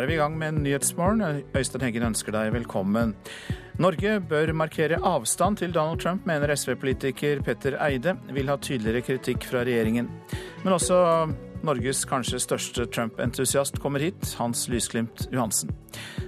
[0.00, 1.42] er vi i gang med Nyhetsmorgen.
[1.56, 3.12] Øystein Heggen ønsker deg velkommen.
[3.80, 8.14] Norge bør markere avstand til Donald Trump, mener SV-politiker Petter Eide.
[8.32, 10.08] Vil ha tydeligere kritikk fra regjeringen.
[10.64, 11.00] Men også
[11.66, 15.74] Norges kanskje største Trump-entusiast kommer hit, Hans Lysglimt Johansen.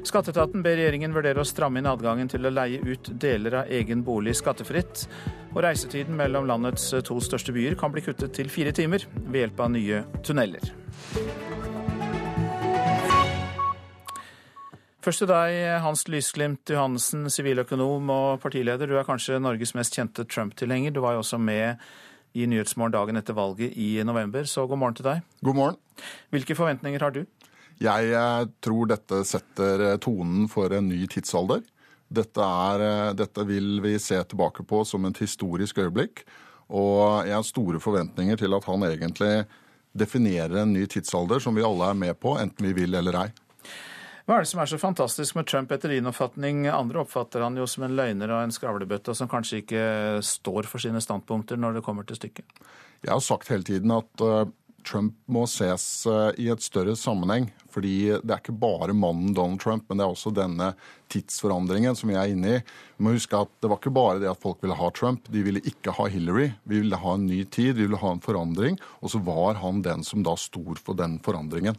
[0.05, 4.05] Skatteetaten ber regjeringen vurdere å stramme inn adgangen til å leie ut deler av egen
[4.05, 5.07] bolig skattefritt.
[5.55, 9.65] Og reisetiden mellom landets to største byer kan bli kuttet til fire timer ved hjelp
[9.65, 10.73] av nye tunneler.
[15.03, 18.87] Først til deg, Hans Lysglimt Johansen, siviløkonom og partileder.
[18.87, 20.95] Du er kanskje Norges mest kjente Trump-tilhenger.
[20.95, 21.83] Du var jo også med
[22.39, 25.25] i Nyhetsmorgen dagen etter valget i november, så god morgen til deg.
[25.43, 25.81] God morgen.
[26.31, 27.25] Hvilke forventninger har du?
[27.83, 31.65] Jeg eh, tror dette setter eh, tonen for en ny tidsalder.
[32.13, 36.23] Dette, er, eh, dette vil vi se tilbake på som et historisk øyeblikk.
[36.73, 39.35] Og jeg har store forventninger til at han egentlig
[39.99, 43.31] definerer en ny tidsalder som vi alle er med på, enten vi vil eller ei.
[44.23, 46.69] Hva er det som er så fantastisk med Trump etter din oppfatning?
[46.71, 49.85] Andre oppfatter han jo som en løgner og en skravlebøtte, som kanskje ikke
[50.23, 52.47] står for sine standpunkter når det kommer til stykket.
[53.03, 54.47] Jeg har sagt hele tiden at uh,
[54.87, 57.51] Trump må ses uh, i et større sammenheng.
[57.73, 60.73] Fordi det er ikke bare mannen Donald Trump, men det er også denne
[61.11, 62.65] tidsforandringen som vi er inne i.
[62.99, 65.43] Vi må huske at Det var ikke bare det at folk ville ha Trump, de
[65.43, 66.53] ville ikke ha Hillary.
[66.63, 68.79] Vi ville ha en ny tid, vi ville ha en forandring.
[69.03, 71.75] Og så var han den som da sto for den forandringen.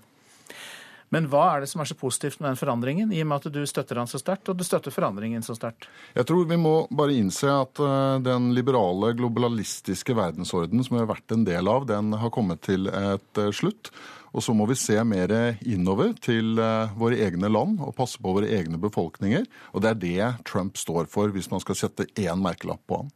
[1.14, 3.54] Men hva er det som er så positivt med den forandringen, i og med at
[3.54, 5.86] du støtter han så sterkt, og du støtter forandringen så sterkt?
[6.16, 11.12] Jeg tror vi må bare innse at eh, den liberale, globalistiske verdensordenen som vi har
[11.12, 13.92] vært en del av, den har kommet til et eh, slutt.
[14.34, 15.30] Og så må vi se mer
[15.62, 19.46] innover til eh, våre egne land og passe på våre egne befolkninger.
[19.78, 23.14] Og det er det Trump står for, hvis man skal sette én merkelapp på ham.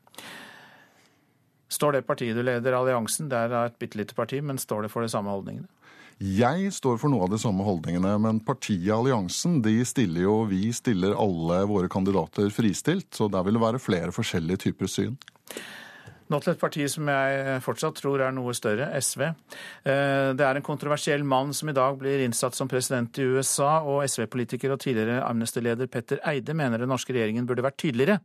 [1.73, 4.93] Står det partiet du leder, alliansen, det er et bitte lite parti, men står det
[4.93, 5.67] for de samme holdningene?
[6.17, 10.71] Jeg står for noe av de samme holdningene, men partiet Alliansen de stiller jo, vi
[10.73, 15.19] stiller alle våre kandidater fristilt, så der vil det være flere forskjellige typer syn.
[16.27, 19.21] Nå til et parti som jeg fortsatt tror er noe større, SV.
[19.87, 23.77] Eh, det er en kontroversiell mann som i dag blir innsatt som president i USA,
[23.85, 28.19] og SV-politiker og tidligere Amnesty-leder Petter Eide mener den norske regjeringen burde vært tydeligere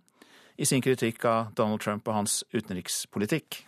[0.59, 3.63] i sin kritikk av Donald Trump og hans utenrikspolitikk.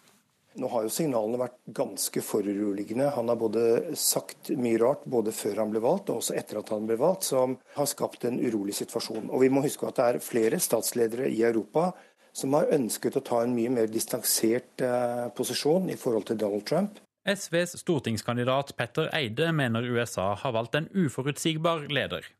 [0.54, 3.08] Nå har jo signalene vært ganske foruroligende.
[3.16, 6.70] Han har både sagt mye rart både før han ble valgt og også etter at
[6.70, 9.32] han ble valgt, som har skapt en urolig situasjon.
[9.34, 11.88] Og vi må huske at det er flere statsledere i Europa
[12.34, 16.66] som har ønsket å ta en mye mer distansert eh, posisjon i forhold til Donald
[16.70, 17.02] Trump.
[17.26, 22.30] SVs stortingskandidat Petter Eide mener USA har valgt en uforutsigbar leder.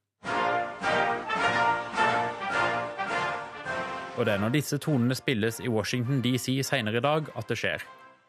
[4.14, 7.58] Og det er når disse tonene spilles i Washington DC senere i dag at det
[7.58, 7.82] skjer.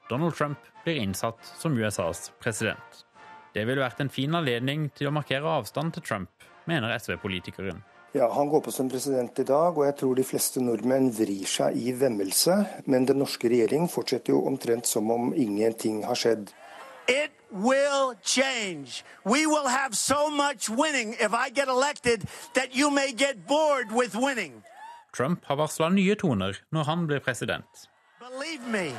[0.09, 3.05] Donald Trump blir innsatt som USAs president.
[3.53, 6.29] Det ville vært en fin anledning til å markere avstand til Trump,
[6.69, 7.81] mener SV-politikeren.
[8.15, 11.47] Ja, Han går på som president i dag, og jeg tror de fleste nordmenn vrir
[11.49, 12.55] seg i vemmelse.
[12.85, 16.53] Men den norske regjering fortsetter jo omtrent som om ingenting har skjedd.
[17.07, 19.03] It will change.
[19.25, 22.23] We will have so much winning if I get elected
[22.53, 24.63] that you may get bored with winning.
[25.11, 27.87] Trump har varsla nye toner når han blir president.
[28.19, 28.91] Believe me.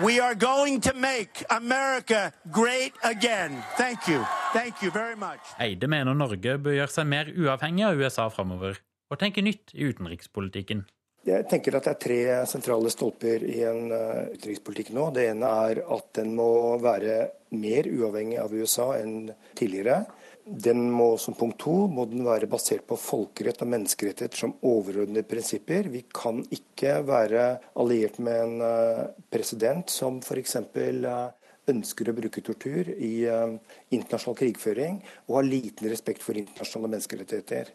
[0.00, 3.62] We are going to make America great again.
[3.76, 4.24] Thank you.
[4.54, 5.52] Thank you very much.
[5.60, 8.80] Eide mener Norge bør gjøre seg mer uavhengig av USA framover,
[9.12, 10.86] og tenke nytt i utenrikspolitikken.
[11.28, 15.10] Jeg tenker at det er tre sentrale stolper i en uh, utenrikspolitikk nå.
[15.12, 16.48] Det ene er at den må
[16.82, 17.18] være
[17.52, 20.06] mer uavhengig av USA enn tidligere.
[20.44, 25.26] Den må som punkt to må den være basert på folkerett og menneskerettigheter som overordnede
[25.28, 25.86] prinsipper.
[25.92, 27.44] Vi kan ikke være
[27.78, 30.56] alliert med en eh, president som f.eks.
[30.58, 31.28] Eh,
[31.70, 33.54] ønsker å bruke tortur i uh,
[33.94, 34.96] internasjonal krigføring
[35.28, 37.70] og har liten respekt for internasjonale menneskerettigheter.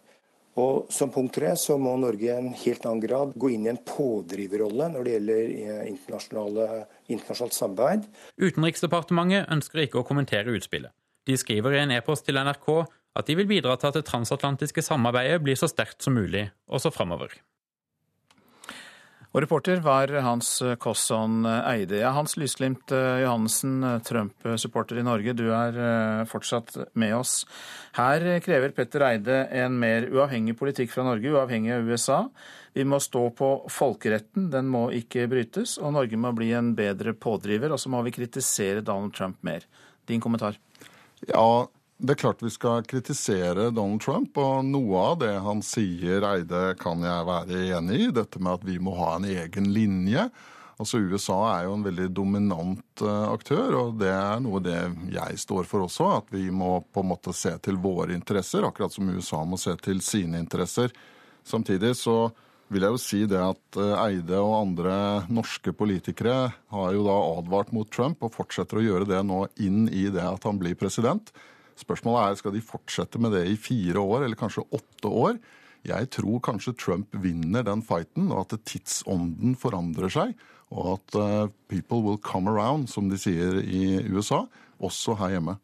[0.60, 3.72] Og Som punkt tre så må Norge i en helt annen grad gå inn i
[3.72, 5.56] en pådriverrolle når det gjelder
[5.94, 8.08] internasjonalt samarbeid.
[8.36, 10.92] Utenriksdepartementet ønsker ikke å kommentere utspillet.
[11.28, 12.72] De skriver i en e-post til NRK
[13.18, 16.94] at de vil bidra til at det transatlantiske samarbeidet blir så sterkt som mulig, også
[16.94, 17.34] framover.
[19.36, 20.50] Og reporter var Hans
[20.82, 22.00] Kosson Eide.
[22.00, 27.42] Ja, Hans Lysglimt Johannessen, Johansen, Trump-supporter i Norge, du er eh, fortsatt med oss.
[28.00, 32.22] Her krever Petter Eide en mer uavhengig politikk fra Norge, uavhengig av USA.
[32.74, 37.14] Vi må stå på folkeretten, den må ikke brytes, og Norge må bli en bedre
[37.14, 37.76] pådriver.
[37.76, 39.68] Og så må vi kritisere Donald Trump mer.
[40.08, 40.58] Din kommentar?
[41.26, 41.68] Ja,
[41.98, 46.76] det er klart vi skal kritisere Donald Trump, og noe av det han sier, Eide,
[46.78, 48.12] kan jeg være enig i.
[48.14, 50.28] Dette med at vi må ha en egen linje.
[50.78, 54.78] Altså USA er jo en veldig dominant eh, aktør, og det er noe det
[55.10, 56.12] jeg står for også.
[56.20, 59.74] At vi må på en måte se til våre interesser, akkurat som USA må se
[59.82, 60.94] til sine interesser.
[61.48, 62.28] Samtidig så
[62.74, 64.96] vil jeg jo si det at eh, Eide og andre
[65.32, 66.38] norske politikere
[66.74, 70.26] har jo da advart mot Trump og fortsetter å gjøre det nå inn i det
[70.26, 71.32] at han blir president.
[71.78, 75.40] Spørsmålet er skal de fortsette med det i fire år eller kanskje åtte år.
[75.88, 80.34] Jeg tror kanskje Trump vinner den fighten, og at tidsånden forandrer seg
[80.76, 84.46] og at uh, people will come around, som de sier i USA,
[84.84, 85.58] også her hjemme.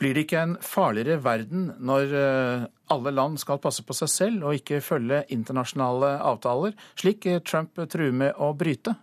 [0.00, 4.46] Blir det ikke en farligere verden når uh, alle land skal passe på seg selv
[4.46, 8.94] og ikke følge internasjonale avtaler, slik Trump truer med å bryte?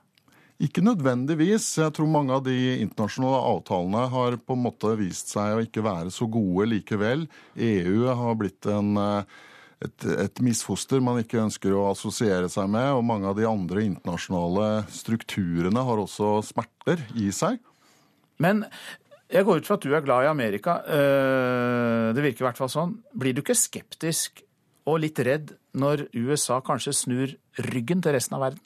[0.64, 1.66] Ikke nødvendigvis.
[1.82, 5.84] Jeg tror mange av de internasjonale avtalene har på en måte vist seg å ikke
[5.84, 7.26] være så gode likevel.
[7.58, 9.42] EU har blitt en uh,
[9.84, 12.90] et, et, misfoster man ikke ønsker å assosiere seg med.
[12.96, 17.60] Og mange av de andre internasjonale strukturene har også smerter i seg.
[18.42, 18.64] Men
[19.34, 20.78] jeg går ut fra at du er glad i Amerika.
[20.86, 22.98] Eh, det virker i hvert fall sånn.
[23.18, 24.44] Blir du ikke skeptisk
[24.90, 27.34] og litt redd når USA kanskje snur
[27.72, 28.62] ryggen til resten av verden?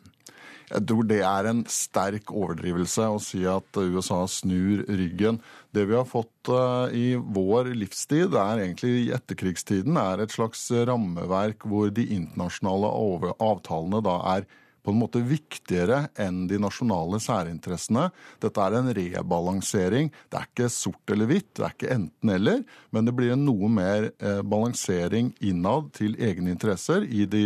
[0.68, 5.40] Jeg tror det er en sterk overdrivelse å si at USA snur ryggen.
[5.72, 10.68] Det vi har fått eh, i vår livstid, er egentlig i etterkrigstiden, er et slags
[10.90, 12.92] rammeverk hvor de internasjonale
[13.40, 14.50] avtalene da er
[14.88, 18.06] på en måte viktigere enn de nasjonale særinteressene.
[18.40, 20.14] Dette er en rebalansering.
[20.32, 22.62] Det er ikke sort eller hvitt, det er ikke enten-eller,
[22.96, 27.44] men det blir en noe mer eh, balansering innad til egne interesser i de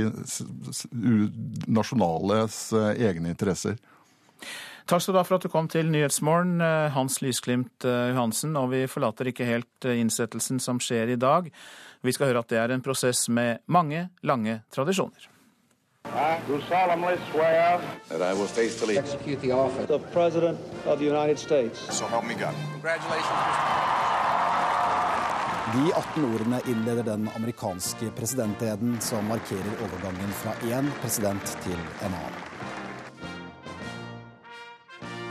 [1.65, 3.81] nasjonales eh, egne interesser.
[4.85, 8.53] Takk skal du ha for at du kom til Nyhetsmorgen, eh, Hans Lysglimt Johansen.
[8.61, 11.49] Og vi forlater ikke helt innsettelsen som skjer i dag.
[12.05, 15.31] Vi skal høre at det er en prosess med mange lange tradisjoner.
[16.13, 17.79] I do solemnly swear
[18.09, 21.79] that I will faithfully execute the office of President of the United States.
[21.89, 22.53] So help me God.
[22.71, 23.39] Congratulations,
[25.73, 32.11] De 18 ordene innleder den amerikanske presidenteden som markerer overgangen fra én president til en
[32.11, 32.41] annen.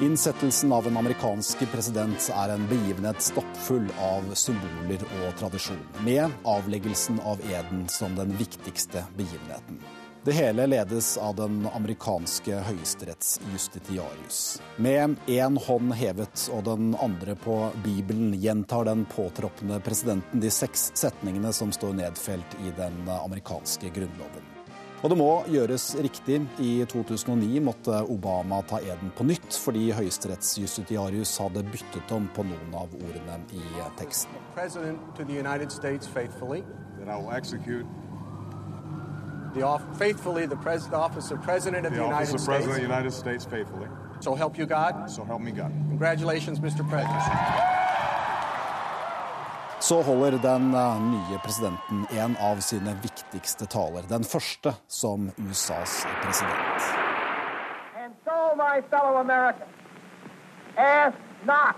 [0.01, 7.21] Innsettelsen av en amerikansk president er en begivenhet stappfull av symboler og tradisjon, med avleggelsen
[7.21, 9.83] av eden som den viktigste begivenheten.
[10.25, 14.61] Det hele ledes av den amerikanske høyesterettsjustitiarius.
[14.77, 20.91] Med én hånd hevet og den andre på Bibelen gjentar den påtroppende presidenten de seks
[21.01, 24.45] setningene som står nedfelt i den amerikanske grunnloven.
[25.01, 26.37] Og det må gjøres riktig.
[26.61, 32.77] I 2009 måtte Obama ta eden på nytt fordi høyesterettsjustitiarius hadde byttet om på noen
[32.77, 33.65] av ordene i
[33.97, 34.37] teksten.
[39.55, 42.47] The off faithfully the, pres the office of President of the, the United States.
[42.47, 43.89] The office of President of the United States faithfully.
[44.21, 45.11] So help you God.
[45.11, 45.73] So help me God.
[45.89, 46.89] Congratulations, Mr.
[46.89, 47.23] President.
[49.81, 54.03] Så holder den uh, nye presidenten en av sine viktigste taler.
[54.09, 56.83] Den første som USAs president.
[57.97, 59.73] And so, my fellow Americans,
[60.77, 61.17] ask
[61.47, 61.77] not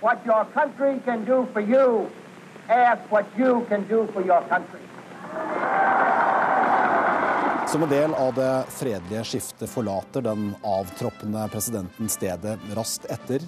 [0.00, 2.06] what your country can do for you.
[2.68, 4.80] Ask what you can do for your country.
[7.68, 13.44] Som en del av det fredelige skiftet forlater den avtroppende presidenten stedet raskt etter.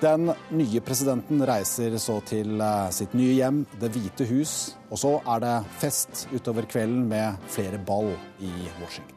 [0.00, 4.52] Den nye presidenten reiser så til eh, sitt nye hjem, Det hvite hus.
[4.92, 9.16] Og så er det fest utover kvelden med flere ball i Washington.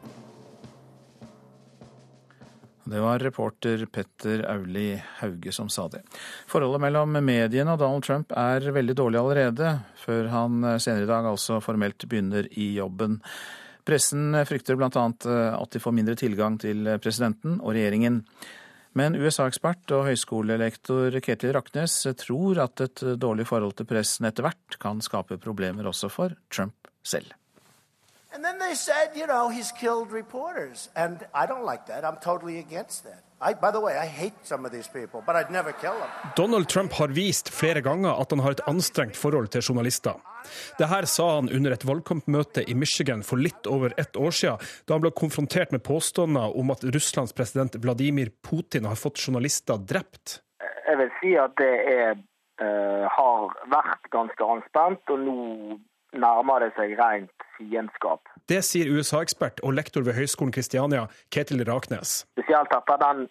[2.82, 6.02] Det var reporter Petter Auli Hauge som sa det.
[6.50, 11.30] Forholdet mellom mediene og Donald Trump er veldig dårlig allerede, før han senere i dag
[11.30, 13.20] altså formelt begynner i jobben.
[13.86, 14.88] Pressen frykter bl.a.
[14.90, 18.22] Eh, at de får mindre tilgang til presidenten og regjeringen.
[18.92, 24.76] Men USA-ekspert og høyskolelektor Ketil Raknes tror at et dårlig forhold til pressen etter hvert
[24.82, 27.32] kan skape problemer også for Trump selv.
[28.34, 30.88] And then they said, you know, he's killed reporters.
[30.96, 32.04] And I don't like that.
[32.04, 33.24] I'm totally against that.
[33.42, 36.08] I, way, I hate some of these people, but I'd never kill them.
[36.36, 40.14] Donald Trump har vist flere ganger at han har et anstrengt forhold til journalister.
[40.78, 44.94] Dette sa han under et valgkampmøte i Michigan for litt over ett år siden, da
[44.94, 50.40] han ble konfrontert med påstander om at Russlands president Vladimir Putin har fått journalister drept.
[50.86, 52.18] Jeg vil si at det er,
[52.62, 55.38] uh, har vært ganske anspent, og nå
[56.12, 58.28] nærmer det seg rent fiendskap.
[58.48, 62.22] Det sier USA-ekspert og lektor ved Høgskolen Kristiania, Ketil Raknes.
[62.34, 63.28] Spesielt etter den,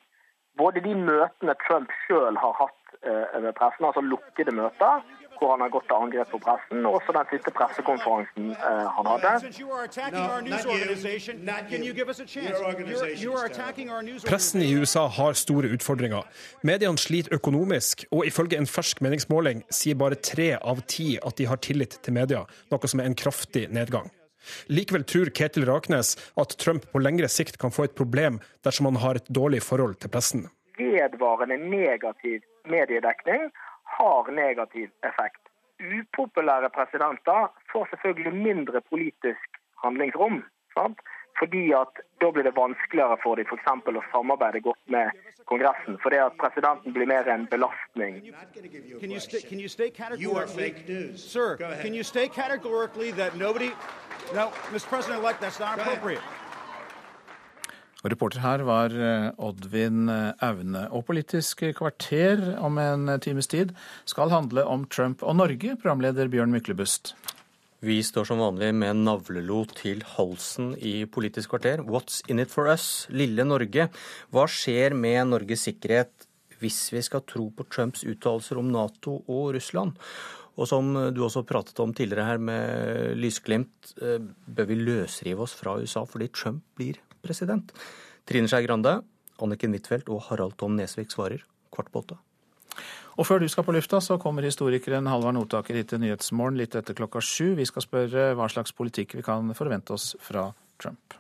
[0.60, 5.04] både de møtene Trump sjøl har hatt uh, med pressen, altså lukkede møter,
[5.42, 9.10] hvor han har gått til angrep på pressen, og også den siste pressekonferansen eh, han
[9.10, 9.32] hadde.
[14.30, 16.30] Pressen i USA har store utfordringer.
[16.62, 21.50] Mediene sliter økonomisk, og ifølge en fersk meningsmåling sier bare tre av ti at de
[21.50, 24.14] har tillit til media, noe som er en kraftig nedgang.
[24.68, 29.02] Likevel tror Ketil Raknes at Trump på lengre sikt kan få et problem dersom han
[29.04, 30.48] har et dårlig forhold til pressen.
[30.80, 33.50] Vedvarende negativ mediedekning
[33.98, 35.42] har negativ effekt.
[35.82, 40.44] Upopulære presidenter får selvfølgelig mindre politisk handlingsrom.
[40.78, 41.00] Sant?
[41.42, 43.70] Fordi at da blir det vanskeligere for dem f.eks.
[43.90, 45.10] å samarbeide godt med
[45.50, 45.98] Kongressen.
[46.04, 48.20] Fordi at presidenten blir mer en belastning.
[49.02, 49.90] Can you stay, can you stay
[51.16, 53.72] Sir, can you stay categorically that nobody...
[54.36, 54.88] No, Mr.
[54.88, 56.22] President-elect, that's not appropriate.
[58.04, 60.88] Og reporter her var eh, Oddvin eh, Aune.
[60.90, 63.76] Og Politisk kvarter om en times tid
[64.10, 67.14] skal handle om Trump og Norge, programleder Bjørn Myklebust.
[67.82, 71.82] Vi står som vanlig med navlelo til halsen i Politisk kvarter.
[71.82, 73.08] What's in it for us?
[73.10, 73.88] Lille Norge.
[74.30, 76.28] Hva skjer med Norges sikkerhet
[76.62, 79.98] hvis vi skal tro på Trumps uttalelser om Nato og Russland?
[80.62, 85.58] Og som du også pratet om tidligere her med lysglimt, eh, bør vi løsrive oss
[85.58, 87.74] fra USA fordi Trump blir president.
[88.30, 89.00] Trine Skei Grande,
[89.42, 91.42] Anniken Huitfeldt og Harald Tom Nesvik svarer
[91.74, 92.22] kvart på åtte.
[93.20, 96.78] Og før du skal på lufta, så kommer historikeren Halvard Notaker hit til Nyhetsmorgen litt
[96.80, 97.54] etter klokka sju.
[97.60, 100.50] Vi skal spørre hva slags politikk vi kan forvente oss fra
[100.82, 101.18] Trump.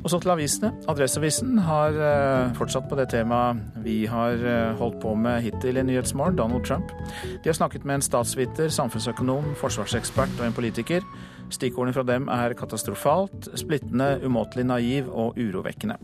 [0.00, 0.70] Og så til avisene.
[0.88, 5.84] Adresseavisen har eh, fortsatt på det temaet vi har eh, holdt på med hittil i
[5.84, 6.94] Nyhetsmorgen, Donald Trump.
[7.42, 11.04] De har snakket med en statsviter, samfunnsøkonom, forsvarsekspert og en politiker.
[11.50, 15.98] Stikkordene fra dem er katastrofalt, splittende, umåtelig naiv og urovekkende.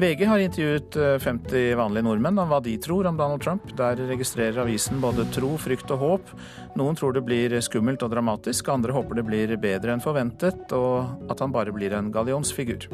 [0.00, 3.68] VG har intervjuet 50 eh, vanlige nordmenn om hva de tror om Donald Trump.
[3.78, 6.34] Der registrerer avisen både tro, frykt og håp.
[6.78, 11.30] Noen tror det blir skummelt og dramatisk, andre håper det blir bedre enn forventet, og
[11.30, 12.88] at han bare blir en gallionsfigur.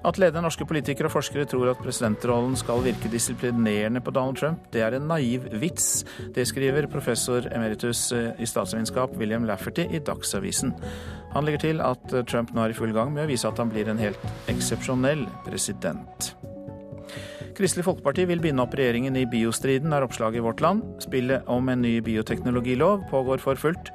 [0.00, 4.62] At ledende norske politikere og forskere tror at presidentrollen skal virke disiplinerende på Donald Trump,
[4.72, 6.06] det er en naiv vits.
[6.34, 10.72] Det skriver professor emeritus eh, i statsvitenskap William Lafferty i Dagsavisen.
[11.34, 13.60] Han legger til at eh, Trump nå er i full gang med å vise at
[13.60, 16.32] han blir en helt eksepsjonell president.
[17.60, 20.80] Kristelig Folkeparti vil binde opp regjeringen i biostriden, er oppslaget i Vårt Land.
[21.04, 23.92] Spillet om en ny bioteknologilov pågår for fullt.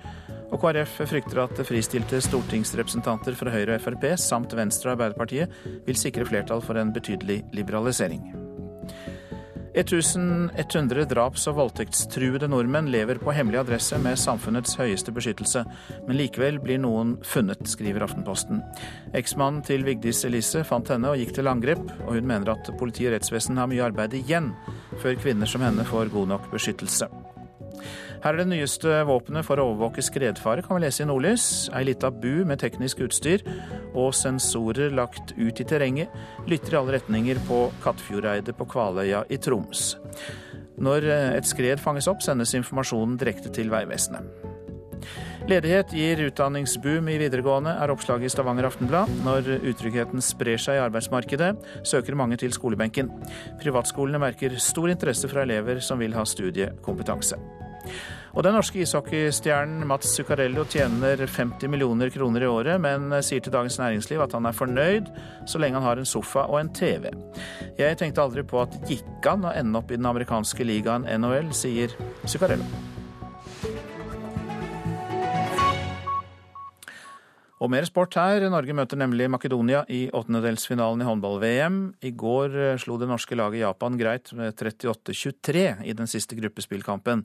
[0.56, 5.52] Og KrF frykter at fristilte stortingsrepresentanter fra Høyre og Frp samt Venstre og Arbeiderpartiet
[5.84, 8.24] vil sikre flertall for en betydelig liberalisering.
[9.76, 15.66] 1100 draps- og voldtektstruede nordmenn lever på hemmelig adresse med samfunnets høyeste beskyttelse,
[16.08, 18.64] men likevel blir noen funnet, skriver Aftenposten.
[19.12, 23.10] Eksmannen til Vigdis Elise fant henne og gikk til angrep, og hun mener at politi
[23.10, 24.54] og rettsvesen har mye arbeid igjen
[25.04, 27.12] før kvinner som henne får god nok beskyttelse.
[28.25, 31.44] Her er det nyeste våpenet for å overvåke skredfare, kan vi lese i Nordlys.
[31.77, 33.44] Ei lita bu med teknisk utstyr
[33.94, 36.10] og sensorer lagt ut i terrenget
[36.50, 39.91] lytter i alle retninger på Kattfjordeidet på Kvaløya i Troms.
[40.82, 41.05] Når
[41.38, 44.25] et skred fanges opp, sendes informasjonen direkte til Vegvesenet.
[45.46, 49.12] Ledighet gir utdanningsboom i videregående, er oppslaget i Stavanger Aftenblad.
[49.22, 51.51] Når utryggheten sprer seg i arbeidsmarkedet,
[51.86, 53.13] søker mange til skolebenken.
[53.62, 57.38] Privatskolene merker stor interesse fra elever som vil ha studiekompetanse.
[58.36, 63.54] Og den norske ishockeystjernen Mats Zuccarello tjener 50 millioner kroner i året, men sier til
[63.56, 65.08] Dagens Næringsliv at han er fornøyd
[65.48, 67.08] så lenge han har en sofa og en TV.
[67.80, 71.54] Jeg tenkte aldri på at gikk an å ende opp i den amerikanske ligaen NHL,
[71.56, 71.96] sier
[72.27, 72.68] Zuccarello.
[77.63, 78.44] Og mer sport her.
[78.51, 81.77] Norge møter nemlig Makedonia i åttendedelsfinalen i håndball-VM.
[82.04, 87.24] I går slo det norske laget Japan greit med 38-23 i den siste gruppespillkampen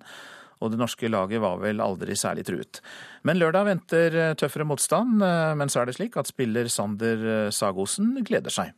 [0.60, 2.82] og det norske laget var vel aldri særlig truet.
[3.24, 7.26] Men lørdag venter eh, tøffere motstand, eh, men så er det slik at spiller Sander
[7.34, 8.74] eh, Sagosen gleder seg.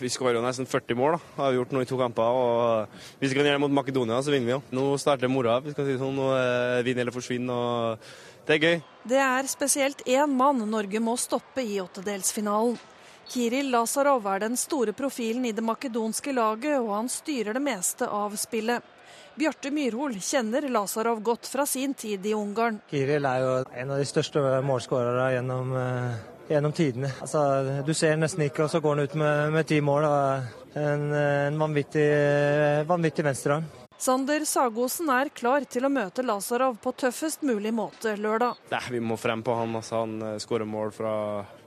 [0.00, 1.32] Vi skårer nesten 40 mål, da.
[1.42, 2.38] har vi gjort nå i to kamper.
[2.38, 4.62] og Hvis vi kan gjøre det mot Makedonia, så vinner vi jo.
[4.72, 5.58] Nå starter moroa.
[5.60, 6.30] vi skal si sånn, nå
[6.86, 7.52] vinner eller forsvinner.
[7.52, 8.80] og Det er gøy.
[9.12, 12.80] Det er spesielt én mann Norge må stoppe i åttedelsfinalen.
[13.28, 18.08] Kiril Lazarov er den store profilen i det makedonske laget, og han styrer det meste
[18.08, 18.93] av spillet.
[19.34, 22.78] Bjarte Myrhol kjenner Lazarov godt fra sin tid i Ungarn.
[22.90, 27.10] Kiril er jo en av de største målskårere gjennom, uh, gjennom tidene.
[27.18, 27.42] Altså,
[27.82, 30.06] du ser nesten ikke, og så går han ut med, med ti mål.
[30.78, 32.06] En, en vanvittig,
[32.86, 33.66] vanvittig venstrearm.
[33.98, 38.58] Sander Sagosen er klar til å møte Lazarov på tøffest mulig måte lørdag.
[38.70, 39.74] Nei, vi må frem på han.
[39.78, 41.14] Altså, han eh, skårer mål fra,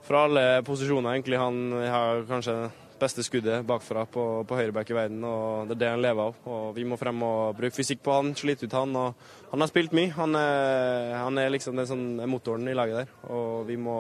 [0.08, 1.40] fra alle posisjoner, egentlig.
[1.40, 2.60] Han har kanskje
[3.00, 5.24] beste skuddet bakfra på, på høyreback i verden.
[5.24, 6.40] og Det er det han lever av.
[6.46, 8.96] og Vi må frem og bruke fysikk på han, slite ut han.
[8.96, 10.14] og Han har spilt mye.
[10.18, 13.14] Han er, han er liksom den sånn, motoren i laget der.
[13.30, 13.98] og vi må,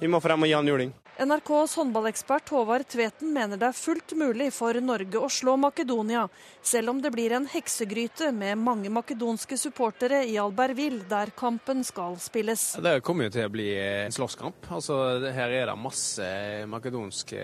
[0.00, 0.94] vi må frem og gi han juling.
[1.18, 6.28] NRKs håndballekspert Håvard Tveten mener det er fullt mulig for Norge å slå Makedonia,
[6.62, 12.14] selv om det blir en heksegryte med mange makedonske supportere i Albertville, der kampen skal
[12.22, 12.68] spilles.
[12.78, 14.70] Det kommer jo til å bli en slåsskamp.
[14.78, 15.00] Altså,
[15.34, 16.30] her er det masse
[16.70, 17.42] makedonske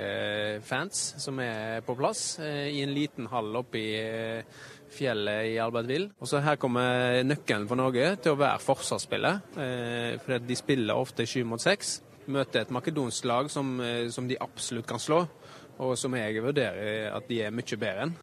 [0.70, 4.64] fans som er på plass eh, i en liten hall oppe i eh,
[4.94, 6.12] fjellet i Albertville.
[6.22, 9.54] Og så Her kommer nøkkelen for Norge til å være forsvarsspillet.
[9.58, 11.98] Eh, for de spiller ofte sju mot seks
[12.30, 15.24] møter et makedonsk lag som, eh, som, de absolutt kan slå,
[15.78, 18.14] og som jeg vurderer at de er mye bedre enn.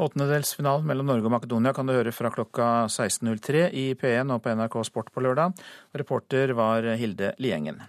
[0.00, 4.54] Åttendedelsfinalen mellom Norge og Makedonia kan du høre fra klokka 16.03 i P1 og på
[4.54, 5.56] NRK Sport på lørdag.
[5.92, 7.82] Reporter var Hilde Liengen.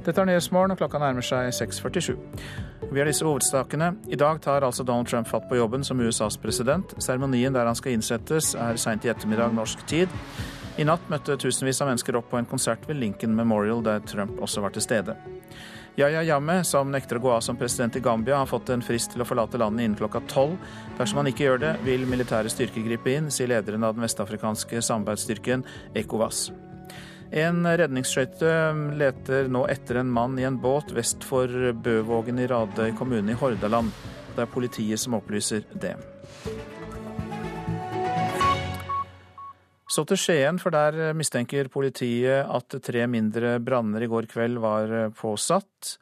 [0.00, 2.14] Dette er Nyhetsmorgen, og klokka nærmer seg 6.47.
[2.90, 3.92] Vi har disse hovedstakene.
[4.08, 6.94] I dag tar altså Donald Trump fatt på jobben som USAs president.
[6.98, 10.08] Seremonien der han skal innsettes, er seint i ettermiddag norsk tid.
[10.80, 14.38] I natt møtte tusenvis av mennesker opp på en konsert ved Lincoln Memorial, der Trump
[14.40, 15.12] også var til stede.
[15.98, 19.12] Yahya Jammeh, som nekter å gå av som president i Gambia, har fått en frist
[19.12, 20.56] til å forlate landet innen klokka tolv.
[20.96, 24.80] Dersom han ikke gjør det, vil militære styrker gripe inn, sier lederen av den vestafrikanske
[24.86, 25.66] samarbeidsstyrken
[26.00, 26.46] ECOWAS.
[27.44, 28.56] En redningsskøyte
[28.96, 33.38] leter nå etter en mann i en båt vest for Bøvågen i Radøy kommune i
[33.42, 33.92] Hordaland.
[34.32, 35.98] Det er politiet som opplyser det.
[39.90, 45.10] Så til Skien, for der mistenker politiet at tre mindre branner i går kveld var
[45.18, 45.96] påsatt.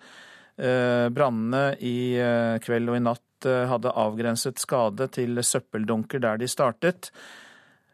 [0.59, 6.41] Eh, brannene i eh, kveld og i natt eh, hadde avgrenset skade til søppeldunker der
[6.41, 7.13] de startet.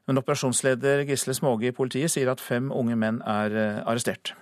[0.09, 4.35] Men operasjonsleder Gisle Småge i politiet sier at fem unge menn er arrestert.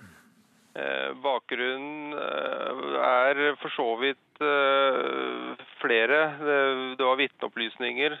[1.23, 4.41] Bakgrunnen er for så vidt
[5.79, 6.19] flere.
[6.97, 8.17] Det var vitneopplysninger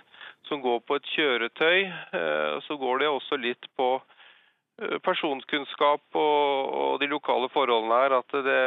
[0.53, 1.79] som går på et kjøretøy.
[2.19, 8.17] Eh, så går det også litt på eh, personkunnskap og, og de lokale forholdene her.
[8.21, 8.61] At det,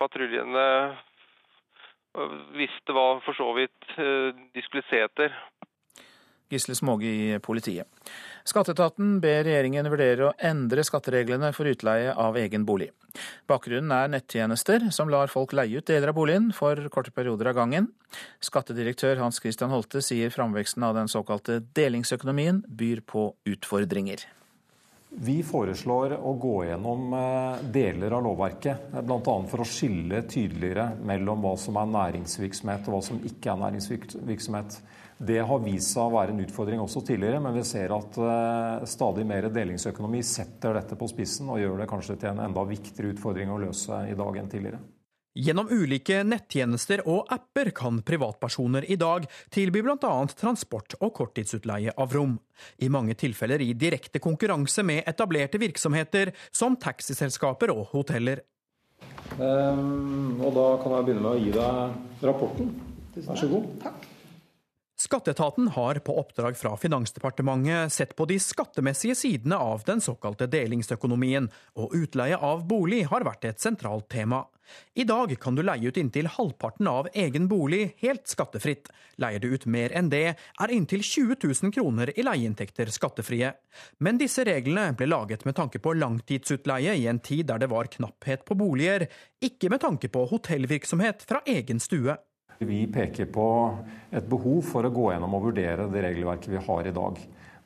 [0.00, 0.66] patruljene
[2.16, 5.34] eh, visste hva for så vidt de skulle se etter.
[6.50, 7.86] Gisle Småge i politiet.
[8.48, 12.90] Skatteetaten ber regjeringen vurdere å endre skattereglene for utleie av egen bolig.
[13.50, 17.58] Bakgrunnen er nettjenester som lar folk leie ut deler av boligen for korte perioder av
[17.58, 17.90] gangen.
[18.40, 24.28] Skattedirektør Hans Christian Holte sier framveksten av den såkalte delingsøkonomien byr på utfordringer.
[25.10, 29.34] Vi foreslår å gå gjennom eh, deler av lovverket, eh, bl.a.
[29.50, 34.78] for å skille tydeligere mellom hva som er næringsvirksomhet og hva som ikke er næringsvirksomhet.
[35.20, 38.86] Det har vist seg å være en utfordring også tidligere, men vi ser at uh,
[38.88, 43.12] stadig mer delingsøkonomi setter dette på spissen og gjør det kanskje til en enda viktigere
[43.12, 44.80] utfordring å løse i dag enn tidligere.
[45.36, 50.14] Gjennom ulike nettjenester og apper kan privatpersoner i dag tilby bl.a.
[50.40, 52.38] transport og korttidsutleie av rom.
[52.82, 58.40] I mange tilfeller i direkte konkurranse med etablerte virksomheter som taxiselskaper og hoteller.
[59.36, 62.72] Um, og da kan jeg begynne med å gi deg rapporten.
[63.20, 63.68] Vær så god.
[63.84, 64.09] Takk.
[65.00, 71.46] Skatteetaten har på oppdrag fra Finansdepartementet sett på de skattemessige sidene av den såkalte delingsøkonomien,
[71.80, 74.42] og utleie av bolig har vært et sentralt tema.
[74.94, 78.92] I dag kan du leie ut inntil halvparten av egen bolig helt skattefritt.
[79.16, 83.54] Leier du ut mer enn det, er inntil 20 000 kroner i leieinntekter skattefrie.
[84.04, 87.88] Men disse reglene ble laget med tanke på langtidsutleie i en tid der det var
[87.88, 89.08] knapphet på boliger,
[89.40, 92.20] ikke med tanke på hotellvirksomhet fra egen stue.
[92.60, 93.44] Vi peker på
[94.12, 97.16] et behov for å gå gjennom og vurdere det regelverket vi har i dag.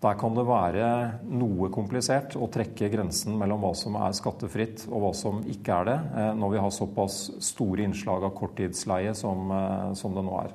[0.04, 0.90] Der kan det være
[1.34, 5.88] noe komplisert å trekke grensen mellom hva som er skattefritt og hva som ikke er
[5.88, 10.38] det, eh, når vi har såpass store innslag av korttidsleie som, eh, som det nå
[10.44, 10.54] er.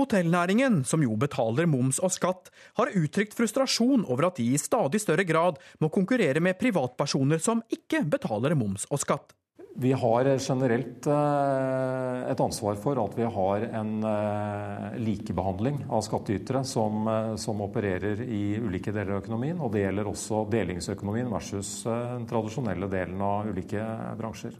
[0.00, 2.48] Hotellnæringen, som jo betaler moms og skatt,
[2.80, 7.62] har uttrykt frustrasjon over at de i stadig større grad må konkurrere med privatpersoner som
[7.70, 9.36] ikke betaler moms og skatt.
[9.76, 16.60] Vi har generelt eh, et ansvar for at vi har en eh, likebehandling av skattytere
[16.64, 19.58] som, eh, som, opererer i ulike deler av økonomien.
[19.58, 23.82] Og det gjelder også delingsøkonomien versus den tradisjonelle delen av ulike
[24.20, 24.54] bransjer.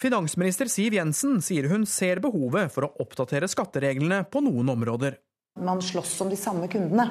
[0.00, 5.18] Finansminister Siv Jensen sier hun ser behovet for å oppdatere skattereglene på noen områder.
[5.58, 7.08] Man slåss om de samme kundene.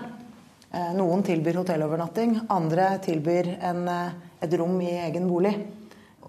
[0.96, 5.54] Noen tilbyr hotellovernatting, andre tilbyr en, et rom i egen bolig.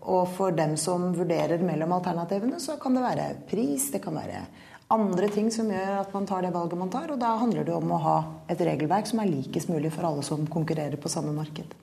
[0.01, 4.45] Og for dem som vurderer mellom alternativene, så kan det være pris, det kan være
[4.91, 7.13] andre ting som gjør at man tar det valget man tar.
[7.13, 8.17] Og da handler det om å ha
[8.51, 11.77] et regelverk som er likest mulig for alle som konkurrerer på samme marked.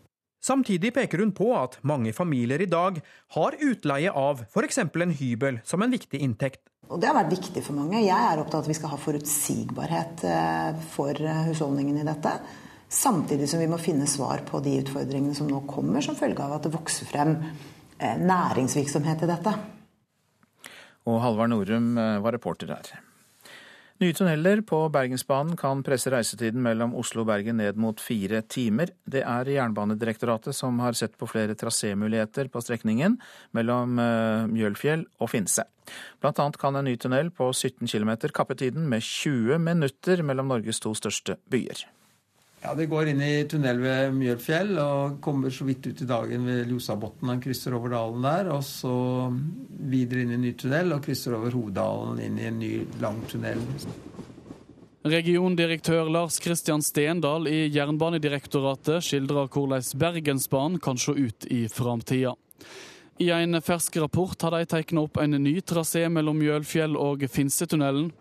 [0.44, 3.00] Samtidig peker hun på at mange familier i dag
[3.36, 4.78] har utleie av f.eks.
[4.86, 6.62] en hybel som en viktig inntekt.
[6.88, 8.00] Og Det har vært viktig for mange.
[8.00, 12.32] Jeg er opptatt av at vi skal ha forutsigbarhet eh, for husholdningen i dette.
[12.88, 16.56] Samtidig som vi må finne svar på de utfordringene som nå kommer som følge av
[16.56, 17.34] at det vokser frem
[18.00, 19.58] næringsvirksomhet i dette.
[21.08, 22.98] Og Halvard Norum var reporter der.
[23.98, 28.92] Nye tunneler på Bergensbanen kan presse reisetiden mellom Oslo og Bergen ned mot fire timer.
[29.10, 33.18] Det er Jernbanedirektoratet som har sett på flere trasémuligheter på strekningen
[33.58, 35.66] mellom eh, Mjølfjell og Finse.
[36.22, 40.54] Blant annet kan en ny tunnel på 17 km kappe tiden med 20 minutter mellom
[40.54, 41.88] Norges to største byer.
[42.68, 46.44] Ja, Det går inn i tunnel ved Mjølfjell og kommer så vidt ut i dagen
[46.44, 47.30] ved Ljosabotn.
[47.32, 48.92] Han krysser over dalen der, og så
[49.88, 53.22] videre inn i en ny tunnel og krysser over hoveddalen inn i en ny, lang
[53.32, 53.64] tunnel.
[55.08, 62.36] Regiondirektør Lars Kristian Stendal i Jernbanedirektoratet skildrer hvordan Bergensbanen kan se ut i framtida.
[63.24, 68.12] I en fersk rapport har de tegna opp en ny trasé mellom Mjølfjell og Finsetunnelen.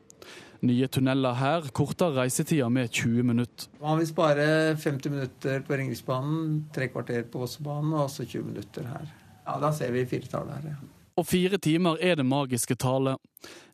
[0.67, 3.69] Nye tunneler her korter reisetida med 20 minutter.
[3.81, 8.89] Man vil spare 50 minutter på Ringeriksbanen, tre kvarter på Vossebanen og også 20 minutter
[8.91, 9.07] her.
[9.47, 10.77] Ja, Da ser vi firetall her, ja.
[11.17, 13.17] Og fire timer er det magiske tallet.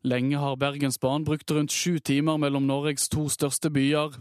[0.05, 4.15] Lenge har Bergensbanen brukt rundt sju timer mellom Norges to største byer,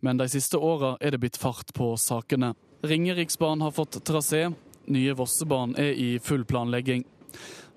[0.00, 2.54] men de siste åra er det blitt fart på sakene.
[2.84, 4.54] Ringeriksbanen har fått trasé,
[4.88, 7.04] nye Vossebanen er i full planlegging.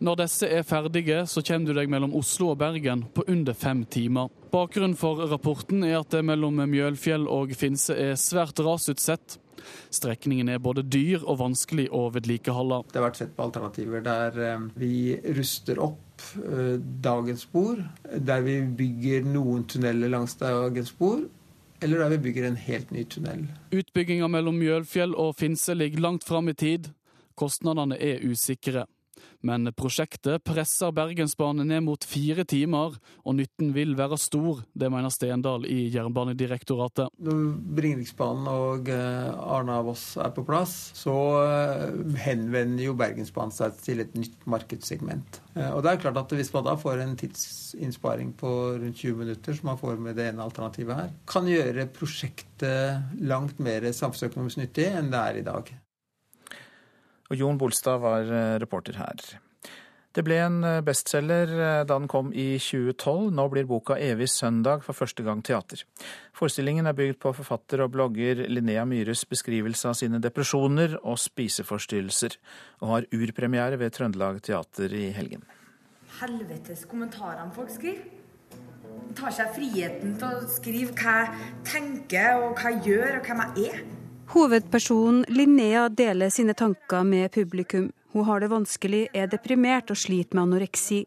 [0.04, 3.86] Når disse er ferdige, så kommer du deg mellom Oslo og Bergen på under fem
[3.88, 4.28] timer.
[4.52, 9.38] Bakgrunnen for rapporten er at det mellom Mjølfjell og Finse er svært rasutsatt.
[9.96, 12.82] Strekningen er både dyr og vanskelig å vedlikeholde.
[12.92, 14.98] Det har vært sett på alternativer der eh, vi
[15.38, 16.76] ruster opp eh,
[17.08, 21.24] dagens spor, der vi bygger noen tunneler langs dagens spor,
[21.80, 23.48] eller der vi bygger en helt ny tunnel.
[23.72, 26.92] Utbygginga mellom Mjølfjell og Finse ligger langt fram i tid.
[27.40, 28.86] Kostnadene er usikre.
[29.46, 34.64] Men prosjektet presser Bergensbanen ned mot fire timer, og nytten vil være stor.
[34.74, 37.14] Det mener Stendal i Jernbanedirektoratet.
[37.22, 44.02] Når Ringeriksbanen og eh, Arna-Voss er på plass, så eh, henvender jo Bergensbanen seg til
[44.02, 45.42] et nytt markedssegment.
[45.54, 49.22] Eh, og det er klart at Hvis man da får en tidsinnsparing på rundt 20
[49.22, 54.64] minutter, som man får med det ene alternativet her, kan gjøre prosjektet langt mer samfunnsøkonomisk
[54.64, 55.76] nyttig enn det er i dag.
[57.32, 59.26] Og Jon Bolstad var eh, reporter her.
[60.16, 63.34] Det ble en eh, bestselger eh, da den kom i 2012.
[63.36, 65.84] Nå blir boka 'Evig søndag' for første gang teater.
[66.34, 72.38] Forestillingen er bygd på forfatter og blogger Linnea Myhres beskrivelse av sine depresjoner og spiseforstyrrelser,
[72.82, 75.44] og har urpremiere ved Trøndelag Teater i helgen.
[76.22, 78.08] Helvetes kommentarene folk skriver.
[79.16, 83.44] Tar seg friheten til å skrive hva jeg tenker, og hva jeg gjør, og hvem
[83.44, 84.05] jeg er.
[84.34, 87.92] Hovedpersonen Linnea deler sine tanker med publikum.
[88.12, 91.04] Hun har det vanskelig, er deprimert og sliter med anoreksi.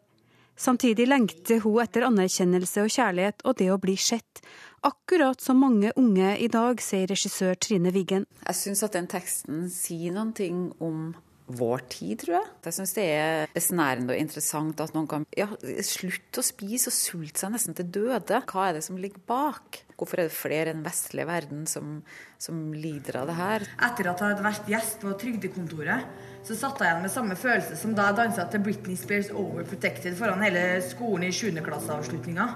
[0.59, 4.43] Samtidig lengter hun etter anerkjennelse og kjærlighet og det å bli sett.
[4.87, 8.27] Akkurat som mange unge i dag, sier regissør Trine Wiggen.
[8.47, 11.11] Jeg syns at den teksten sier noen ting om
[11.59, 12.49] vår tid, tror jeg.
[12.69, 15.49] Jeg syns det er besnærende og interessant at noen kan ja,
[15.87, 18.43] slutte å spise og sulte seg nesten til døde.
[18.47, 19.83] Hva er det som ligger bak?
[19.99, 21.97] Hvorfor er det flere enn vestlige verden som,
[22.39, 23.65] som lider av det her?
[23.83, 26.07] Etter at jeg hadde vært gjest på Trygdekontoret,
[26.47, 30.15] så satt jeg igjen med samme følelse som da jeg dansa til Britney Spears Overprotected
[30.21, 31.51] foran hele skolen i 7.
[31.67, 32.47] klasseavslutninga.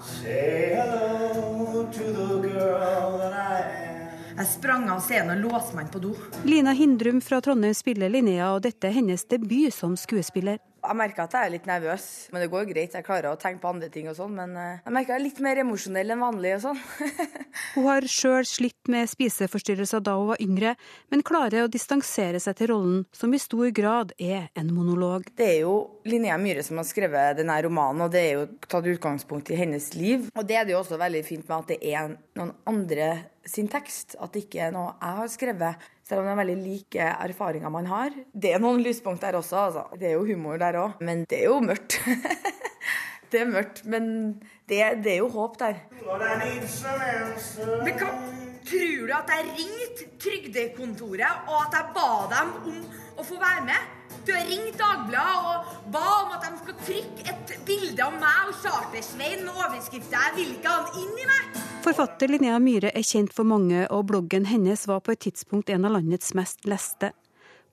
[4.32, 6.14] Jeg sprang av scenen og låste meg inn på do.
[6.46, 10.62] Lina Hindrum fra Trondheim spiller Linnea, og dette er hennes debut som skuespiller.
[10.82, 12.94] Jeg merker at jeg er litt nervøs, men det går greit.
[12.96, 15.24] Jeg klarer å tenke på andre ting og sånn, men eh, jeg merker jeg er
[15.24, 16.80] litt mer emosjonell enn vanlig og sånn.
[17.76, 20.74] hun har sjøl slitt med spiseforstyrrelser da hun var yngre,
[21.14, 25.28] men klarer å distansere seg til rollen, som i stor grad er en monolog.
[25.38, 25.76] Det er jo
[26.08, 29.92] Linnea Myhre som har skrevet denne romanen, og det er jo tatt utgangspunkt i hennes
[29.94, 30.26] liv.
[30.34, 33.12] Og det er det jo også veldig fint med at det er noen andre
[33.48, 35.86] sin tekst, at det ikke er noe jeg har skrevet.
[36.06, 38.14] Selv om det er veldig like erfaringer man har.
[38.34, 39.84] Det er noen lyspunkt der også, altså.
[39.98, 41.00] Det er jo humor der òg.
[41.00, 41.98] Men det er jo mørkt.
[43.32, 44.04] det er mørkt, men
[44.68, 45.80] det, det, er jo håp der.
[47.86, 48.12] Men hva,
[48.68, 52.78] tror du at jeg ringte Trygdekontoret og at jeg ba dem om
[53.18, 54.01] å få være med?
[54.26, 58.52] Du har ringt Dagbladet og ba om at de skal trykke et bilde av meg
[58.52, 61.58] og Chartersveien med overskrifta 'Jeg vil ikke ha han inn i meg'.
[61.82, 65.84] Forfatter Linnea Myhre er kjent for mange, og bloggen hennes var på et tidspunkt en
[65.84, 67.10] av landets mest leste.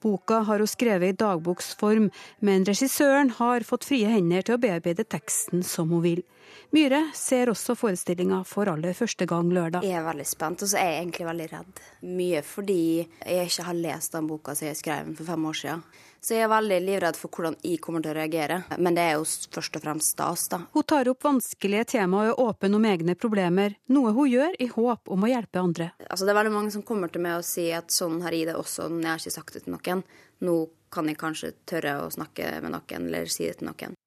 [0.02, 2.10] Boka har hun skrevet i dagboksform,
[2.40, 6.24] men regissøren har fått frie hender til å bearbeide teksten som hun vil.
[6.72, 9.84] Myhre ser også forestillinga for aller første gang lørdag.
[9.84, 11.82] Jeg er veldig spent, og så er jeg egentlig veldig redd.
[12.02, 12.84] Mye fordi
[13.28, 15.84] jeg ikke har lest den boka som jeg skrev for fem år siden.
[16.22, 18.62] Så jeg er veldig livredd for hvordan jeg kommer til å reagere.
[18.78, 20.62] Men det er jo først og fremst stas, da.
[20.76, 24.68] Hun tar opp vanskelige temaer og er åpen om egne problemer, noe hun gjør i
[24.74, 25.92] håp om å hjelpe andre.
[26.10, 28.50] Altså, det er veldig mange som kommer til meg og sier at sånn har jeg
[28.52, 30.04] det også, men jeg har ikke sagt det til noen.
[30.44, 30.60] Nå
[30.94, 33.99] kan jeg kanskje tørre å snakke med noen eller si det til noen.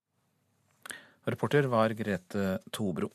[1.29, 3.13] Reporter var Grete Tobro.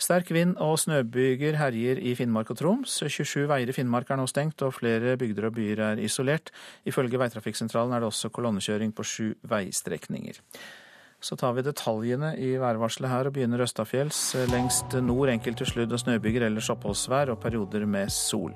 [0.00, 2.96] Sterk vind og snøbyger herjer i Finnmark og Troms.
[3.06, 6.50] 27 veier i Finnmark er nå stengt, og flere bygder og byer er isolert.
[6.88, 10.42] Ifølge Veitrafikksentralen er det også kolonnekjøring på sju veistrekninger.
[11.24, 14.34] Så tar vi detaljene i værvarselet her og begynner østafjells.
[14.52, 18.52] Lengst nord enkelte sludd- og snøbyger, ellers oppholdsvær og perioder med sol.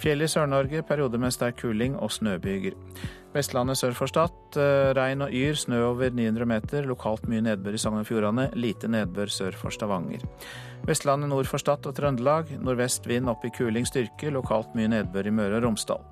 [0.00, 2.76] Fjell i Sør-Norge perioder med sterk kuling og snøbyger.
[3.34, 4.32] Vestlandet sør for Stad.
[4.58, 6.88] Eh, regn og yr, snø over 900 meter.
[6.88, 8.48] Lokalt mye nedbør i Sogn og Fjordane.
[8.56, 10.24] Lite nedbør sør for Stavanger.
[10.88, 12.50] Vestlandet nord for Stad og Trøndelag.
[12.64, 14.32] Nordvest vind opp i kuling styrke.
[14.32, 16.02] Lokalt mye nedbør i Møre og Romsdal.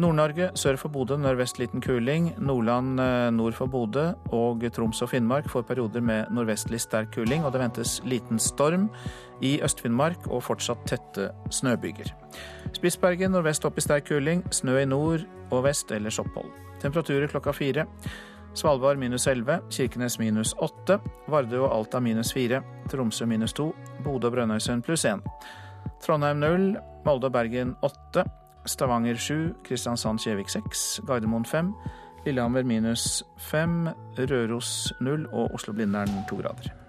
[0.00, 2.30] Nord-Norge sør for Bodø nordvest liten kuling.
[2.40, 7.44] Nordland eh, nord for Bodø og Troms og Finnmark får perioder med nordvestlig sterk kuling,
[7.44, 8.88] og det ventes liten storm
[9.44, 12.14] i Øst-Finnmark og fortsatt tette snøbyger.
[12.72, 16.48] Spitsbergen nordvest opp i sterk kuling, snø i nord og vest, ellers opphold.
[16.80, 17.86] Temperaturer klokka fire.
[18.56, 20.98] Svalbard minus 11, Kirkenes minus 8,
[21.32, 22.60] Vardø og Alta minus 4,
[22.92, 23.70] Tromsø minus 2,
[24.04, 25.20] Bodø og Brønnøysund pluss 1.
[26.04, 26.70] Trondheim 0,
[27.06, 28.24] Molde og Bergen 8,
[28.66, 31.74] Stavanger 7, Kristiansand-Kjevik 6, Gardermoen 5,
[32.26, 36.81] Lillehammer minus 5, Røros 0 og Oslo-Blindern 2 grader.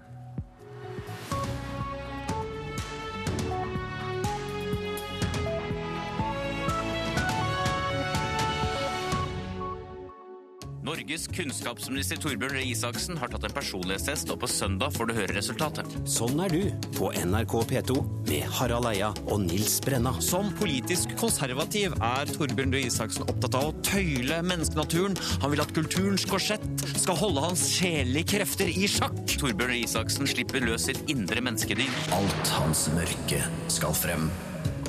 [10.84, 15.32] Norges kunnskapsminister Torbjørn Røe Isaksen har tatt en personlighetstest, og på søndag får du høre
[15.32, 15.88] resultatet.
[16.04, 17.96] Sånn er du på NRK P2
[18.28, 20.12] med Harald Eia og Nils Brenna.
[20.20, 25.16] Som politisk konservativ er Torbjørn Røe Isaksen opptatt av å tøyle menneskenaturen.
[25.40, 29.16] Han vil at kulturens korsett skal holde hans sjelelige krefter i sjakk.
[29.38, 31.88] Torbjørn Røe Isaksen slipper løs sitt indre menneskedyr.
[32.12, 33.40] Alt hans mørke
[33.72, 34.28] skal frem.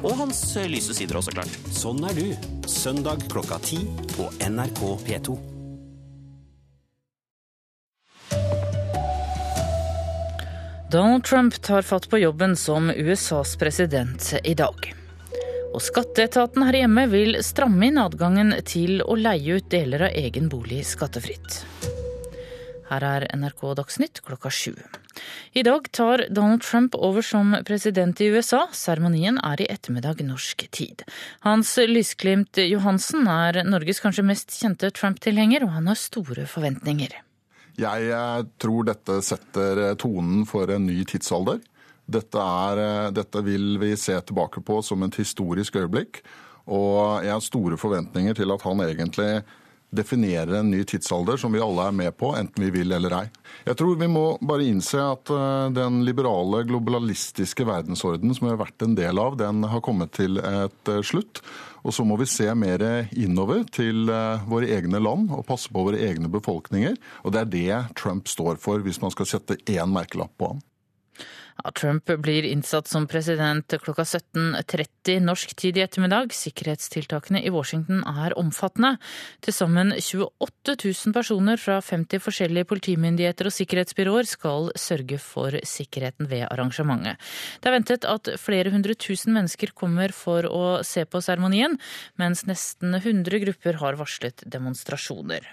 [0.03, 1.60] Og hans lyse sider også, klart.
[1.71, 2.47] Sånn er du.
[2.67, 3.86] Søndag klokka ti
[4.17, 5.55] på NRK P2.
[10.91, 14.93] Donald Trump tar fatt på jobben som USAs president i dag.
[15.74, 20.45] Og skatteetaten her hjemme vil stramme inn adgangen til å leie ut deler av egen
[20.52, 21.63] bolig skattefritt.
[22.91, 24.76] Her er NRK Dagsnytt klokka sju.
[25.58, 28.67] I dag tar Donald Trump over som president i USA.
[28.71, 31.02] Seremonien er i ettermiddag norsk tid.
[31.41, 37.24] Hans Lysglimt Johansen er Norges kanskje mest kjente Trump-tilhenger, og han har store forventninger.
[37.79, 41.59] Jeg eh, tror dette setter eh, tonen for en ny tidsalder.
[42.05, 46.23] Dette, er, eh, dette, vil vi se tilbake på som et historisk øyeblikk.
[46.71, 49.29] Og jeg har store forventninger til at han egentlig
[49.95, 53.27] definerer en ny tidsalder som vi alle er med på, enten vi vil eller ei.
[53.67, 55.29] Jeg tror vi må bare innse at
[55.71, 60.41] den liberale, globalistiske verdensorden som vi har vært en del av, den har kommet til
[60.41, 61.43] et slutt.
[61.86, 62.82] Og så må vi se mer
[63.13, 66.98] innover til eh, våre egne land og passe på våre egne befolkninger.
[67.24, 70.63] Og det er det Trump står for, hvis man skal sette én merkelapp på ham.
[71.76, 76.34] Trump blir innsatt som president klokka 17.30 norsk tid i ettermiddag.
[76.36, 78.96] Sikkerhetstiltakene i Washington er omfattende.
[79.46, 86.30] Til sammen 28 000 personer fra 50 forskjellige politimyndigheter og sikkerhetsbyråer skal sørge for sikkerheten
[86.30, 87.18] ved arrangementet.
[87.62, 91.80] Det er ventet at flere hundre tusen mennesker kommer for å se på seremonien,
[92.22, 95.48] mens nesten 100 grupper har varslet demonstrasjoner.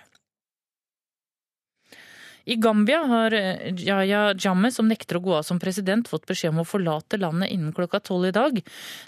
[2.44, 6.52] I Gambia har Yaya Jamme, Jammeh, som nekter å gå av som president, fått beskjed
[6.52, 8.60] om å forlate landet innen klokka tolv i dag.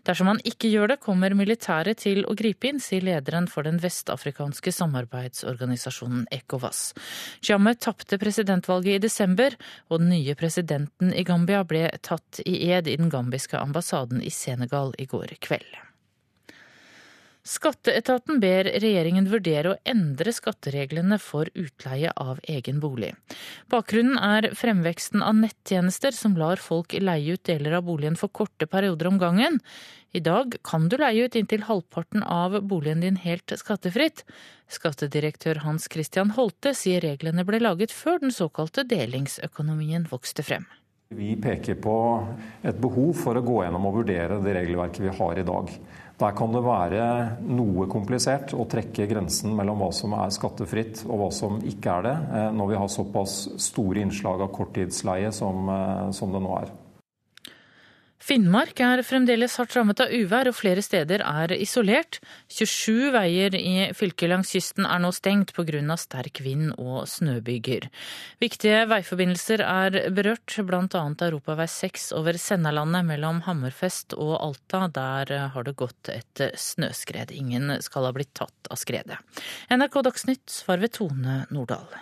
[0.06, 3.80] Dersom han ikke gjør det, kommer militæret til å gripe inn, sier lederen for den
[3.82, 6.94] vestafrikanske samarbeidsorganisasjonen ECOWAS.
[7.44, 9.56] Jammeh tapte presidentvalget i desember,
[9.90, 14.32] og den nye presidenten i Gambia ble tatt i ed i den gambiske ambassaden i
[14.34, 15.93] Senegal i går kveld.
[17.44, 23.10] Skatteetaten ber regjeringen vurdere å endre skattereglene for utleie av egen bolig.
[23.68, 28.64] Bakgrunnen er fremveksten av nettjenester som lar folk leie ut deler av boligen for korte
[28.64, 29.58] perioder om gangen.
[30.16, 34.22] I dag kan du leie ut inntil halvparten av boligen din helt skattefritt.
[34.72, 40.64] Skattedirektør Hans Christian Holte sier reglene ble laget før den såkalte delingsøkonomien vokste frem.
[41.14, 41.96] Vi peker på
[42.64, 45.68] et behov for å gå gjennom og vurdere det regelverket vi har i dag.
[46.14, 47.06] Der kan det være
[47.42, 52.06] noe komplisert å trekke grensen mellom hva som er skattefritt og hva som ikke er
[52.06, 56.54] det, eh, når vi har såpass store innslag av korttidsleie som, eh, som det nå
[56.60, 56.70] er.
[58.24, 62.22] Finnmark er fremdeles hardt rammet av uvær, og flere steder er isolert.
[62.48, 65.96] 27 veier i fylket langs kysten er nå stengt pga.
[66.00, 67.90] sterk vind og snøbyger.
[68.40, 70.86] Viktige veiforbindelser er berørt, bl.a.
[71.28, 74.86] europavei 6 over Sennalandet mellom Hammerfest og Alta.
[74.88, 77.28] Der har det gått et snøskred.
[77.28, 79.20] Ingen skal ha blitt tatt av skredet.
[79.68, 81.92] NRK Dagsnytt var ved Tone Nordahl.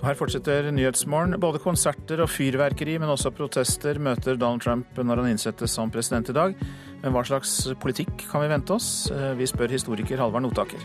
[0.00, 1.36] Her fortsetter Nyhetsmorgen.
[1.40, 6.30] Både konserter og fyrverkeri, men også protester møter Donald Trump når han innsettes som president
[6.32, 6.56] i dag.
[7.02, 9.10] Men hva slags politikk kan vi vente oss?
[9.12, 10.80] Eh, vi spør historiker Halvard Notaker.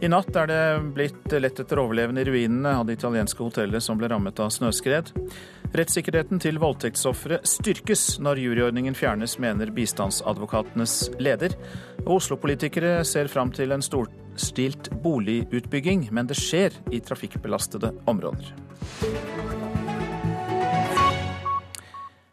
[0.00, 0.60] I natt er det
[0.96, 5.10] blitt lett etter overlevende i ruinene av det italienske hotellet som ble rammet av snøskred.
[5.76, 11.58] Rettssikkerheten til voldtektsofre styrkes når juryordningen fjernes, mener bistandsadvokatenes leder.
[12.06, 13.84] Oslo-politikere ser fram til en
[14.36, 18.54] storstilt boligutbygging, men det skjer i trafikkbelastede områder.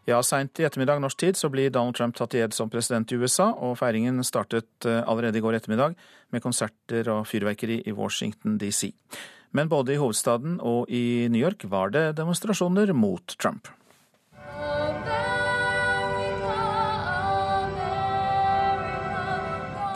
[0.08, 3.12] Ja, Seint i ettermiddag norsk tid så blir Donald Trump tatt i ed som president
[3.12, 5.98] i USA, og feiringen startet eh, allerede i går ettermiddag
[6.32, 8.88] med konserter og fyrverkeri i Washington DC.
[9.52, 13.68] Men både i hovedstaden og i New York var det demonstrasjoner mot Trump.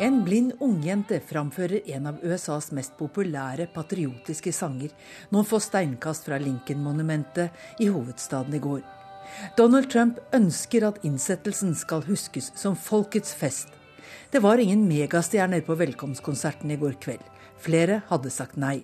[0.03, 4.91] En blind ungjente framfører en av USAs mest populære patriotiske sanger
[5.31, 8.81] noen få steinkast fra Lincoln-monumentet i hovedstaden i går.
[9.55, 13.71] Donald Trump ønsker at innsettelsen skal huskes som folkets fest.
[14.35, 17.23] Det var ingen megastjerner på velkomstkonserten i går kveld.
[17.63, 18.81] Flere hadde sagt nei.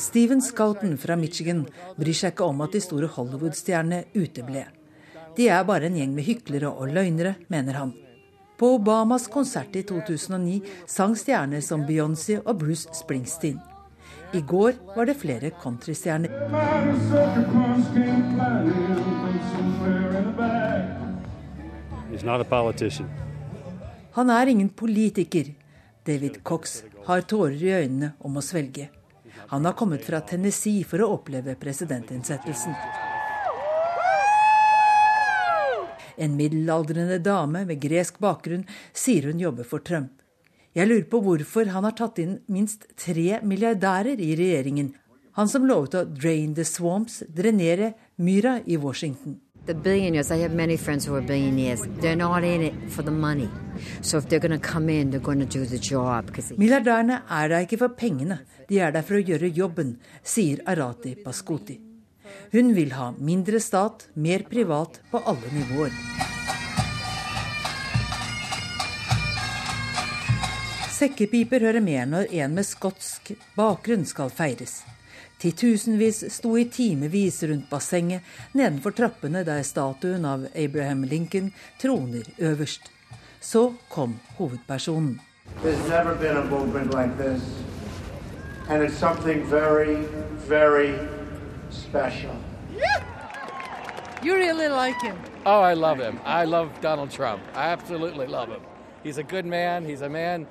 [0.00, 1.66] Steven Scouten fra Michigan
[1.98, 4.62] bryr seg ikke om at de store Hollywood-stjernene uteble.
[5.36, 7.92] De er bare en gjeng med hyklere og løgnere, mener han.
[8.56, 13.60] På Obamas konsert i 2009 sang stjerner som Beyoncé og Bruce Springsteen.
[14.32, 16.32] I går var det flere countrystjerner.
[24.12, 25.54] Han er ingen politiker.
[26.04, 28.90] David Cox har tårer i øynene om å svelge.
[29.48, 32.74] Han har kommet fra Tennessee for å oppleve presidentinnsettelsen.
[36.16, 40.12] En middelaldrende dame med gresk bakgrunn sier hun jobber for Trump.
[40.76, 44.92] Jeg lurer på hvorfor han har tatt inn minst tre milliardærer i regjeringen.
[45.40, 49.40] Han som lovet å drain the swamps, drenere myra i Washington.
[49.64, 51.82] The billionaires, I have many friends who are billionaires.
[52.00, 53.48] They're not in it for the money.
[54.00, 56.32] So if they're going to come in, they're going to do the job.
[56.58, 61.14] Milliardærene er der ikke for pengene, de er der for å gjøre jobben, sier Arati
[61.14, 61.78] Paskuti.
[62.52, 65.94] Hun vil ha mindre stat, mer privat på alle nivåer.
[70.90, 74.80] Sekkepiper hører med når en med skotsk bakgrunn skal feires.
[75.38, 78.22] Titusenvis sto i timevis rundt bassenget
[78.54, 82.90] nedenfor trappene der statuen av Abraham Lincoln troner øverst.
[83.40, 85.20] Så kom hovedpersonen.
[85.64, 85.80] Like.
[88.68, 90.06] And it's something very,
[90.48, 90.94] very
[91.70, 92.36] special.
[94.22, 95.16] You really like him?
[95.44, 96.20] Oh, I love him.
[96.24, 97.42] I love Donald Trump.
[97.54, 98.60] I absolutely love him.
[99.02, 99.84] He's a good man.
[99.84, 100.46] He's a man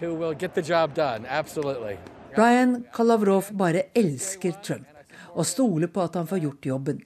[0.00, 1.24] who will get the job done.
[1.28, 1.98] Absolutely.
[2.36, 4.90] Brian Kalavrov bare elsker Trump
[5.32, 6.98] og stoler på at han får gjort jobben.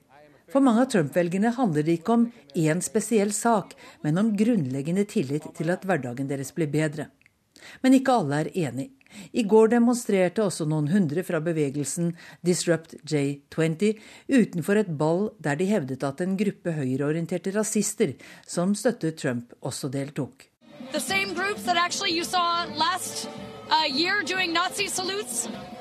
[0.51, 2.25] For mange av Trump-velgerne handler det ikke om
[2.59, 3.71] én spesiell sak,
[4.03, 7.07] men om grunnleggende tillit til at hverdagen deres blir bedre.
[7.79, 8.89] Men ikke alle er enig.
[9.31, 12.11] I går demonstrerte også noen hundre fra bevegelsen
[12.43, 14.03] Disrupt J20
[14.35, 19.91] utenfor et ball der de hevdet at en gruppe høyreorienterte rasister som støttet Trump, også
[19.95, 20.50] deltok.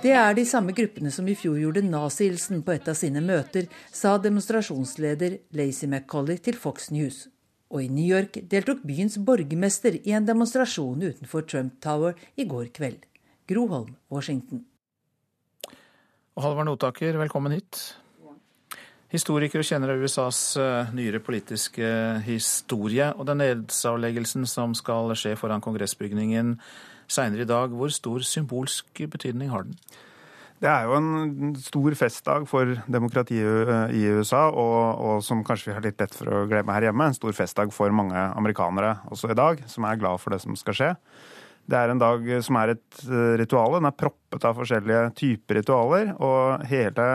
[0.00, 3.66] Det er de samme gruppene som i fjor gjorde nazihilsen på et av sine møter,
[3.90, 7.24] sa demonstrasjonsleder Lacey McCauley til Fox News.
[7.74, 12.70] Og i New York deltok byens borgermester i en demonstrasjon utenfor Trump Tower i går
[12.78, 13.02] kveld.
[13.50, 14.62] Groholm, Washington.
[16.38, 17.82] Og Halvard Notaker, velkommen hit.
[19.10, 21.88] Historiker og kjenner av USAs eh, nyere politiske
[22.22, 23.08] historie.
[23.18, 26.54] Og den edsavleggelsen som skal skje foran kongressbygningen
[27.10, 29.74] seinere i dag, hvor stor symbolsk betydning har den?
[30.60, 35.74] Det er jo en stor festdag for demokratiet i USA, og, og, som kanskje vi
[35.74, 37.08] har litt lett for å glemme her hjemme.
[37.10, 40.54] En stor festdag for mange amerikanere også i dag, som er glad for det som
[40.60, 40.90] skal skje.
[41.70, 43.02] Det er en dag som er et
[43.40, 43.78] ritual.
[43.78, 46.12] Den er proppet av forskjellige typer ritualer.
[46.20, 47.08] Og hele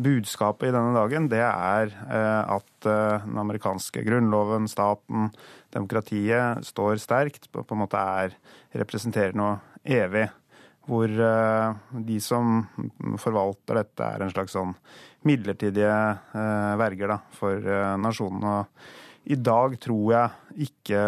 [0.00, 5.28] budskapet i denne dagen det er at den amerikanske grunnloven, staten,
[5.74, 7.50] demokratiet står sterkt.
[7.52, 8.36] På en måte er,
[8.80, 10.26] representerer noe evig
[10.90, 11.74] hvor eh,
[12.06, 12.64] de som
[13.20, 14.74] forvalter dette, er en slags sånn
[15.28, 18.46] midlertidige eh, verger da, for eh, nasjonen.
[18.50, 21.02] Og I dag tror jeg ikke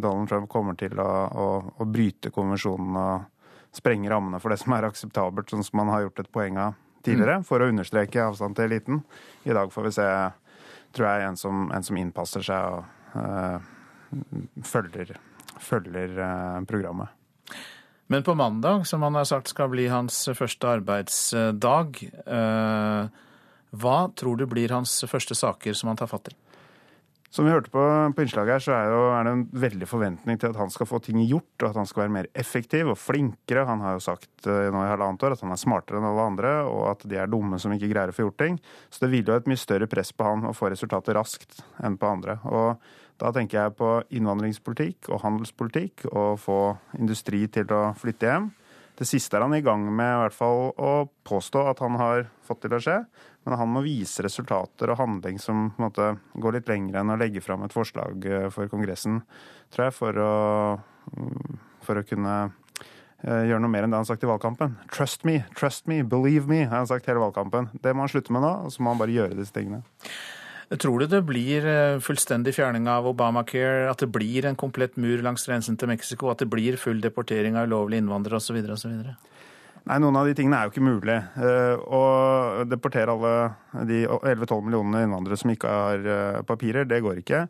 [0.00, 1.48] Donald Trump kommer til å, å,
[1.82, 6.06] å bryte konvensjonen og sprenge rammene for det som er akseptabelt, sånn som man har
[6.06, 9.00] gjort et poeng av tidligere, for å understreke avstand til eliten.
[9.46, 10.08] I dag får vi se,
[10.96, 13.58] tror jeg, en som, en som innpasser seg og uh,
[14.66, 15.14] følger,
[15.62, 17.14] følger uh, programmet.
[18.06, 23.24] Men på mandag, som han har sagt skal bli hans første arbeidsdag, uh,
[23.76, 26.36] hva tror du blir hans første saker som han tar fatt i?
[27.36, 27.82] Som vi hørte på,
[28.16, 30.88] på innslaget her, så er, jo, er, det en veldig forventning til at han skal
[30.88, 33.66] få ting gjort, og at han skal være mer effektiv og flinkere.
[33.68, 36.24] Han har jo sagt uh, nå i halvannet år at han er smartere enn alle
[36.30, 38.56] andre, og at de er dumme som ikke greier å få gjort ting.
[38.88, 42.00] Så det vil jo et mye større press på han å få resultater raskt enn
[42.00, 42.38] på andre.
[42.48, 42.80] Og
[43.20, 46.60] da tenker jeg på innvandringspolitikk og handelspolitikk og få
[46.96, 48.48] industri til å flytte hjem.
[48.96, 50.92] Det siste er han i gang med i hvert fall å
[51.28, 53.00] påstå at han har fått til å skje.
[53.46, 57.42] Men han må vise resultater og handling som måte, går litt lenger enn å legge
[57.44, 59.20] fram et forslag eh, for Kongressen,
[59.74, 60.32] tror jeg, for å,
[61.12, 64.78] mm, for å kunne eh, gjøre noe mer enn det han har sagt i valgkampen.
[64.90, 67.70] Trust me, trust me, believe me, har han sagt hele valgkampen.
[67.84, 69.84] Det må han slutte med nå, og så må han bare gjøre disse tingene.
[70.66, 75.22] Tror du det blir eh, fullstendig fjerning av Obamacare, at det blir en komplett mur
[75.22, 78.58] langs grensen til Mexico, at det blir full deportering av ulovlige innvandrere osv.?
[79.86, 81.16] Nei, noen av de tingene er jo ikke mulig.
[81.38, 82.02] Eh, å
[82.66, 87.44] deportere alle de 11-12 millionene innvandrere som ikke har eh, papirer, det går ikke.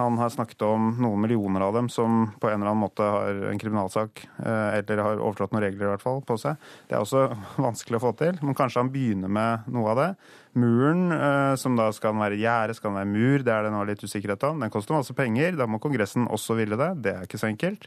[0.00, 3.40] Han har snakket om noen millioner av dem som på en eller annen måte har
[3.50, 6.56] en kriminalsak, eh, eller har overtrådt noen regler i hvert fall, på seg.
[6.88, 7.26] Det er også
[7.66, 10.08] vanskelig å få til, men kanskje han begynner med noe av det.
[10.60, 14.06] Muren, eh, som da skal være gjerde, skal være mur, det er det nå litt
[14.06, 14.64] usikkerhet om.
[14.64, 16.90] Den koster masse penger, da må Kongressen også ville det.
[17.04, 17.84] Det er ikke så enkelt.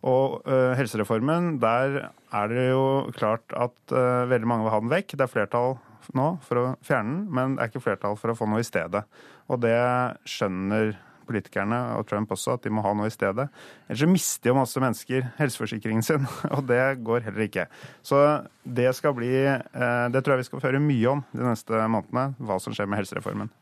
[0.00, 4.92] Og uh, helsereformen, der er det jo klart at uh, veldig mange vil ha den
[4.94, 5.12] vekk.
[5.12, 5.76] Det er flertall
[6.16, 8.66] nå for å fjerne den, men det er ikke flertall for å få noe i
[8.66, 9.04] stedet.
[9.52, 9.76] Og det
[10.24, 10.94] skjønner
[11.30, 13.46] politikerne og Trump også at de må ha noe i stedet.
[13.86, 17.66] Ellers så mister jo masse mennesker helseforsikringen sin, og det går heller ikke.
[18.06, 18.20] Så
[18.60, 22.26] det skal bli eh, Det tror jeg vi skal høre mye om de neste månedene,
[22.44, 23.52] hva som skjer med helsereformen.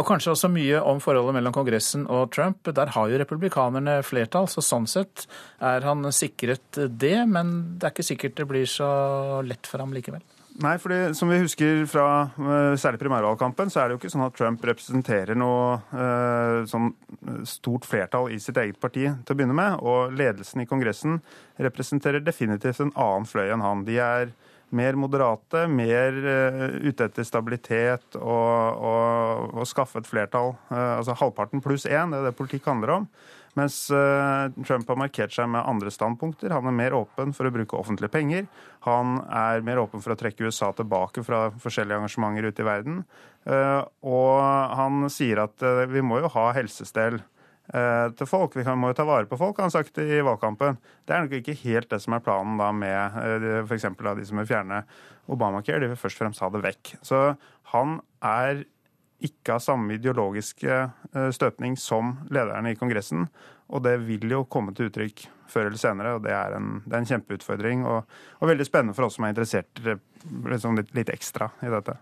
[0.00, 2.70] Og kanskje også mye om forholdet mellom Kongressen og Trump.
[2.76, 5.26] Der har jo republikanerne flertall, så sånn sett
[5.60, 8.88] er han sikret det, men det er ikke sikkert det blir så
[9.46, 10.24] lett for ham likevel.
[10.56, 14.24] Nei, fordi som vi husker fra uh, særlig primærvalgkampen, så er det jo ikke sånn
[14.24, 16.94] at Trump representerer noe uh, sånn
[17.48, 19.76] stort flertall i sitt eget parti til å begynne med.
[19.84, 21.18] Og ledelsen i Kongressen
[21.60, 23.84] representerer definitivt en annen fløy enn han.
[23.84, 24.32] De er
[24.76, 30.54] mer moderate, mer uh, ute etter stabilitet og, og, skaffe et flertall.
[30.70, 33.10] altså halvparten pluss én, det er det politikk handler om.
[33.56, 36.52] Mens eh, Trump har markert seg med andre standpunkter.
[36.52, 38.44] Han er mer åpen for å bruke offentlige penger.
[38.84, 43.00] Han er mer åpen for å trekke USA tilbake fra forskjellige engasjementer ute i verden.
[43.48, 47.22] Eh, og han sier at eh, vi må jo ha helsestell
[47.66, 48.52] til folk.
[48.54, 50.76] Vi må jo ta vare på folk, har han sagt i valgkampen.
[51.02, 53.16] Det er nok ikke helt det som er planen da med
[53.66, 53.88] f.eks.
[53.90, 54.84] de som vil fjerne
[55.34, 55.80] Obamacare.
[55.82, 56.92] De vil først og fremst ha det vekk.
[57.02, 57.24] Så
[57.72, 58.62] han er
[59.24, 60.80] ikke har samme ideologiske
[61.32, 63.28] støpning som lederne i Kongressen.
[63.72, 66.92] Og det vil jo komme til uttrykk før eller senere, og det er en, det
[66.92, 67.86] er en kjempeutfordring.
[67.86, 69.98] Og, og, veldig spennende for oss som er interessert eh,
[70.52, 71.96] liksom litt, litt, ekstra i dette.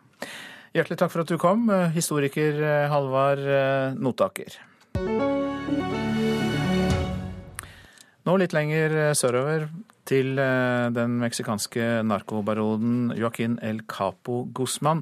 [0.75, 2.61] Hjertelig takk for at du kom, eh, historiker
[2.93, 3.45] Halvard
[4.01, 4.59] Notaker.
[8.25, 9.69] Nå litt lenger sørover,
[10.05, 15.01] til den meksikanske narkobaronen Joaquin El Capo Guzman.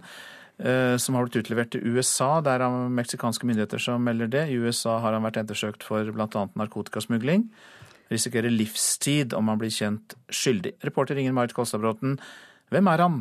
[0.62, 2.36] Eh, som har blitt utlevert til USA.
[2.40, 2.62] Det er
[2.94, 4.44] meksikanske myndigheter som melder det.
[4.52, 6.44] I USA har han vært ettersøkt for bl.a.
[6.54, 7.48] narkotikasmugling.
[8.12, 10.76] Risikerer livstid om han blir kjent skyldig.
[10.86, 12.18] Reporter Ingen Marit Kolstadbråten,
[12.70, 13.18] hvem er han?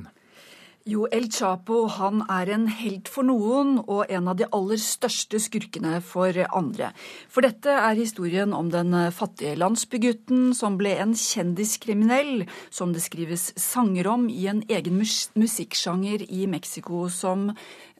[0.89, 5.37] Jo, El Chapo han er en helt for noen og en av de aller største
[5.37, 6.89] skurkene for andre.
[7.29, 13.51] For dette er historien om den fattige landsbygutten som ble en kjendiskriminell, som det skrives
[13.61, 17.51] sanger om i en egen mus musikksjanger i Mexico som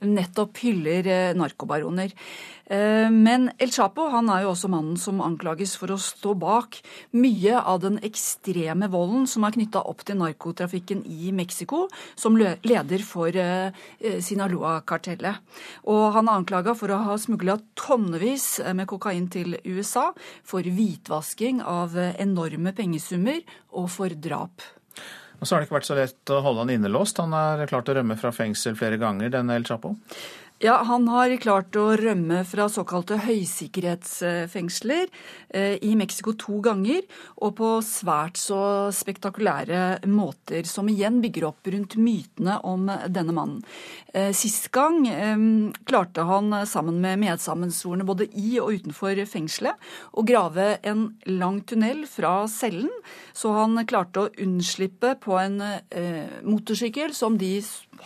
[0.01, 2.13] nettopp hyller eh, narkobaroner.
[2.72, 6.78] Eh, men El Chapo han er jo også mannen som anklages for å stå bak
[7.19, 13.03] mye av den ekstreme volden som er knytta opp til narkotrafikken i Mexico, som leder
[13.03, 15.41] for eh, Sinaloa-kartellet.
[15.91, 20.11] Og han er anklaga for å ha smugla tonnevis med kokain til USA,
[20.47, 23.41] for hvitvasking av enorme pengesummer
[23.76, 24.63] og for drap.
[25.41, 27.17] Og så har det ikke vært så lett å holde han innelåst.
[27.17, 29.95] Han har klart å rømme fra fengsel flere ganger, denne El Chapo?
[30.62, 35.07] Ja, Han har klart å rømme fra såkalte høysikkerhetsfengsler
[35.57, 37.01] eh, i Mexico to ganger,
[37.41, 38.59] og på svært så
[38.93, 43.66] spektakulære måter, som igjen bygger opp rundt mytene om denne mannen.
[44.14, 45.34] Eh, sist gang eh,
[45.89, 49.82] klarte han sammen med medsammensvorne både i og utenfor fengselet
[50.14, 52.93] å grave en lang tunnel fra cellen,
[53.34, 55.57] så han klarte å unnslippe på en
[56.45, 57.55] motorsykkel som de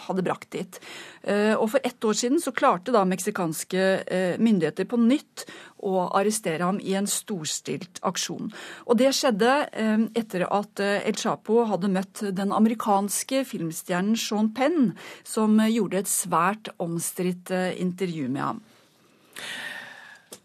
[0.06, 0.80] hadde brakt dit.
[1.24, 5.46] Eh, og For ett år siden så klarte da meksikanske eh, myndigheter på nytt
[5.86, 8.52] å arrestere ham i en storstilt aksjon.
[8.86, 14.94] Og Det skjedde eh, etter at El Chapo hadde møtt den amerikanske filmstjernen Sean Penn,
[15.24, 18.62] som gjorde et svært omstridt intervju med ham.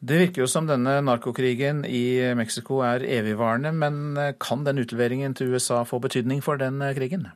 [0.01, 5.53] Det virker jo som denne narkokrigen i Mexico er evigvarende, men kan den utleveringen til
[5.53, 7.28] USA få betydning for den krigen?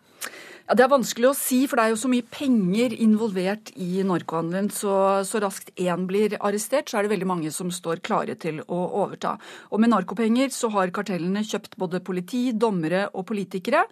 [0.64, 4.00] Ja, Det er vanskelig å si, for det er jo så mye penger involvert i
[4.00, 4.70] narkohandelen.
[4.72, 4.92] Så,
[5.28, 8.78] så raskt én blir arrestert, så er det veldig mange som står klare til å
[9.02, 9.34] overta.
[9.68, 13.82] Og med narkopenger så har kartellene kjøpt både politi, dommere og politikere.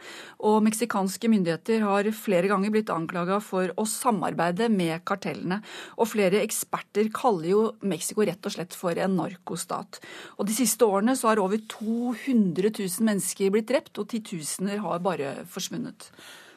[0.48, 5.58] Og meksikanske myndigheter har flere ganger blitt anklaga for å samarbeide med kartellene.
[6.00, 10.00] Og flere eksperter kaller jo Mexico rett og slett for en narkostat.
[10.40, 15.04] Og de siste årene så har over 200 000 mennesker blitt drept, og titusener har
[15.04, 16.08] bare forsvunnet.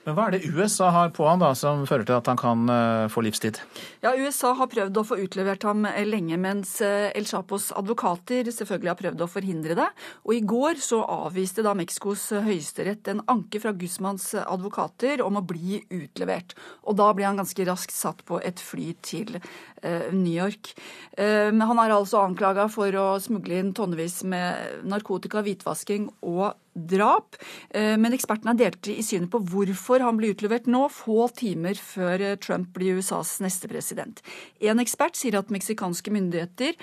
[0.05, 2.69] Men hva er det USA har på han da, som fører til at han kan
[2.69, 3.57] uh, få livstid?
[4.03, 8.45] Ja, USA har prøvd å få utlevert ham eh, lenge, mens eh, El Chapos advokater
[8.53, 9.87] selvfølgelig har prøvd å forhindre det.
[10.27, 15.45] Og i går så avviste da Mexicos høyesterett en anke fra Guzmans advokater om å
[15.45, 16.53] bli utlevert.
[16.85, 19.39] Og da ble han ganske raskt satt på et fly til
[19.85, 20.71] New York.
[21.17, 27.39] Han er altså anklaga for å smugle inn tonnevis med narkotika, hvitvasking og drap.
[27.69, 31.79] Eh, men ekspertene er delt i synet på hvorfor han blir utlevert nå, få timer
[31.79, 34.21] før eh, Trump blir USAs neste president.
[34.59, 36.75] En ekspert sier at meksikanske myndigheter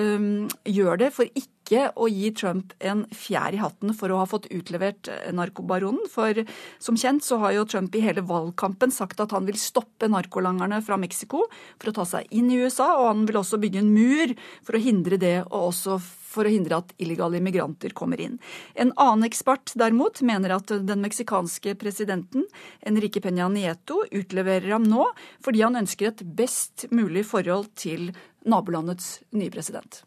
[0.00, 4.26] um, gjør det for ikke å gi Trump en fjær i hatten for å ha
[4.28, 6.04] fått utlevert narkobaronen.
[6.10, 6.42] For
[6.82, 10.78] som kjent så har jo Trump i hele valgkampen sagt at han vil stoppe narkolangerne
[10.86, 13.94] fra Mexico for å ta seg inn i USA, og han vil også bygge en
[13.94, 14.36] mur
[14.66, 15.98] for å hindre det, og også
[16.36, 18.38] for å hindre at illegale immigranter kommer inn.
[18.74, 22.46] En annen ekspert derimot mener at den meksikanske presidenten
[22.86, 25.08] Enrique Peña Nieto utleverer ham nå
[25.44, 28.12] fordi han ønsker et best mulig forhold til
[28.46, 30.04] nabolandets nye president.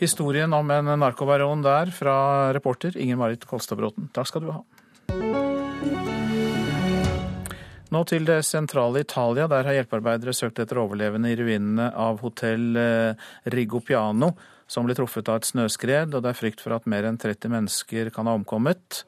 [0.00, 2.16] Historien om en narkobaron der fra
[2.54, 4.10] reporter Inger Marit Kolstadbråten.
[4.14, 4.64] Takk skal du ha.
[7.94, 9.46] Nå til det sentrale Italia.
[9.46, 14.32] Der har hjelpearbeidere søkt etter overlevende i ruinene av hotell eh, Rigopiano,
[14.70, 17.52] som ble truffet av et snøskred, og det er frykt for at mer enn 30
[17.52, 19.04] mennesker kan ha omkommet.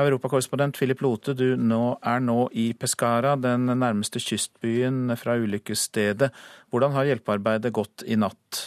[0.00, 6.30] Europakorrespondent Philip Lote, du nå er nå i Pescara, den nærmeste kystbyen fra ulykkesstedet.
[6.72, 8.62] Hvordan har hjelpearbeidet gått i natt?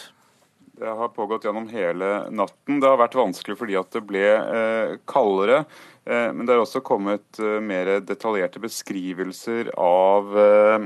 [0.76, 2.78] Det har pågått gjennom hele natten.
[2.82, 5.62] Det har vært vanskelig fordi at det ble eh, kaldere.
[6.04, 10.84] Eh, men det har også kommet eh, mer detaljerte beskrivelser av eh,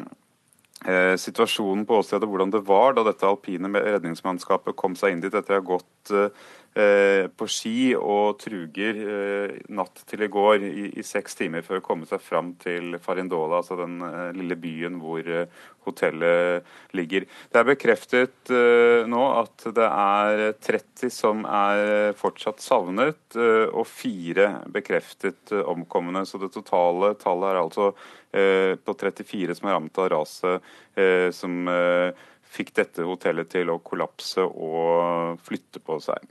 [1.20, 5.58] situasjonen på åstedet, hvordan det var da dette alpine redningsmannskapet kom seg inn dit etter
[5.58, 6.32] å ha gått eh,
[6.70, 11.84] på ski og truger eh, natt til i går i, i, seks timer for å
[11.84, 15.50] komme seg fram til Farindola, altså den eh, lille byen hvor eh,
[15.88, 17.26] hotellet ligger.
[17.50, 24.46] Det er bekreftet eh, nå at det er 30 som er fortsatt savnet, og fire
[24.70, 26.22] bekreftet omkomne.
[26.26, 27.90] Så det totale tallet er altså
[28.32, 32.12] Eh, på 34 som er rammet av raset, eh, som eh,
[32.46, 36.28] fikk dette hotellet til å kollapse og flytte på seg.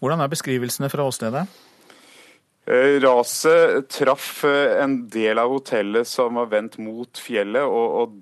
[0.00, 1.46] Hvordan er beskrivelsene fra åstedet?
[3.02, 8.18] Raset traff en del av hotellet som var vendt mot fjellet, og, og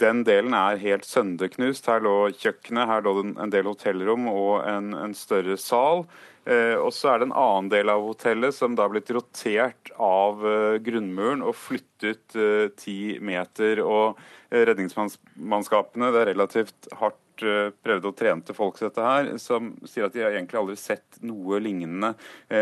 [0.00, 1.86] den delen er helt sønderknust.
[1.90, 6.04] Her lå kjøkkenet, her lå en del hotellrom og en, en større sal.
[6.44, 9.92] Eh, og så er det en annen del av hotellet som da har blitt rotert
[9.96, 13.80] av eh, grunnmuren og flyttet eh, ti meter.
[13.84, 14.20] Og
[14.54, 20.22] redningsmannskapene, det er relativt hardt prøvde og trente folk dette her, som sier at de
[20.22, 22.12] har egentlig aldri sett noe lignende.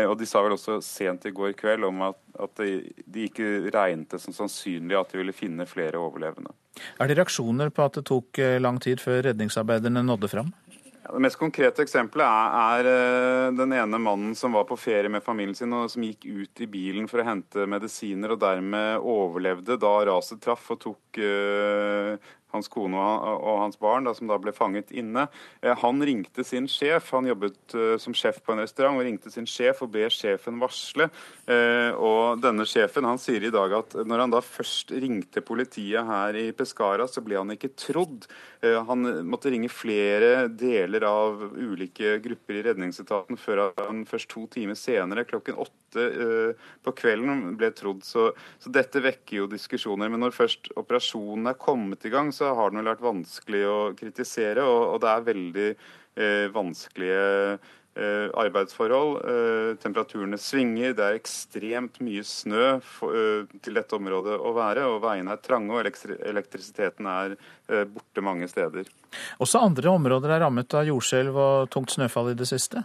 [0.07, 3.69] Og de sa vel også sent i går kveld om at, at de, de ikke
[3.73, 6.55] regnet det som sannsynlig at de ville finne flere overlevende.
[6.99, 10.51] Er det reaksjoner på at det tok eh, lang tid før redningsarbeiderne nådde fram?
[11.03, 15.11] Ja, det mest konkrete eksempelet er, er, eh, den ene mannen som var på ferie
[15.11, 19.03] med familien sin og som gikk ut i bilen for å hente medisiner og dermed
[19.03, 22.99] overlevde da raset traff og tok uh, hans kone
[23.33, 25.25] og hans barn, da, som da ble fanget inne.
[25.61, 29.33] Eh, han ringte sin sjef, han jobbet eh, som sjef på en restaurant, og ringte
[29.33, 31.09] sin sjef og ber sjefen varsle.
[31.49, 36.07] Eh, og denne sjefen han sier i dag at når han da først ringte politiet
[36.07, 38.27] her i Pescara, så ble han ikke trodd.
[38.63, 44.77] Han måtte ringe flere deler av ulike grupper i redningsetaten før han først to timer
[44.79, 48.01] senere, klokken åtte på kvelden, ble trodd.
[48.07, 48.29] Så,
[48.59, 50.11] så dette vekker jo diskusjoner.
[50.11, 53.77] Men når først operasjonen er kommet i gang, så har den vel vært vanskelig å
[53.99, 57.23] kritisere, og, og det er veldig uh, vanskelige
[57.97, 59.11] uh, arbeidsforhold.
[59.29, 64.87] Eh, temperaturene svinger, det er ekstremt mye snø for, eh, til dette området å være,
[64.89, 67.37] og veiene er trange, og elektrisiteten er
[67.69, 68.89] eh, borte mange steder.
[69.39, 72.83] Også andre områder er rammet av jordskjelv og tungt snøfall i det siste?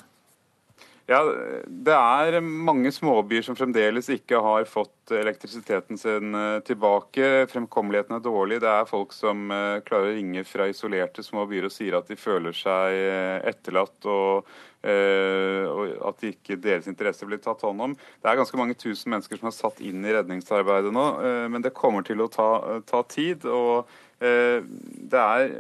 [1.09, 1.23] Ja,
[1.65, 7.47] Det er mange småbyer som fremdeles ikke har fått elektrisiteten sin eh, tilbake.
[7.49, 8.59] Fremkommeligheten er dårlig.
[8.61, 12.11] Det er folk som eh, klarer å ringe fra isolerte små byer og sier at
[12.13, 17.97] de føler seg eh, etterlatt og, og at ikke deres interesser blir tatt hånd om.
[17.97, 21.07] Det er ganske mange tusen mennesker som er satt inn i redningsarbeidet nå,
[21.51, 22.47] men det kommer til å ta,
[22.87, 23.43] ta tid.
[23.51, 25.53] og det er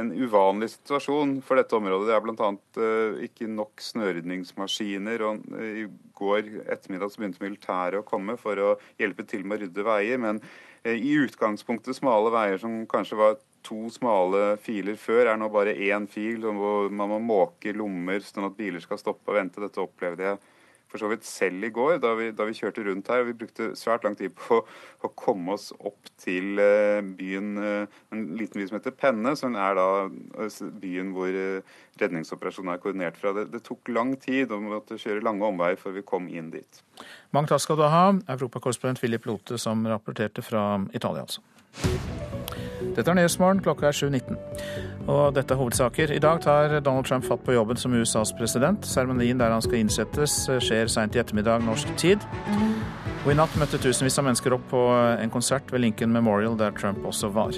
[0.00, 2.08] en uvanlig situasjon for dette området.
[2.08, 2.48] Det er bl.a.
[2.80, 5.24] Eh, ikke nok snørydningsmaskiner.
[5.28, 5.84] og I
[6.16, 10.22] går ettermiddag begynte militæret å komme for å hjelpe til med å rydde veier.
[10.24, 10.40] Men
[10.82, 15.76] eh, i utgangspunktet smale veier som kanskje var to smale filer før, er nå bare
[15.76, 19.60] én fil hvor man må måke lommer sånn at biler skal stoppe og vente.
[19.60, 20.40] Dette opplevde jeg
[20.88, 23.22] for så vidt selv i går, da vi, da vi, kjørte rundt her.
[23.22, 24.60] og Vi brukte svært lang tid på
[25.06, 29.56] å komme oss opp til uh, byen, uh, en liten by som heter Penne, som
[29.58, 29.88] er da
[30.82, 31.32] byen hvor
[32.00, 33.34] redningsoperasjonen er koordinert fra.
[33.36, 36.52] Det, det, tok lang tid, og vi måtte kjøre lange omveier før vi kom inn
[36.54, 36.82] dit.
[37.36, 41.44] Mange takk skal du ha, europakorrespondent Philip Lote, som rapporterte fra Italia, altså.
[42.96, 44.97] Dette er Nyhetsmorgen, klokka er 7.19.
[45.08, 46.12] Og dette er hovedsaker.
[46.12, 48.84] I dag tar Donald Trump fatt på jobben som USAs president.
[48.84, 52.26] Seremonien der han skal innsettes, skjer seint i ettermiddag norsk tid.
[53.24, 56.76] Og i natt møtte tusenvis av mennesker opp på en konsert ved Lincoln Memorial, der
[56.76, 57.56] Trump også var.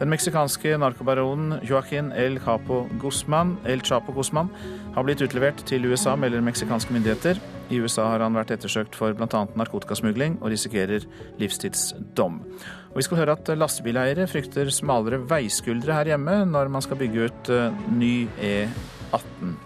[0.00, 4.50] Den meksikanske narkobaronen Joaquin El Capo Guzman, El Chapo Guzman
[4.96, 7.40] har blitt utlevert til USA, melder meksikanske myndigheter.
[7.68, 9.44] I USA har han vært ettersøkt for bl.a.
[9.60, 11.04] narkotikasmugling og risikerer
[11.40, 12.40] livstidsdom.
[12.88, 17.28] Og vi skal høre at lastebileiere frykter smalere veiskuldre her hjemme når man skal bygge
[17.28, 19.56] ut eh, ny E18.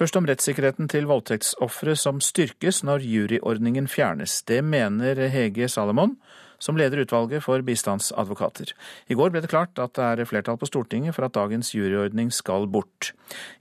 [0.00, 4.38] Først om rettssikkerheten til voldtektsofre som styrkes når juryordningen fjernes.
[4.48, 6.14] Det mener Hege Salomon,
[6.60, 8.74] som leder utvalget for bistandsadvokater.
[9.08, 12.30] I går ble det klart at det er flertall på Stortinget for at dagens juryordning
[12.34, 13.12] skal bort.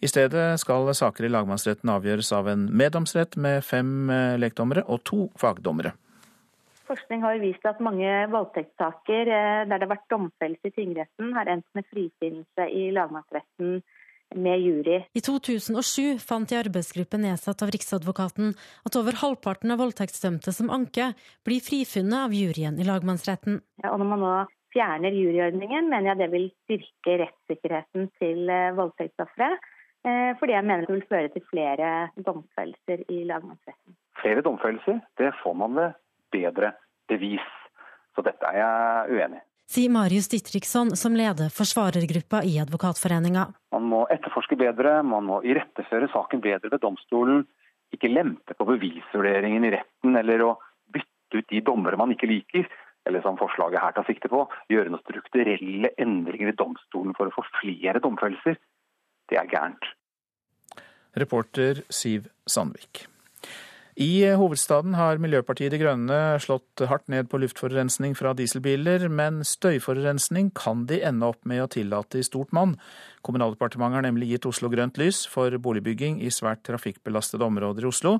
[0.03, 5.03] I stedet skal saker i lagmannsretten avgjøres av en meddomsrett med fem eh, lekdommere og
[5.07, 5.95] to fagdommere.
[6.89, 11.51] Forskning har vist at mange voldtektssaker eh, der det har vært domfellelse i tingretten, har
[11.53, 13.79] endt med frifinnelse i lagmannsretten
[14.35, 14.99] med jury.
[15.13, 18.53] I 2007 fant i arbeidsgruppen nedsatt av Riksadvokaten
[18.85, 21.15] at over halvparten av voldtektsdømte som anker,
[21.47, 23.59] blir frifunnet av juryen i lagmannsretten.
[23.83, 24.35] Ja, og når man nå
[24.75, 29.53] fjerner juryordningen, mener jeg det vil styrke rettssikkerheten til eh, voldtektsofre.
[30.07, 31.89] Eh, fordi jeg mener det vil føre til flere
[32.21, 33.97] domfellelser i lagmannsretten.
[34.21, 35.97] Flere domfellelser, det får man ved
[36.35, 36.73] bedre
[37.09, 37.49] bevis.
[38.15, 43.45] Så dette er jeg uenig i sier Marius Ditriksson, som leder forsvarergruppa i Advokatforeninga.
[43.75, 47.45] Man må etterforske bedre, man må iretteføre saken bedre ved domstolen.
[47.93, 50.55] Ikke lempe på bevisvurderingen i retten eller å
[50.93, 52.65] bytte ut de dommere man ikke liker.
[53.07, 57.33] Eller som forslaget her tar sikte på, gjøre noen strukturelle endringer i domstolen for å
[57.33, 58.59] få flere domfellelser.
[59.29, 59.87] Det er gærent.
[61.17, 63.07] Reporter Siv Sandvik.
[63.99, 70.53] I hovedstaden har Miljøpartiet De Grønne slått hardt ned på luftforurensning fra dieselbiler, men støyforurensning
[70.55, 72.77] kan de ende opp med å tillate i stort monn.
[73.27, 78.15] Kommunaldepartementet har nemlig gitt Oslo grønt lys for boligbygging i svært trafikkbelastede områder i Oslo,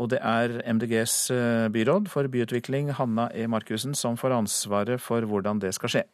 [0.00, 3.44] og det er MDGs eh, byråd for byutvikling, Hanna E.
[3.52, 6.06] Markussen, som får ansvaret for hvordan det skal skje.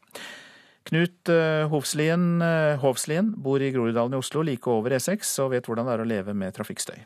[0.91, 5.71] Knut eh, Hovslien, eh, Hovslien bor i Groruddalen i Oslo, like over E6, og vet
[5.71, 7.05] hvordan det er å leve med trafikkstøy.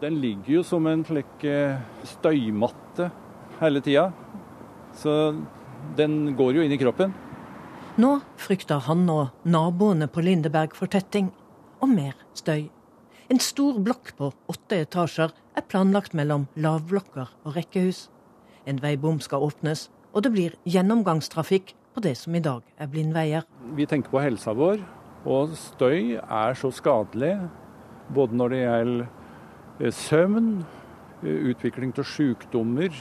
[0.00, 3.08] Den ligger jo som en slik eh, støymatte
[3.62, 4.10] hele tida.
[4.96, 5.12] Så
[5.96, 7.14] den går jo inn i kroppen.
[7.96, 11.30] Nå frykter han og naboene på Lindeberg for tetting
[11.80, 12.68] og mer støy.
[13.32, 18.10] En stor blokk på åtte etasjer er planlagt mellom lavblokker og rekkehus.
[18.68, 23.48] En veibom skal åpnes, og det blir gjennomgangstrafikk på det som i dag er blindveier.
[23.74, 24.84] Vi tenker på helsa vår,
[25.24, 27.38] og støy er så skadelig
[28.14, 29.15] både når det gjelder
[29.80, 30.64] søvn,
[31.22, 32.92] eh, utvikling av sykdommer,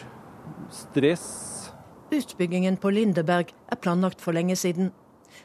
[0.70, 1.72] stress.
[2.12, 4.92] Utbyggingen på Lindeberg er planlagt for lenge siden.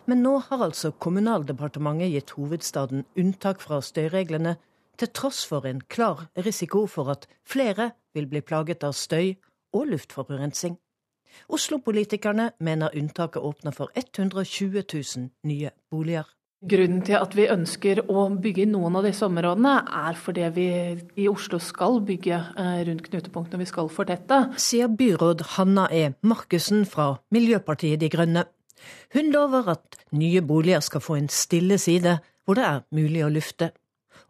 [0.06, 4.56] Men nå har altså Kommunaldepartementet gitt hovedstaden unntak fra støyreglene,
[4.98, 9.36] til tross for en klar risiko for at flere vil bli plaget av støy
[9.72, 10.76] og luftforurensning.
[11.48, 14.82] Oslo-politikerne mener unntaket åpner for 120
[15.16, 16.39] 000 nye boliger.
[16.60, 20.66] Grunnen til at vi ønsker å bygge noen av disse områdene, er fordi vi
[21.24, 24.42] i Oslo skal bygge eh, rundt knutepunktene vi skal fortette.
[24.60, 26.10] Sier byråd Hanna E.
[26.20, 28.44] Markussen fra Miljøpartiet De Grønne.
[29.16, 33.32] Hun lover at nye boliger skal få en stille side, hvor det er mulig å
[33.32, 33.72] lufte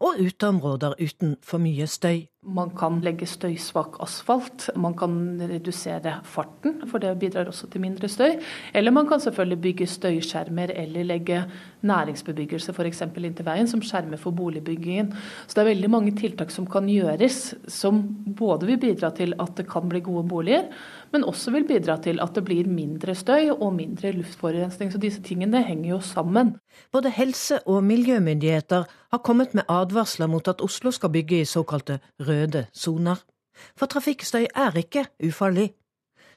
[0.01, 2.30] og uteområder uten for mye støy.
[2.41, 5.11] Man kan legge støysvak asfalt, man kan
[5.45, 8.39] redusere farten, for det bidrar også til mindre støy.
[8.73, 11.43] Eller man kan selvfølgelig bygge støyskjermer eller legge
[11.85, 13.03] næringsbebyggelse f.eks.
[13.05, 15.13] inntil veien, som skjermer for boligbyggingen.
[15.45, 19.53] Så det er veldig mange tiltak som kan gjøres, som både vil bidra til at
[19.61, 20.65] det kan bli gode boliger,
[21.11, 24.91] men også vil bidra til at det blir mindre støy og mindre luftforurensning.
[24.91, 26.55] Så disse tingene henger jo sammen.
[26.91, 31.99] Både helse- og miljømyndigheter har kommet med advarsler mot at Oslo skal bygge i såkalte
[32.19, 33.23] røde soner.
[33.75, 35.73] For trafikkstøy er ikke ufarlig.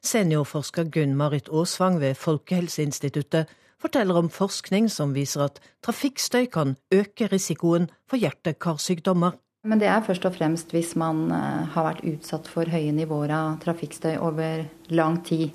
[0.02, 3.46] Seniorforsker Gunn-Marit Aasvang ved Folkehelseinstituttet
[3.80, 9.38] forteller om forskning som viser at trafikkstøy kan øke risikoen for hjerte-karsykdommer.
[9.64, 13.32] Men det er først og fremst hvis man eh, har vært utsatt for høye nivåer
[13.32, 15.54] av trafikkstøy over lang tid.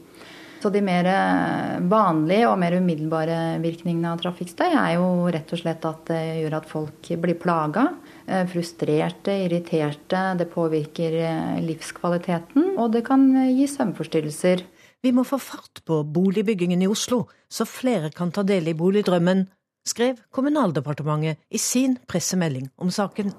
[0.60, 5.62] Så de mer eh, vanlige og mer umiddelbare virkningene av trafikkstøy er jo rett og
[5.62, 7.86] slett at det gjør at folk blir plaga.
[8.26, 10.24] Eh, frustrerte, irriterte.
[10.40, 11.20] Det påvirker
[11.62, 14.66] livskvaliteten, og det kan gi søvnforstyrrelser.
[15.06, 19.46] Vi må få fart på boligbyggingen i Oslo, så flere kan ta del i boligdrømmen,
[19.88, 23.32] skrev Kommunaldepartementet i sin pressemelding om saken.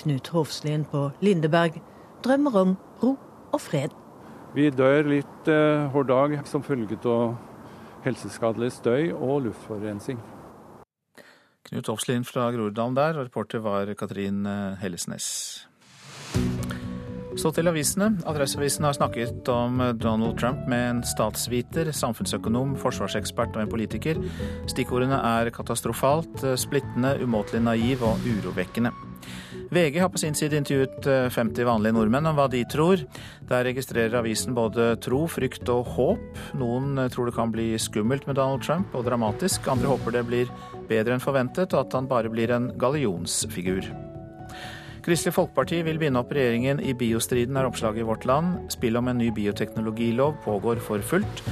[0.00, 1.76] Knut Hovslien på Lindeberg
[2.24, 3.14] drømmer om ro
[3.52, 3.92] og fred.
[4.56, 7.36] Vi dør litt eh, hver dag som følge av
[8.06, 10.20] helseskadelig støy og luftforurensning.
[11.68, 15.26] Knut Opslien fra Groruddalen der, og reporter var Katrin eh, Hellesnes.
[17.38, 18.08] Så til avisene.
[18.26, 24.18] Adresseavisen har snakket om Donald Trump med en statsviter, samfunnsøkonom, forsvarsekspert og en politiker.
[24.68, 28.92] Stikkordene er katastrofalt, splittende, umåtelig naiv og urovekkende.
[29.70, 33.04] VG har på sin side intervjuet 50 eh, vanlige nordmenn om hva de tror.
[33.46, 36.42] Der registrerer avisen både tro, frykt og håp.
[36.58, 39.70] Noen eh, tror det kan bli skummelt med Donald Trump og dramatisk.
[39.70, 40.54] Andre håper det blir
[40.90, 43.86] bedre enn forventet, og at han bare blir en gallionsfigur.
[45.00, 48.66] Kristelig Folkeparti vil binde opp regjeringen i biostriden, er oppslaget i Vårt Land.
[48.72, 51.42] Spill om en ny bioteknologilov pågår for fullt.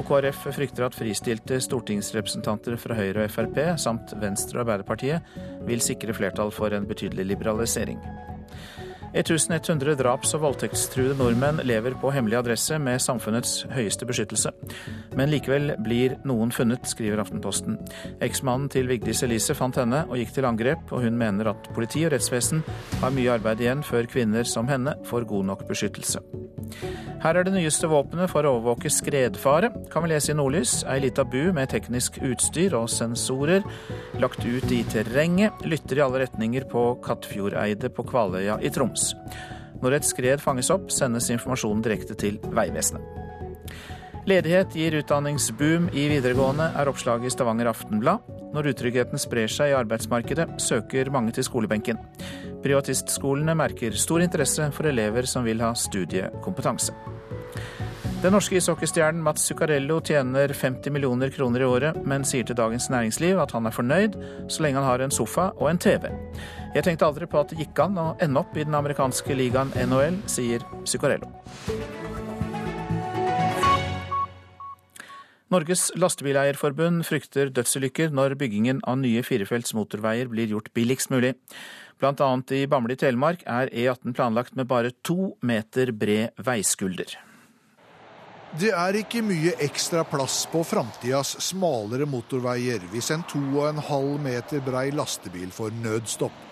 [0.00, 5.36] Og KrF frykter at fristilte stortingsrepresentanter fra Høyre og Frp, samt Venstre og Arbeiderpartiet,
[5.68, 8.00] vil sikre flertall for en betydelig liberalisering.
[9.14, 14.50] 1100 draps- og voldtektstruede nordmenn lever på hemmelig adresse med samfunnets høyeste beskyttelse.
[15.14, 17.78] Men likevel blir noen funnet, skriver Aftenposten.
[18.24, 22.02] Eksmannen til Vigdis Elise fant henne og gikk til angrep, og hun mener at politi
[22.08, 22.64] og rettsvesen
[23.00, 26.22] har mye arbeid igjen før kvinner som henne får god nok beskyttelse.
[27.24, 30.82] Her er det nyeste våpenet for å overvåke skredfare, kan vi lese i Nordlys.
[30.90, 33.64] Ei lita bu med teknisk utstyr og sensorer
[34.20, 39.03] lagt ut i terrenget, lytter i alle retninger på Kattfjordeide på Kvaløya i Troms.
[39.82, 43.02] Når et skred fanges opp, sendes informasjonen direkte til Vegvesenet.
[44.24, 48.24] Ledighet gir utdanningsboom i videregående, er oppslaget i Stavanger Aftenblad.
[48.54, 52.00] Når utryggheten sprer seg i arbeidsmarkedet, søker mange til skolebenken.
[52.64, 56.96] Privatistskolene merker stor interesse for elever som vil ha studiekompetanse.
[58.24, 62.88] Den norske ishockeystjernen Mats Zuccarello tjener 50 millioner kroner i året, men sier til Dagens
[62.88, 64.16] Næringsliv at han er fornøyd
[64.48, 66.08] så lenge han har en sofa og en TV.
[66.74, 69.68] Jeg tenkte aldri på at det gikk an å ende opp i den amerikanske ligaen
[69.78, 71.28] NHL, sier Zuccarello.
[75.54, 81.36] Norges Lastebileierforbund frykter dødsulykker når byggingen av nye firefelts motorveier blir gjort billigst mulig.
[82.02, 87.14] Blant annet i Bamble i Telemark er E18 planlagt med bare to meter bred veiskulder.
[88.58, 94.88] Det er ikke mye ekstra plass på framtidas smalere motorveier hvis en 2,5 meter brei
[94.94, 96.43] lastebil får nødstopp.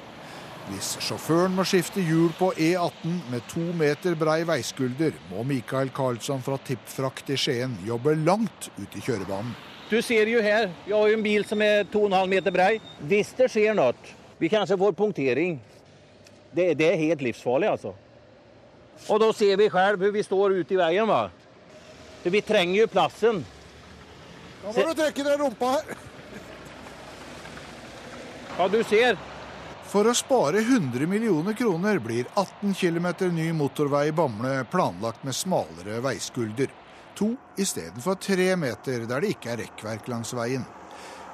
[0.70, 6.42] Hvis sjåføren må skifte hjul på E18 med to meter brei veiskulder, må Mikael Karlsson
[6.44, 9.56] fra Tippfrakt i Skien jobbe langt ut i kjørebanen.
[9.90, 12.70] Du ser jo her, jeg har jo en bil som er 2,5 meter brei.
[13.10, 13.92] Hvis det skjer noe,
[14.38, 15.58] vi kanskje får punktering,
[16.54, 17.92] det, det er helt livsfarlig, altså.
[19.10, 21.10] Og da ser vi selv hvor vi står ute i veien.
[21.10, 21.26] va?
[22.22, 23.42] For vi trenger jo plassen.
[24.62, 25.94] Da må du trekke den rumpa her.
[28.58, 29.18] Ja, du ser.
[29.92, 35.36] For å spare 100 millioner kroner blir 18 km ny motorvei i Bamble planlagt med
[35.36, 36.70] smalere veiskulder.
[37.18, 37.28] To
[37.60, 40.64] istedenfor tre meter der det ikke er rekkverk langs veien.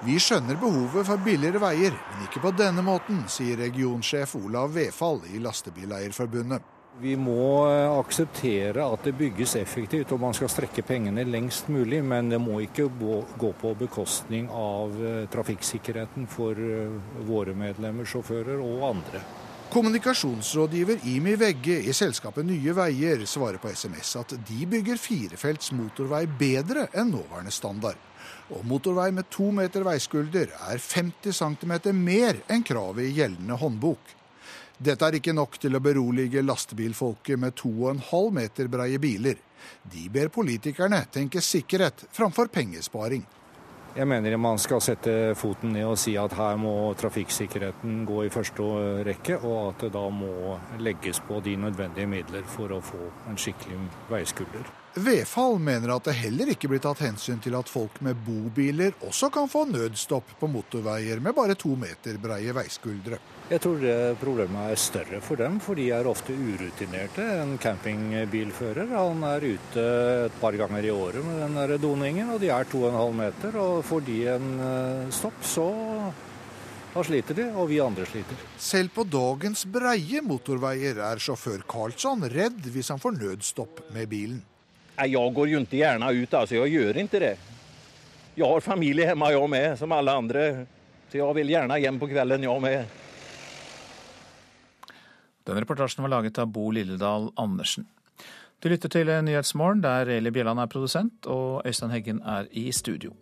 [0.02, 5.22] Vi skjønner behovet for billigere veier, men ikke på denne måten, sier regionsjef Olav Vefall
[5.30, 6.77] i Lastebileierforbundet.
[6.98, 12.00] Vi må eh, akseptere at det bygges effektivt, og man skal strekke pengene lengst mulig.
[12.02, 16.96] Men det må ikke gå på bekostning av eh, trafikksikkerheten for eh,
[17.28, 19.22] våre medlemmer, sjåfører og andre.
[19.68, 26.24] Kommunikasjonsrådgiver Imi Vegge i selskapet Nye Veier svarer på SMS at de bygger firefelts motorvei
[26.40, 28.00] bedre enn nåværende standard.
[28.48, 34.17] Og motorvei med to meter veiskulder er 50 cm mer enn kravet i gjeldende håndbok.
[34.78, 39.40] Dette er ikke nok til å berolige lastebilfolket med 2,5 meter breie biler.
[39.82, 43.24] De ber politikerne tenke sikkerhet framfor pengesparing.
[43.98, 48.30] Jeg mener man skal sette foten ned og si at her må trafikksikkerheten gå i
[48.30, 48.68] første
[49.08, 53.40] rekke, og at det da må legges på de nødvendige midler for å få en
[53.40, 53.80] skikkelig
[54.12, 54.70] veiskulder.
[55.02, 59.32] Vefal mener at det heller ikke blir tatt hensyn til at folk med bobiler også
[59.34, 63.18] kan få nødstopp på motorveier med bare to meter breie veiskuldre.
[63.48, 67.24] Jeg tror det problemet er større for dem, for de er ofte urutinerte.
[67.40, 69.84] En campingbilfører han er ute
[70.26, 73.56] et par ganger i året med den der doningen, og de er 2,5 meter.
[73.56, 75.64] Og får de en eh, stopp, så
[76.92, 78.44] da sliter de, og vi andre sliter.
[78.60, 84.44] Selv på dagens breie motorveier er sjåfør Karlsson redd hvis han får nødstopp med bilen.
[84.98, 86.60] Jeg går jo ikke gjerne ut, altså.
[86.60, 87.34] Jeg gjør ikke det.
[88.36, 90.48] Jeg har familie hjemme, jeg med, som alle andre.
[91.08, 92.98] Så jeg vil gjerne hjem på kvelden, jeg med.
[95.48, 97.86] Den reportasjen var laget av Bo Lilledal Andersen.
[98.60, 103.14] Du lytter til Nyhetsmorgen, der Eli Bjelland er produsent og Øystein Heggen er i studio.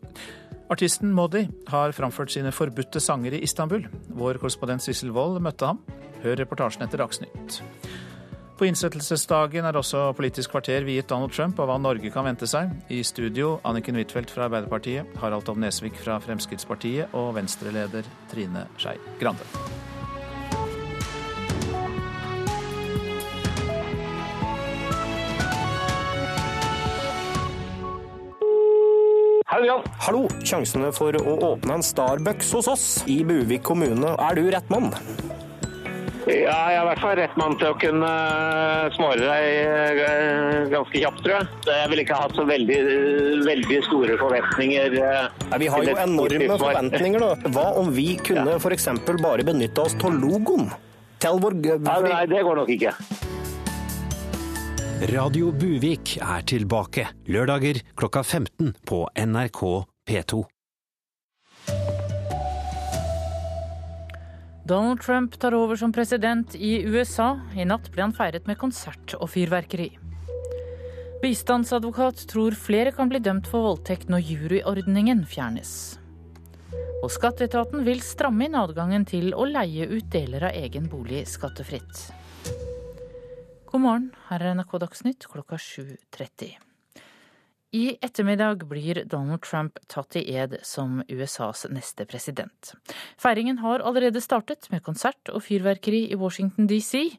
[0.72, 3.86] Artisten Modi har framført sine forbudte sanger i Istanbul.
[4.08, 5.78] Vår korrespondent Sissel Wold møtte ham.
[6.24, 7.60] Hør reportasjen etter Dagsnytt.
[8.56, 12.72] På innsettelsesdagen er også Politisk kvarter viet Donald Trump og hva Norge kan vente seg.
[12.90, 18.96] I studio Anniken Huitfeldt fra Arbeiderpartiet, Harald Tom Nesvik fra Fremskrittspartiet og Venstre-leder Trine Skei
[19.20, 19.95] Grande.
[29.56, 30.18] Hallo, Hallo!
[30.44, 34.10] Sjansene for å åpne en Starbucks hos oss i Buvik kommune.
[34.20, 34.90] Er du rett mann?
[36.26, 40.58] Ja, jeg er i hvert fall rett mann til å kunne eh, svare deg eh,
[40.74, 41.48] ganske kjapt, tror jeg.
[41.70, 42.78] Jeg ville ikke hatt så veldig,
[43.46, 44.98] veldig store forventninger.
[45.00, 47.52] Eh, Nei, vi har jo enorme forventninger, da.
[47.56, 48.90] Hva om vi kunne f.eks.
[49.24, 50.68] bare benytte oss av logoen?
[51.24, 52.92] Vår Nei, det går nok ikke.
[54.96, 59.60] Radio Buvik er tilbake lørdager klokka 15 på NRK
[60.08, 60.38] P2.
[64.64, 67.34] Donald Trump tar over som president i USA.
[67.52, 69.90] I natt ble han feiret med konsert og fyrverkeri.
[71.20, 75.98] Bistandsadvokat tror flere kan bli dømt for voldtekt når juryordningen fjernes.
[77.04, 82.08] Og skatteetaten vil stramme inn adgangen til å leie ut deler av egen bolig skattefritt.
[83.76, 86.54] God morgen, her er NRK Dagsnytt klokka 7.30.
[87.76, 92.72] I ettermiddag blir Donald Trump tatt i ed som USAs neste president.
[93.20, 97.18] Feiringen har allerede startet med konsert og fyrverkeri i Washington DC,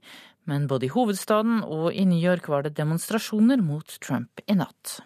[0.49, 4.97] men både i hovedstaden og i New York var det demonstrasjoner mot Trump i natt.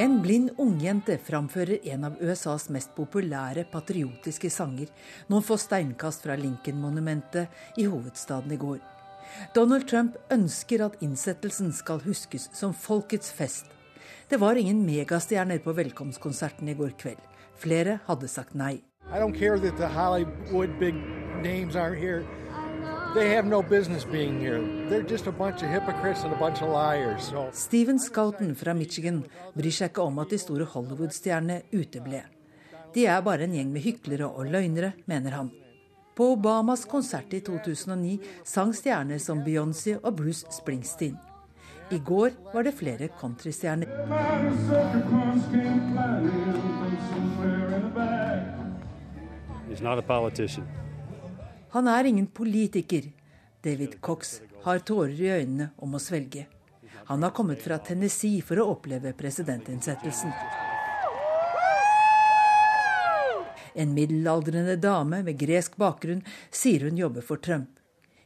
[0.00, 4.88] En blind ungjente framfører en av USAs mest populære patriotiske sanger
[5.28, 8.78] noen få steinkast fra Lincoln-monumentet i hovedstaden i går.
[9.52, 13.68] Donald Trump ønsker at innsettelsen skal huskes som folkets fest.
[14.32, 17.20] Det var ingen megastjerner på velkomstkonserten i går kveld.
[17.60, 18.78] Flere hadde sagt nei.
[27.52, 29.24] Steven Scouten fra Michigan
[29.56, 32.20] bryr seg ikke om at de store Hollywood-stjernene uteble.
[32.94, 35.50] De er bare en gjeng med hyklere og løgnere, mener han.
[36.14, 41.18] På Obamas konsert i 2009 sang stjerner som Beyoncé og Bruce Springsteen.
[41.90, 43.90] I går var det flere countrystjerner.
[51.70, 53.04] Han er ingen politiker.
[53.62, 56.46] David Cox har tårer i øynene om å svelge.
[57.06, 60.32] Han har kommet fra Tennessee for å oppleve presidentinnsettelsen.
[63.74, 67.70] En middelaldrende dame med gresk bakgrunn sier hun jobber for Trump.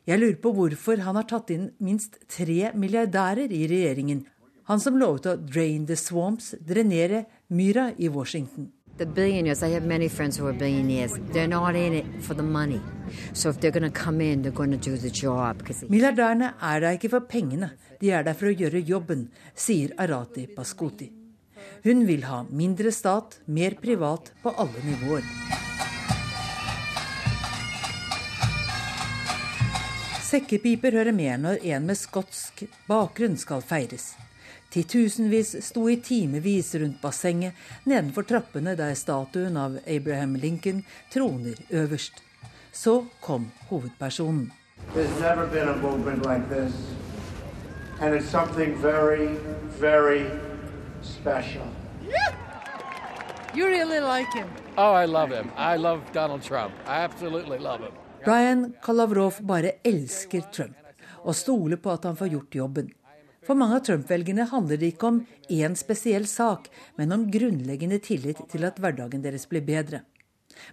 [0.09, 4.25] Jeg lurer på hvorfor han har tatt inn minst tre milliardærer i regjeringen,
[4.69, 8.71] han som lovet å drain the swamps, drenere myra i Washington.
[8.97, 11.15] The billionaires, I have many friends who are billionaires.
[11.33, 12.81] They're not in it for the money.
[13.33, 15.63] So if they're going to come in, they're going to do the job.
[15.91, 20.47] Milliardærene er der ikke for pengene, de er der for å gjøre jobben, sier Arati
[20.47, 21.11] Paskuti.
[21.83, 25.27] Hun vil ha mindre stat, mer privat på alle nivåer.
[30.23, 34.13] Sekkepiper hører med når en med skotsk bakgrunn skal feires.
[34.75, 37.55] Titusenvis sto i timevis rundt bassenget
[37.87, 40.81] nedenfor trappene der statuen av Abraham Lincoln
[41.13, 42.19] troner øverst.
[42.73, 44.51] Så kom hovedpersonen.
[58.25, 60.77] Brian Kalavrov bare elsker Trump
[61.23, 62.93] og stoler på at han får gjort jobben.
[63.45, 65.21] For mange av Trump-velgerne handler det ikke om
[65.53, 70.01] én spesiell sak, men om grunnleggende tillit til at hverdagen deres blir bedre.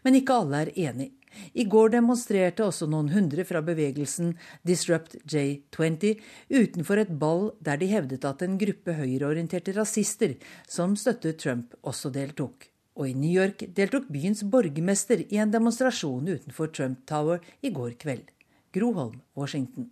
[0.06, 1.10] Men ikke alle er enig.
[1.56, 4.34] I går demonstrerte også noen hundre fra bevegelsen
[4.68, 6.20] Disrupt J20
[6.52, 10.36] utenfor et ball der de hevdet at en gruppe høyreorienterte rasister
[10.68, 12.68] som støttet Trump, også deltok.
[13.00, 17.96] Og i New York deltok byens borgermester i en demonstrasjon utenfor Trump Tower i går
[18.04, 18.28] kveld.
[18.76, 19.90] Groholm, Washington.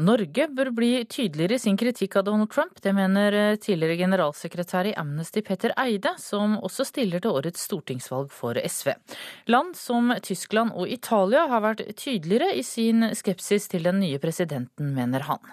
[0.00, 2.78] Norge bør bli tydeligere i sin kritikk av Donald Trump.
[2.80, 8.32] Det mener eh, tidligere generalsekretær i Amnesty Petter Eide, som også stiller til årets stortingsvalg
[8.32, 8.94] for SV.
[9.52, 14.94] Land som Tyskland og Italia har vært tydeligere i sin skepsis til den nye presidenten,
[14.96, 15.44] mener han.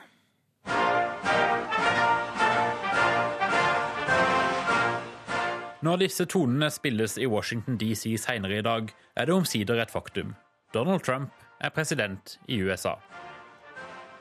[5.83, 8.87] Når disse tonene spilles i Washington DC senere i dag,
[9.19, 10.37] er det omsider et faktum.
[10.71, 12.95] Donald Trump er president i USA.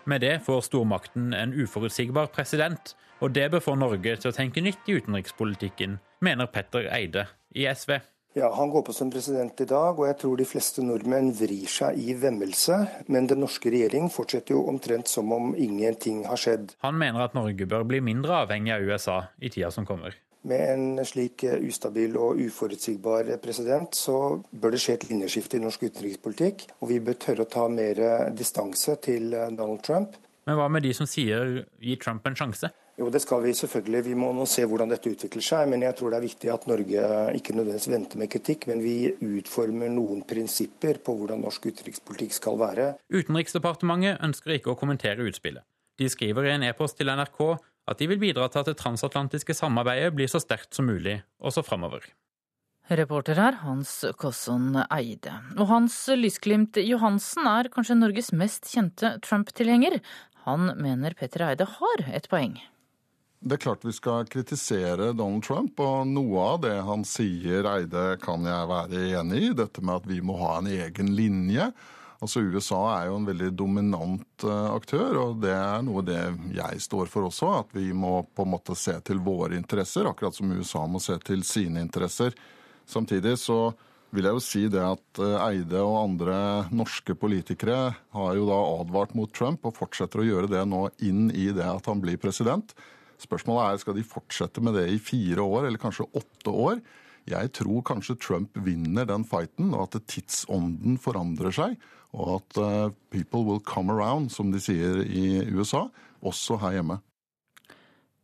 [0.08, 4.62] Med det får stormakten en uforutsigbar president, og det bør få Norge til å tenke
[4.64, 7.98] nytt i utenrikspolitikken, mener Petter Eide i SV.
[8.38, 11.68] Ja, Han går på som president i dag, og jeg tror de fleste nordmenn vrir
[11.68, 12.78] seg i vemmelse.
[13.12, 16.72] Men den norske regjering fortsetter jo omtrent som om ingenting har skjedd.
[16.86, 20.16] Han mener at Norge bør bli mindre avhengig av USA i tida som kommer.
[20.46, 25.62] Med en slik eh, ustabil og uforutsigbar president, så bør det skje et linjeskifte i
[25.64, 26.68] norsk utenrikspolitikk.
[26.78, 28.02] Og vi bør tørre å ta mer
[28.36, 30.18] distanse til eh, Donald Trump.
[30.48, 32.70] Men hva med de som sier gi Trump en sjanse?
[32.98, 34.00] Jo, det skal vi selvfølgelig.
[34.08, 35.68] Vi må nå se hvordan dette utvikler seg.
[35.70, 37.02] Men jeg tror det er viktig at Norge
[37.38, 42.58] ikke nødvendigvis venter med kritikk, men vi utformer noen prinsipper på hvordan norsk utenrikspolitikk skal
[42.58, 42.88] være.
[43.14, 45.66] Utenriksdepartementet ønsker ikke å kommentere utspillet.
[45.98, 47.38] De skriver i en e-post til NRK
[47.88, 51.64] at de vil bidra til at det transatlantiske samarbeidet blir så sterkt som mulig også
[51.66, 52.04] framover.
[52.88, 55.34] Reporter her Hans Kosson Eide.
[55.58, 59.98] Og Hans Lysglimt Johansen er kanskje Norges mest kjente Trump-tilhenger.
[60.46, 62.56] Han mener Petter Eide har et poeng.
[63.38, 68.16] Det er klart vi skal kritisere Donald Trump, og noe av det han sier, Eide,
[68.24, 69.52] kan jeg være enig i.
[69.60, 71.68] Dette med at vi må ha en egen linje.
[72.18, 76.22] Altså USA er jo en veldig dominant eh, aktør, og det er noe det
[76.56, 77.52] jeg står for også.
[77.60, 81.14] At vi må på en måte se til våre interesser, akkurat som USA må se
[81.22, 82.34] til sine interesser.
[82.88, 83.68] Samtidig så
[84.10, 86.38] vil jeg jo si det at eh, Eide og andre
[86.74, 91.28] norske politikere har jo da advart mot Trump, og fortsetter å gjøre det nå inn
[91.30, 92.74] i det at han blir president.
[93.22, 96.82] Spørsmålet er skal de fortsette med det i fire år, eller kanskje åtte år.
[97.28, 101.78] Jeg tror kanskje Trump vinner den fighten, og at tidsånden forandrer seg
[102.16, 105.88] og at uh, people will come around, som de sier i USA,
[106.24, 107.00] også her hjemme.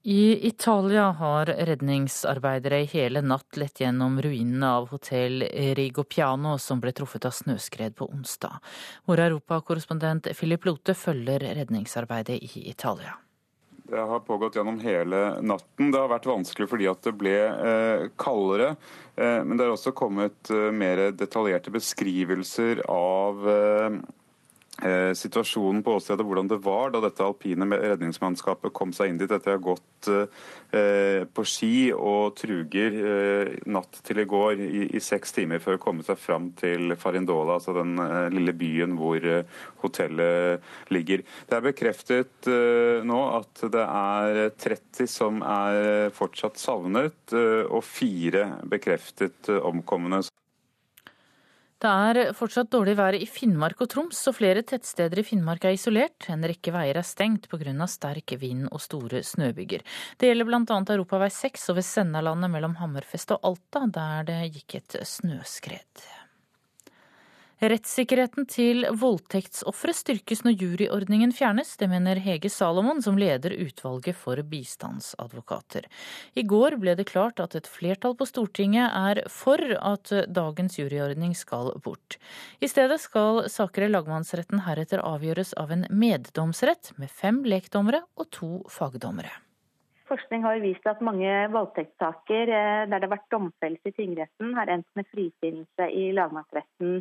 [0.04, 5.40] I Italia har redningsarbeidere i hele natt lett gjennom ruinene av hotell
[5.78, 8.58] Rigopiano som ble truffet av snøskred på onsdag.
[9.08, 13.16] Vår europakorrespondent Philip Lote følger redningsarbeidet i Italia.
[13.84, 15.90] Det har pågått gjennom hele natten.
[15.92, 18.70] Det har vært vanskelig fordi at det ble eh, kaldere.
[19.16, 23.98] Eh, men det har også kommet eh, mer detaljerte beskrivelser av eh,
[24.74, 29.54] situasjonen på åstedet, hvordan det var da dette alpine redningsmannskapet kom seg inn dit etter
[29.54, 35.02] å ha gått eh, på ski og truger eh, natt til i går i, i,
[35.02, 39.22] seks timer for å komme seg fram til Farindola, altså den eh, lille byen hvor
[39.22, 39.46] eh,
[39.84, 41.24] hotellet ligger.
[41.48, 48.46] Det er bekreftet eh, nå at det er 30 som er fortsatt savnet, og fire
[48.70, 50.22] bekreftet omkomne.
[51.84, 55.74] Det er fortsatt dårlig vær i Finnmark og Troms, og flere tettsteder i Finnmark er
[55.76, 56.30] isolert.
[56.32, 57.74] En rekke veier er stengt pga.
[57.92, 59.84] sterk vind og store snøbyger.
[60.16, 60.80] Det gjelder bl.a.
[60.96, 66.06] Europavei 6 over Sennalandet mellom Hammerfest og Alta, der det gikk et snøskred.
[67.62, 71.76] Rettssikkerheten til voldtektsofre styrkes når juryordningen fjernes.
[71.78, 75.86] Det mener Hege Salomon, som leder utvalget for bistandsadvokater.
[76.34, 81.38] I går ble det klart at et flertall på Stortinget er for at dagens juryordning
[81.38, 82.18] skal bort.
[82.58, 88.32] I stedet skal saker i lagmannsretten heretter avgjøres av en meddomsrett med fem lekdommere og
[88.34, 89.30] to fagdommere.
[90.10, 94.68] Forskning har vist at mange voldtektssaker eh, der det har vært domfellelse i tingretten, har
[94.68, 96.98] endt med frifinnelse i lagmannsretten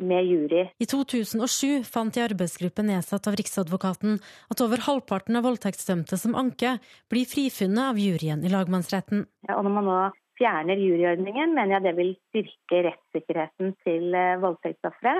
[0.00, 0.64] med jury.
[0.78, 4.18] I 2007 fant en arbeidsgruppe nedsatt av Riksadvokaten
[4.52, 6.78] at over halvparten av voldtektsdømte som anker,
[7.10, 9.26] blir frifunnet av juryen i lagmannsretten.
[9.48, 9.98] Ja, og når man nå
[10.38, 15.18] fjerner juryordningen, mener jeg det vil styrke rettssikkerheten til eh, voldtektsofre.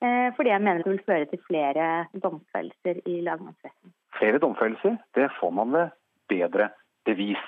[0.00, 3.92] Eh, fordi jeg mener det vil føre til flere domfellelser i lagmannsretten.
[4.16, 5.94] Flere domfellelser, det får man ved
[6.30, 6.70] bedre
[7.08, 7.46] bevis.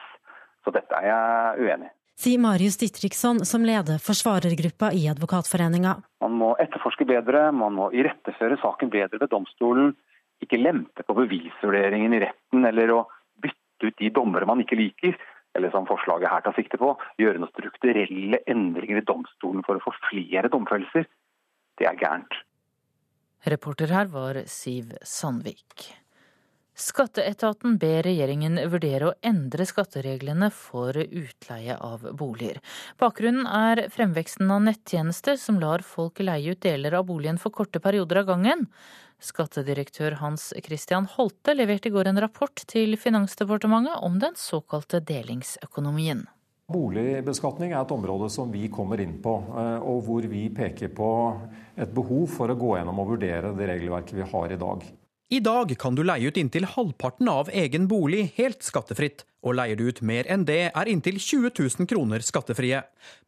[0.63, 5.97] Så dette er jeg uenig i sier Marius Ditriksson, som leder forsvarergruppa i Advokatforeninga.
[6.25, 9.95] Man må etterforske bedre, man må iretteføre saken bedre ved domstolen.
[10.43, 13.01] Ikke lempe på bevisvurderingen i retten eller å
[13.43, 15.19] bytte ut de dommere man ikke liker.
[15.55, 19.85] Eller som forslaget her tar sikte på, gjøre noen strukturelle endringer i domstolen for å
[19.85, 21.05] få flere domfellelser.
[21.79, 22.39] Det er gærent.
[23.53, 26.02] Reporter her var Siv Sandvik.
[26.73, 32.63] Skatteetaten ber regjeringen vurdere å endre skattereglene for utleie av boliger.
[32.97, 37.81] Bakgrunnen er fremveksten av nettjenester som lar folk leie ut deler av boligen for korte
[37.81, 38.65] perioder av gangen.
[39.23, 46.25] Skattedirektør Hans Christian Holte leverte i går en rapport til Finansdepartementet om den såkalte delingsøkonomien.
[46.73, 51.13] Boligbeskatning er et område som vi kommer inn på, eh, og hvor vi peker på
[51.77, 54.89] et behov for å gå gjennom og vurdere det regelverket vi har i dag.
[55.33, 59.79] I dag kan du leie ut inntil halvparten av egen bolig helt skattefritt, og leier
[59.81, 62.83] du ut mer enn det er inntil 20 000 kroner skattefrie.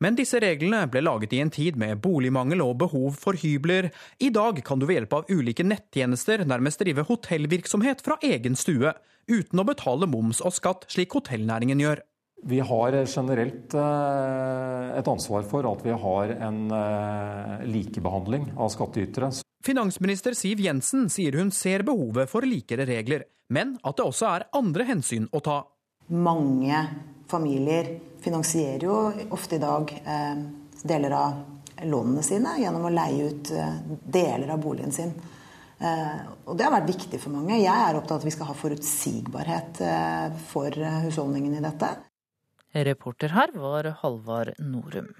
[0.05, 3.89] Men disse reglene ble laget i en tid med boligmangel og behov for hybler.
[4.21, 8.93] I dag kan du ved hjelp av ulike nettjenester nærmest drive hotellvirksomhet fra egen stue,
[9.25, 12.05] uten å betale moms og skatt slik hotellnæringen gjør.
[12.47, 19.31] Vi har generelt eh, et ansvar for at vi har en eh, likebehandling av skattytere.
[19.65, 24.47] Finansminister Siv Jensen sier hun ser behovet for likere regler, men at det også er
[24.61, 25.63] andre hensyn å ta.
[26.13, 26.85] Mange
[27.33, 29.01] familier finansierer jo
[29.33, 30.47] ofte i dag eh,
[30.85, 31.43] deler av
[31.89, 33.57] lånene sine gjennom å leie ut
[34.05, 35.17] deler av boligen sin.
[35.81, 37.57] Eh, og det har vært viktig for mange.
[37.57, 39.87] Jeg er opptatt av at vi skal ha forutsigbarhet
[40.53, 41.97] for husholdningen i dette.
[42.75, 45.15] Reporter her var Halvard Norum.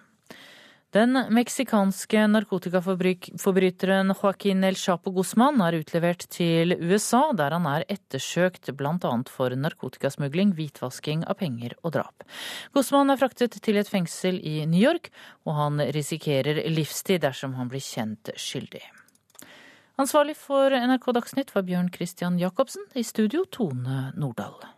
[0.95, 8.71] Den meksikanske narkotikaforbryteren Joaquin El Chapo Guzman er utlevert til USA, der han er ettersøkt
[8.79, 9.11] bl.a.
[9.27, 12.23] for narkotikasmugling, hvitvasking av penger og drap.
[12.79, 15.11] Guzman er fraktet til et fengsel i New York,
[15.43, 18.85] og han risikerer livstid dersom han blir kjent skyldig.
[19.99, 24.74] Ansvarlig for NRK Dagsnytt var Bjørn Christian Jacobsen, i studio Tone Nordahl.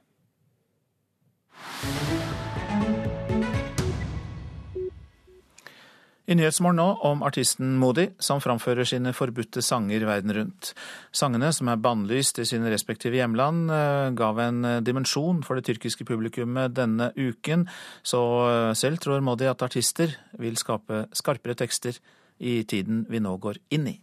[6.27, 10.73] I Nyhetsmorgen nå om artisten Modi, som framfører sine forbudte sanger verden rundt.
[11.15, 15.69] Sangene, som er bannlyst i sine respektive hjemland, eh, gav en eh, dimensjon for det
[15.69, 17.69] tyrkiske publikummet denne uken,
[18.03, 21.95] så eh, selv tror Modi at artister vil skape skarpere tekster
[22.43, 23.97] i tiden vi nå går inn i.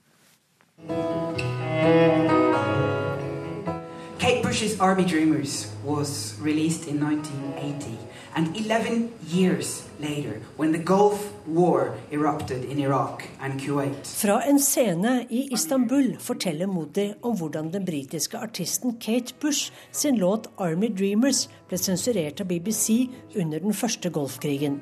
[4.53, 7.97] Bush's Army Dreamers was released in 1980.
[8.35, 14.05] And 11 years later, when the Gulf War erupted in Iraq and Kuwait.
[14.05, 20.17] Fra en scene i Istanbul forteller Modi om hvordan den britiske artisten Kate Bush sin
[20.17, 24.81] låt 'Army Dreamers' ble sensurert av BBC under den første Golfkrigen.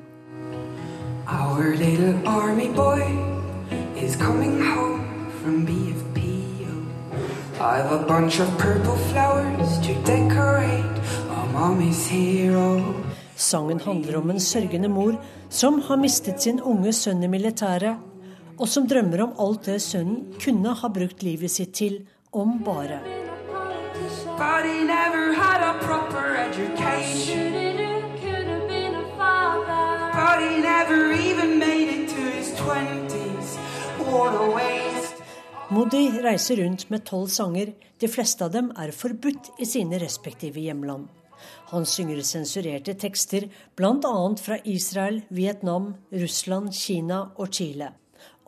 [1.26, 3.00] Our little army boy
[3.96, 5.00] is coming home
[5.42, 6.01] from BFPO.
[7.62, 10.96] I've a bunch of purple flowers to decorate
[11.30, 12.82] our mommy's hero.
[13.36, 15.14] Sangen handler om en sørgende mor
[15.48, 17.96] som har mistet sin unge sønn i militæret,
[18.58, 22.00] og som drømmer om alt det sønnen kunne ha brukt livet sitt til,
[22.32, 22.98] om bare.
[24.38, 27.52] But he never had a proper education.
[30.18, 33.56] But he never even made it to his twenties.
[33.98, 35.01] What a waste.
[35.72, 37.70] Modi reiser rundt med tolv sanger.
[37.96, 41.06] De fleste av dem er forbudt i sine respektive hjemland.
[41.70, 43.46] Han synger sensurerte tekster
[43.78, 44.10] bl.a.
[44.36, 47.88] fra Israel, Vietnam, Russland, Kina og Chile.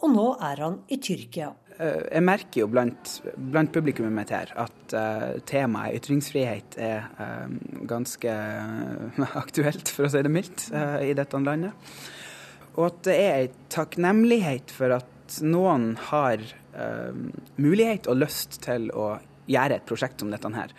[0.05, 1.47] og nå er han i Tyrkia.
[1.79, 7.47] Eh, jeg merker jo blant, blant publikummet mitt her at uh, temaet ytringsfrihet er uh,
[7.89, 8.35] ganske
[9.45, 10.67] aktuelt, for å si det mildt,
[11.01, 11.73] i dette landet.
[12.75, 16.45] Og at det er en takknemlighet for at noen har
[17.61, 19.15] mulighet og lyst til å
[19.51, 20.75] gjøre et prosjekt som dette her.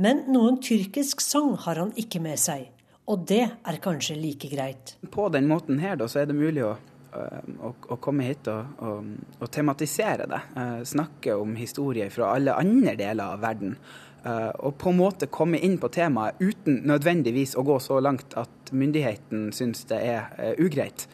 [0.00, 2.66] Men noen tyrkisk sang har han ikke med seg,
[3.10, 4.96] og det er kanskje like greit.
[5.12, 6.74] På den måten her da, så er det mulig å
[7.14, 10.40] å, å, komme hit og, og, og tematisere det.
[10.56, 13.78] Uh, snakke om historier fra alle andre deler av verden.
[14.24, 18.70] Og på en måte komme inn på temaet uten nødvendigvis å gå så langt at
[18.72, 21.04] myndigheten syns det er ugreit.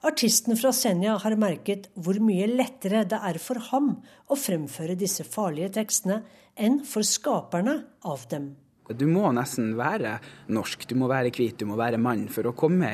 [0.00, 3.96] Artisten fra Senja har merket hvor mye lettere det er for ham
[4.30, 6.20] å fremføre disse farlige tekstene
[6.54, 8.52] enn for skaperne av dem.
[8.88, 10.14] Du må nesten være
[10.54, 12.88] norsk, du må være hvit, du må være mann for å komme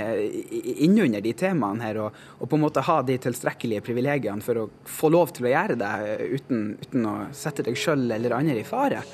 [0.82, 4.66] innunder de temaene her og, og, på en måte ha de tilstrekkelige privilegiene for å
[4.89, 5.93] få lov til å gjøre det
[6.40, 9.05] uten, uten å sette deg sjøl eller andre i fare.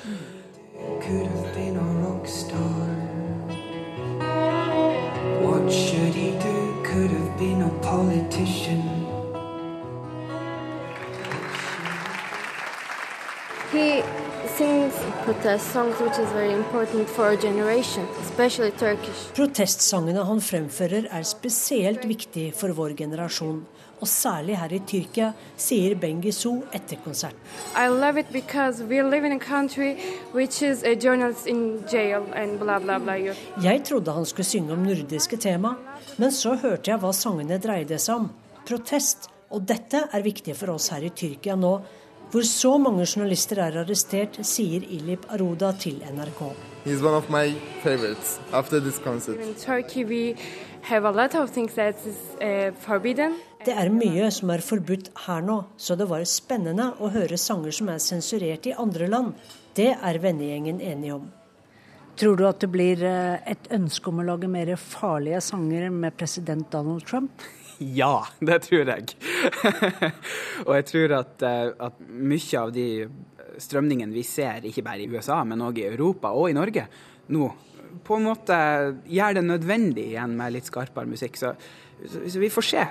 [5.41, 6.60] What should he do?
[6.91, 8.81] Could have been a politician.
[13.71, 14.03] He
[14.57, 14.93] sings
[15.23, 19.21] protest songs, which is very important for our generation, especially Turkish.
[19.37, 23.63] Protestsangene han fremfører er spesielt viktig for vår generasjon.
[24.01, 27.37] Og særlig her i Tyrkia, sier Bengisu etter konserten.
[27.77, 29.95] I love it because we live in a country
[30.33, 33.13] which is a journalist in jail and bla bla bla.
[33.63, 35.75] Jeg trodde han skulle synge om nordiske tema,
[36.17, 38.31] men så hørte jeg hva sangene dreide seg om.
[38.65, 39.29] Protest.
[39.51, 41.71] Og dette er viktig for oss her i Tyrkia nå,
[42.31, 46.41] hvor så mange journalister er arrestert, sier Ilip Aruda til NRK.
[46.85, 47.53] He's one of my
[47.83, 49.37] favorites after this concert.
[49.39, 50.35] In Turkey we
[50.81, 53.35] have a lot of things that is uh, forbidden.
[53.61, 57.75] Det er mye som er forbudt her nå, så det var spennende å høre sanger
[57.77, 59.35] som er sensurert i andre land.
[59.77, 61.27] Det er vennegjengen enig om.
[62.17, 66.17] Tror du at det blir eh, et ønske om å lage mer farlige sanger med
[66.17, 67.33] president Donald Trump?
[67.81, 69.15] Ja, det tror jeg.
[70.67, 72.85] og jeg tror at, eh, at, mye av de
[73.57, 76.83] strømningene vi ser, ikke bare i USA, men òg i Europa og i Norge,
[77.33, 77.47] nå
[78.05, 78.57] på en måte
[79.09, 81.41] gjør det nødvendig igjen med litt skarpere musikk.
[81.41, 81.55] Så,
[82.05, 82.85] så, så vi får se.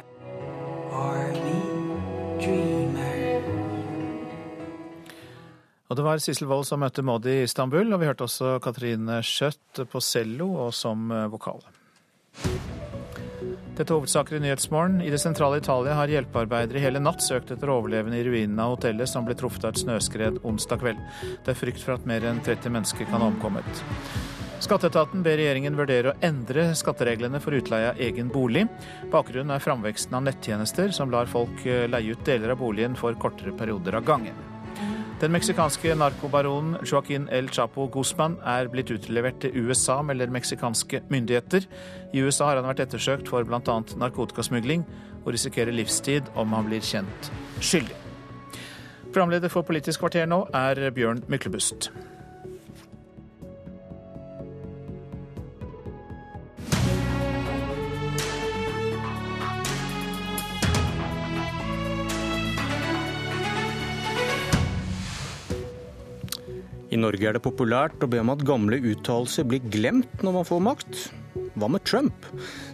[5.90, 9.18] Og Det var Sissel Wold som møtte Modi i Istanbul, og vi hørte også Katrine
[9.26, 11.64] Schjøtt på cello og som eh, vokal.
[13.74, 15.00] Dette er hovedsaker i Nyhetsmorgen.
[15.02, 19.10] I det sentrale Italia har hjelpearbeidere hele natt søkt etter overlevende i ruinene av hotellet
[19.10, 21.02] som ble truffet av et snøskred onsdag kveld.
[21.42, 23.82] Det er frykt for at mer enn 30 mennesker kan ha omkommet.
[24.60, 28.66] Skatteetaten ber regjeringen vurdere å endre skattereglene for utleie av egen bolig.
[29.12, 33.16] Bakgrunnen er framveksten av nettjenester som lar folk eh, leie ut deler av boligen for
[33.22, 34.36] kortere perioder av gangen.
[35.20, 41.64] Den meksikanske narkobaronen Joaquin El Chapo Guzman er blitt utlevert til USA, melder meksikanske myndigheter.
[42.12, 43.80] I USA har han vært ettersøkt for bl.a.
[44.00, 44.84] narkotikasmugling,
[45.24, 47.96] og risikerer livstid om han blir kjent skyldig.
[49.10, 51.90] Programleder for Politisk kvarter nå er Bjørn Myklebust.
[66.90, 70.46] I Norge er det populært å be om at gamle uttalelser blir glemt når man
[70.48, 71.02] får makt.
[71.54, 72.24] Hva med Trump?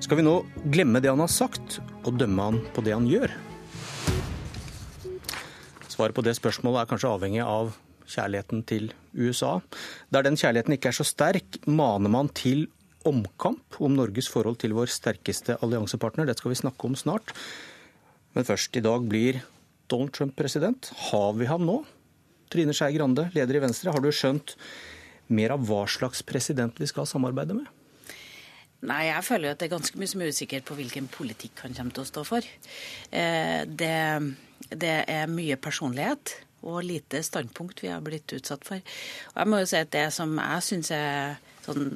[0.01, 0.39] Skal vi nå
[0.73, 3.35] glemme det han har sagt, og dømme han på det han gjør?
[5.93, 7.75] Svaret på det spørsmålet er kanskje avhengig av
[8.09, 9.59] kjærligheten til USA.
[10.13, 12.67] Der den kjærligheten ikke er så sterk, maner man til
[13.07, 16.25] omkamp om Norges forhold til vår sterkeste alliansepartner.
[16.25, 17.35] Det skal vi snakke om snart.
[18.33, 19.43] Men først, i dag blir
[19.93, 20.89] Donald Trump president.
[21.11, 21.83] Har vi ham nå?
[22.53, 24.55] Trine Skei Grande, leder i Venstre, har du skjønt
[25.33, 27.71] mer av hva slags president vi skal samarbeide med?
[28.87, 31.65] Nei, jeg føler jo at det er ganske mye som er usikkert på hvilken politikk
[31.65, 32.49] han kommer til å stå for.
[33.11, 33.97] Eh, det,
[34.71, 36.37] det er mye personlighet
[36.67, 38.83] og lite standpunkt vi har blitt utsatt for.
[39.33, 41.89] Og jeg må jo si at det som jeg syns er sånn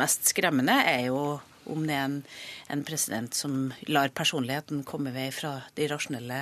[0.00, 1.22] mest skremmende, er jo
[1.68, 2.16] om det er en,
[2.72, 6.38] en, president som lar personligheten komme vei fra de rasjonelle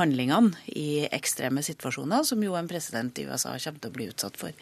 [0.00, 4.38] handlingene i ekstreme situasjoner, som jo en president i USA kommer til å bli utsatt
[4.40, 4.56] for.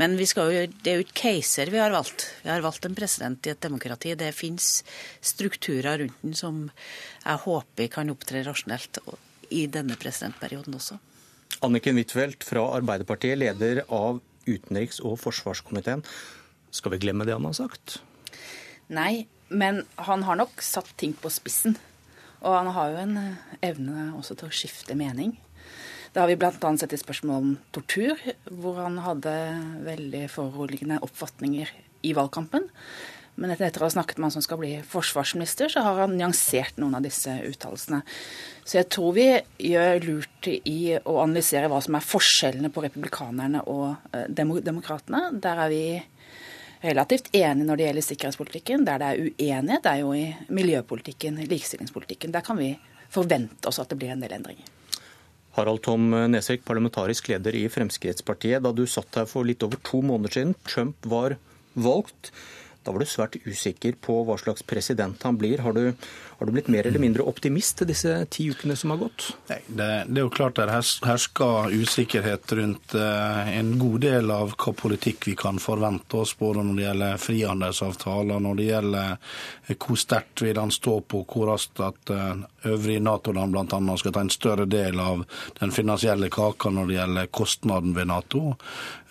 [0.00, 0.48] Men jo,
[0.82, 2.28] det er jo ikke keiser vi har valgt.
[2.44, 4.14] Vi har valgt en president i et demokrati.
[4.18, 4.82] Det fins
[5.20, 6.64] strukturer rundt den som
[7.24, 9.00] jeg håper kan opptre rasjonelt
[9.52, 10.98] i denne presidentperioden også.
[11.62, 16.02] Anniken Huitfeldt fra Arbeiderpartiet, leder av utenriks- og forsvarskomiteen.
[16.72, 18.00] Skal vi glemme det han har sagt?
[18.92, 21.78] Nei, men han har nok satt ting på spissen.
[22.42, 25.36] Og han har jo en eh, evne også til å skifte mening.
[26.12, 26.52] Det har vi bl.a.
[26.76, 28.18] sett i spørsmål om tortur,
[28.50, 29.32] hvor han hadde
[29.86, 31.70] veldig foruroligende oppfatninger
[32.04, 32.66] i valgkampen.
[33.40, 36.76] Men etter å ha snakket med han som skal bli forsvarsminister, så har han nyansert
[36.82, 38.02] noen av disse uttalelsene.
[38.60, 39.24] Så jeg tror vi
[39.70, 45.30] gjør lurt i å analysere hva som er forskjellene på republikanerne og eh, demokratene.
[45.40, 45.86] Der er vi
[46.82, 48.86] relativt enige når det gjelder sikkerhetspolitikken.
[48.86, 52.32] Der det er uenighet, er jo i miljøpolitikken, likestillingspolitikken.
[52.34, 52.74] Der kan vi
[53.12, 54.66] forvente oss at det blir en del endringer.
[55.52, 58.62] Harald Tom Nesvik, parlamentarisk leder i Fremskrittspartiet.
[58.64, 61.36] Da du satt her for litt over to måneder siden, Trump var
[61.74, 62.32] valgt.
[62.82, 65.60] Da var du svært usikker på hva slags president han blir.
[65.62, 65.92] Har du,
[66.42, 69.28] har du blitt mer eller mindre optimist til disse ti ukene som har gått?
[69.46, 74.56] Nei, det, det, er jo klart det hersker usikkerhet rundt eh, en god del av
[74.58, 79.76] hva politikk vi kan forvente oss, både når det gjelder frihandelsavtaler, når det gjelder eh,
[79.76, 82.42] hvor sterkt vil han stå på, hvor raskt at eh,
[82.72, 83.96] øvrige Nato-land bl.a.
[84.02, 85.22] skal ta en større del av
[85.60, 88.56] den finansielle kaka når det gjelder kostnaden ved Nato.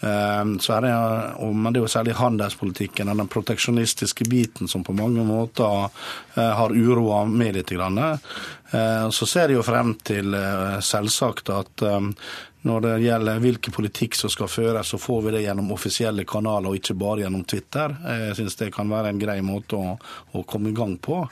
[0.02, 0.48] Er
[0.82, 0.94] det,
[1.54, 5.92] men det er jo særlig handelspolitikken og den proteksjonistiske biten som på mange måter
[6.34, 7.70] har uroa med litt.
[7.70, 8.00] grann.
[9.12, 12.00] så ser jeg jo frem til eh, selvsagt at eh,
[12.62, 16.70] når det gjelder hvilken politikk som skal føres, så får vi det gjennom offisielle kanaler
[16.70, 17.96] og ikke bare gjennom Twitter.
[18.06, 19.96] Jeg syns det kan være en grei måte å,
[20.38, 21.24] å komme i gang på.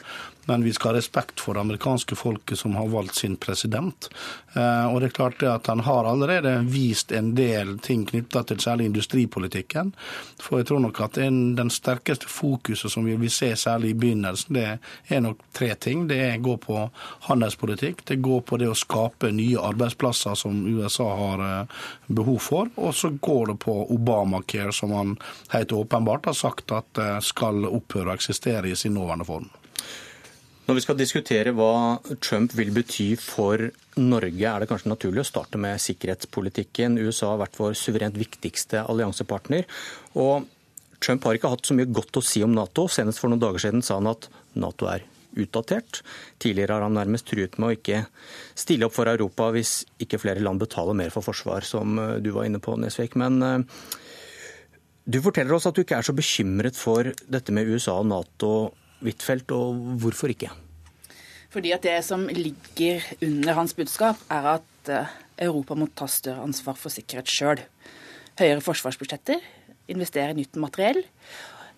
[0.49, 4.09] Men vi skal ha respekt for det amerikanske folket som har valgt sin president.
[4.53, 8.43] Eh, og det er klart det at Han har allerede vist en del ting knytta
[8.43, 9.93] til særlig industripolitikken.
[10.41, 14.55] For jeg tror nok at den sterkeste fokuset som vi vil se særlig i begynnelsen,
[14.55, 16.07] det er nok tre ting.
[16.09, 16.89] Det går på
[17.29, 22.73] handelspolitikk, det går på det å skape nye arbeidsplasser som USA har eh, behov for,
[22.75, 25.17] og så går det på Obamacare, som han
[25.53, 29.49] helt åpenbart har sagt at eh, skal opphøre å eksistere i sin nåværende form.
[30.69, 33.57] Når vi skal diskutere hva Trump vil bety for
[33.97, 36.99] Norge, er det kanskje naturlig å starte med sikkerhetspolitikken.
[37.01, 39.65] USA har vært vår suverent viktigste alliansepartner.
[40.21, 40.45] Og
[41.01, 42.85] Trump har ikke hatt så mye godt å si om Nato.
[42.85, 44.27] Senest for noen dager siden sa han at
[44.61, 45.07] Nato er
[45.41, 46.03] utdatert.
[46.37, 48.03] Tidligere har han nærmest truet med å ikke
[48.53, 52.29] stille opp for Europa hvis ikke flere land betaler mer for forsvar, som eh, du
[52.35, 53.17] var inne på, Nesvik.
[53.17, 53.57] Men eh,
[55.09, 58.53] du forteller oss at du ikke er så bekymret for dette med USA og Nato
[59.03, 60.51] Huitfeldt, og hvorfor ikke?
[61.49, 66.43] Fordi at Det som ligger under hans budskap, er at eh, Europa må ta større
[66.45, 67.63] ansvar for sikkerhet sjøl.
[68.39, 69.39] Høyere forsvarsbudsjetter,
[69.89, 71.01] investere i nytt materiell.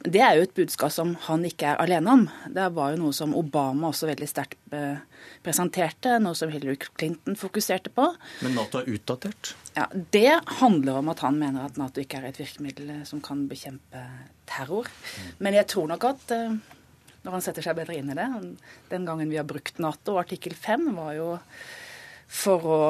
[0.01, 2.23] Det er jo et budskap som han ikke er alene om.
[2.49, 4.97] Det var jo noe som Obama også veldig sterkt eh,
[5.45, 8.07] presenterte, noe som Hillary Clinton fokuserte på.
[8.41, 9.53] Men Nato er utdatert?
[9.77, 13.45] Ja, Det handler om at han mener at Nato ikke er et virkemiddel som kan
[13.47, 14.03] bekjempe
[14.49, 14.89] terror.
[15.39, 16.33] Men jeg tror nok at
[17.21, 18.27] når han setter seg bedre inn i det.
[18.91, 21.29] Den gangen vi har brukt Nato, artikkel 5 var jo
[22.31, 22.81] for å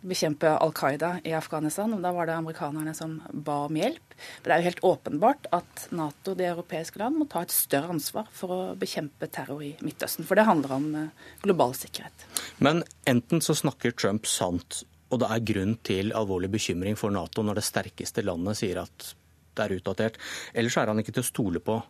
[0.00, 1.92] bekjempe Al Qaida i Afghanistan.
[1.94, 4.14] og Da var det amerikanerne som ba om hjelp.
[4.40, 7.92] Men det er jo helt åpenbart at Nato, de europeiske land, må ta et større
[7.92, 10.26] ansvar for å bekjempe terror i Midtøsten.
[10.28, 12.26] For det handler om eh, global sikkerhet.
[12.58, 17.44] Men enten så snakker Trump sant, og det er grunn til alvorlig bekymring for Nato
[17.44, 19.14] når det sterkeste landet sier at
[19.58, 20.20] det er utdatert,
[20.54, 21.80] eller så er han ikke til å stole på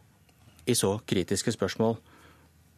[0.70, 1.96] i så kritiske spørsmål.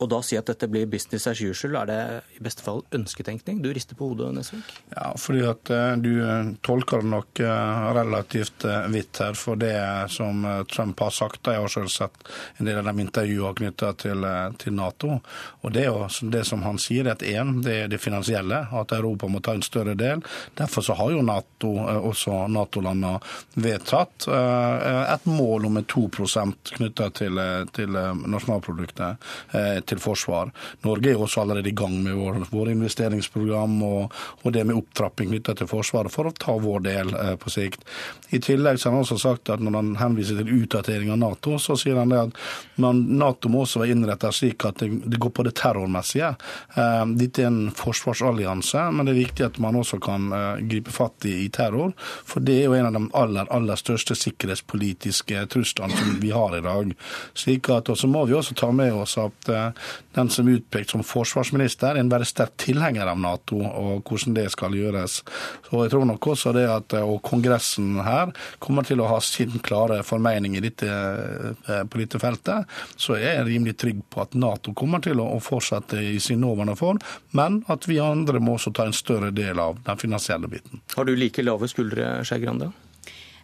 [0.03, 2.01] Og da si at dette blir business as usual, er det
[2.39, 3.61] i beste fall ønsketenkning?
[3.63, 4.73] Du rister på hodet, Nesvik.
[4.91, 9.39] Ja, fordi at eh, du eh, tolker det nok eh, relativt vidt her.
[9.39, 9.77] For det
[10.11, 12.27] som Trump har sagt, jeg har selv sett
[12.59, 14.27] en del av de intervjuene knytta til,
[14.59, 15.21] til, Nato.
[15.63, 18.65] Og det, er jo, det som han sier, er at én, det er det finansielle,
[18.73, 20.23] at Europa må ta en større del.
[20.59, 21.75] Derfor så har jo NATO,
[22.11, 23.21] også Nato-landene,
[23.63, 27.39] vedtatt et mål om 2% knytta til,
[27.77, 27.99] til
[28.33, 30.53] nasjonalproduktet til forsvar.
[30.87, 35.31] Norge er også allerede i gang med våre vår investeringsprogram og, og, det med opptrapping
[35.33, 37.85] knyttet til Forsvaret for å ta vår del eh, på sikt.
[38.33, 41.57] I tillegg så har han også sagt at når han henviser til utdatering av Nato,
[41.63, 42.43] så sier han det at
[42.83, 46.33] man, Nato må også være innrettet slik at det, det, går på det terrormessige.
[46.77, 50.95] Eh, dette er en forsvarsallianse, men det er viktig at man også kan eh, gripe
[50.95, 51.95] fatt i, i terror.
[51.99, 56.57] For det er jo en av de aller, aller største sikkerhetspolitiske truslene som vi har
[56.59, 56.95] i dag.
[57.39, 59.82] Slik at, og så må vi også ta med oss at eh,
[60.17, 64.37] den som er utpekt som forsvarsminister, er en veldig sterk tilhenger av Nato og hvordan
[64.37, 65.21] det skal gjøres.
[65.69, 68.33] Så jeg tror nok også det at og Kongressen her
[68.63, 72.69] kommer til å ha sin klare formening i dette, eh, på dette feltet.
[72.97, 76.77] Så jeg er rimelig trygg på at Nato kommer til å fortsette i sin nåværende
[76.79, 77.01] form,
[77.33, 80.83] men at vi andre må også ta en større del av den finansielle biten.
[80.97, 82.73] Har du like lave skuldre, Skei Grande?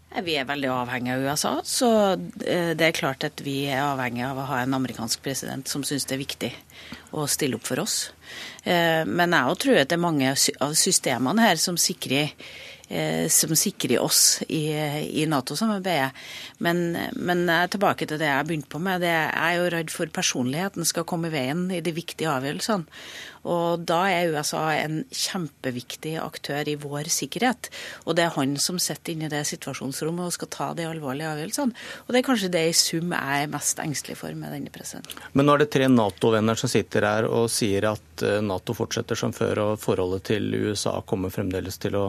[0.09, 4.25] Vi er veldig avhengig av USA, så eh, det er klart at vi er avhengig
[4.25, 6.51] av å ha en amerikansk president som syns det er viktig
[7.13, 7.99] å stille opp for oss.
[8.65, 12.33] Eh, men jeg tror at det er mange av systemene her som sikrer
[12.91, 14.73] Eh, som sikrer oss i,
[15.21, 16.09] i Nato-samarbeidet.
[16.65, 19.05] Men, men tilbake til det jeg begynte på med.
[19.05, 22.89] Jeg er jo redd for personligheten skal komme i veien i de viktige avgjørelsene.
[23.47, 27.71] Og da er USA en kjempeviktig aktør i vår sikkerhet.
[28.07, 31.31] Og det er han som sitter inne i det situasjonsrommet og skal ta de alvorlige
[31.31, 31.87] avgjørelsene.
[32.07, 35.23] Og det er kanskje det i sum jeg er mest engstelig for med denne presidenten.
[35.33, 39.19] Men nå er det tre Nato-venner som sitter her og sier at eh, Nato fortsetter
[39.19, 42.07] som før, og forholdet til USA kommer fremdeles til å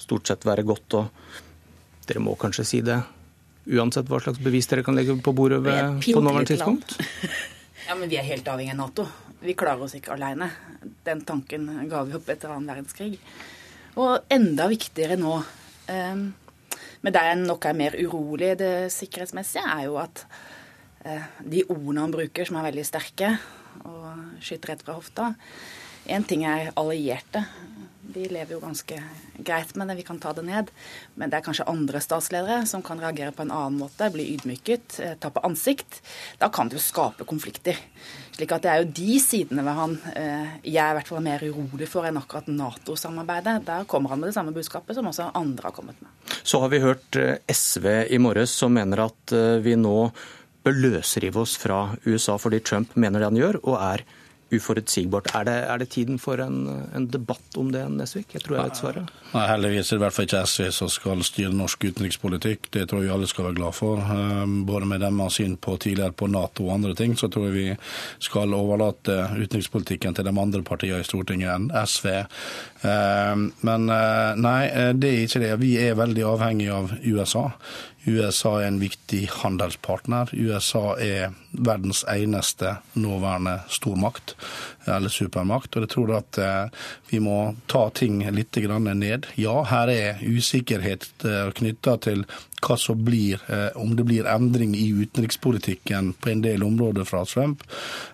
[0.00, 0.98] stort sett være godt.
[0.98, 2.98] og Dere må kanskje si det,
[3.72, 6.96] uansett hva slags bevis dere kan legge på bordet ved, på nåværende tidspunkt?
[7.88, 9.06] ja, men vi er helt avhengig av Nato.
[9.44, 10.48] Vi klarer oss ikke alene.
[11.04, 13.18] Den tanken ga vi opp etter annen verdenskrig.
[14.00, 15.34] Og enda viktigere nå,
[15.90, 16.22] um,
[17.04, 20.24] men der jeg nok er mer urolig det sikkerhetsmessige, er jo at
[21.04, 23.34] uh, de ordene han bruker, som er veldig sterke
[23.84, 25.32] og skyter rett fra hofta
[26.04, 27.40] Én ting er allierte,
[28.14, 28.98] de lever jo ganske
[29.40, 30.68] greit med det, vi kan ta det ned.
[31.16, 34.98] Men det er kanskje andre statsledere som kan reagere på en annen måte, bli ydmyket,
[35.24, 36.02] tappe ansikt.
[36.42, 37.80] Da kan det jo skape konflikter.
[38.34, 41.44] Slik at det er jo de sidene ved han eh, jeg er hvert fall mer
[41.46, 43.60] urolig for enn akkurat Nato-samarbeidet.
[43.68, 46.10] Der kommer han med det samme budskapet som også andre har kommet med.
[46.42, 49.98] Så har vi hørt eh, SV i morges som mener at vi nå
[50.64, 54.04] bør løsrive oss fra USA fordi Trump mener det han gjør, og er
[54.56, 55.30] uforutsigbart.
[55.34, 58.34] Er det, er det tiden for en, en, debatt om det, Nesvik?
[58.34, 59.12] Jeg tror jeg vet svaret.
[59.34, 62.70] Nei, Heldigvis er det i hvert fall ikke SV som skal styre norsk utenrikspolitikk.
[62.74, 64.02] Det tror jeg alle skal være glad for.
[64.16, 67.54] Ehm, både med har syn på tidligere på Nato og andre ting, så tror jeg
[67.54, 67.66] vi
[68.22, 72.10] skal overlate utenrikspolitikken til de andre partiene i Stortinget enn SV.
[72.84, 75.54] Ehm, men eh, nei, eh, det er ikke det.
[75.62, 77.50] Vi er veldig avhengig av USA.
[78.04, 80.30] USA er en viktig handelspartner.
[80.32, 84.34] USA er verdens eneste nåværende stormakt,
[84.86, 85.76] eller supermakt.
[85.76, 89.26] Og jeg tror at eh, vi må ta ting litt ned.
[89.40, 92.26] Ja, her er usikkerhet eh, knytta til
[92.64, 97.24] hva som blir, eh, om det blir endring i utenrikspolitikken på en del områder fra
[97.24, 97.62] Trump.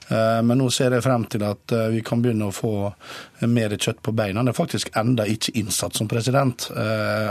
[0.08, 2.72] Eh, men nå ser jeg frem til at eh, vi kan begynne å få
[3.46, 4.40] mer kjøtt på beina.
[4.40, 6.66] Han er faktisk enda ikke innsatt som president.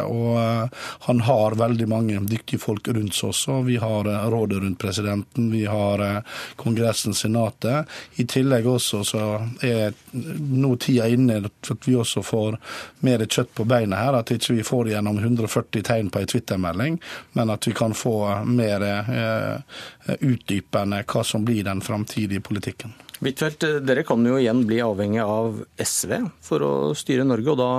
[0.10, 0.72] Og
[1.06, 3.60] han har veldig mange dyktige folk rundt seg også.
[3.68, 6.24] Vi har rådet rundt presidenten, vi har
[6.58, 7.86] Kongressen, Senatet.
[8.18, 9.28] I tillegg også så
[9.62, 12.58] er nå tida inne for at vi også får
[13.06, 14.18] mer kjøtt på beina her.
[14.18, 16.98] At ikke vi får gjennom 140 tegn på ei Twitter-melding
[17.38, 18.16] men at vi kan få
[18.48, 22.96] mer eh, utdypende hva som blir den framtidige politikken.
[23.20, 26.14] Huitfeldt, dere kan jo igjen bli avhengig av SV
[26.46, 27.72] for å styre Norge, og da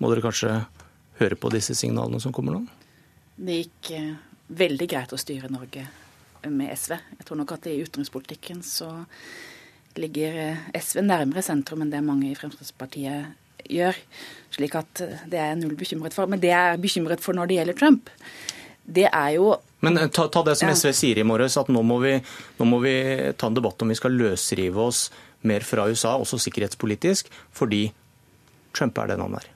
[0.00, 0.54] må dere kanskje
[1.18, 2.62] høre på disse signalene som kommer nå?
[3.36, 4.14] Det gikk eh,
[4.48, 5.84] veldig greit å styre Norge
[6.48, 6.94] med SV.
[7.18, 8.90] Jeg tror nok at i utenrikspolitikken så
[9.98, 13.98] ligger eh, SV nærmere sentrum enn det mange i Fremskrittspartiet gjør.
[14.54, 16.30] Slik at det er jeg null bekymret for.
[16.30, 18.12] Men det jeg er bekymret for når det gjelder Trump,
[18.88, 19.52] det er jo
[19.84, 22.16] men eh, ta, ta det som SV sier i morges, at nå må, vi,
[22.58, 22.94] nå må vi
[23.38, 25.04] ta en debatt om vi skal løsrive oss
[25.46, 27.84] mer fra USA, også sikkerhetspolitisk, fordi
[28.74, 29.46] Trump er den han er.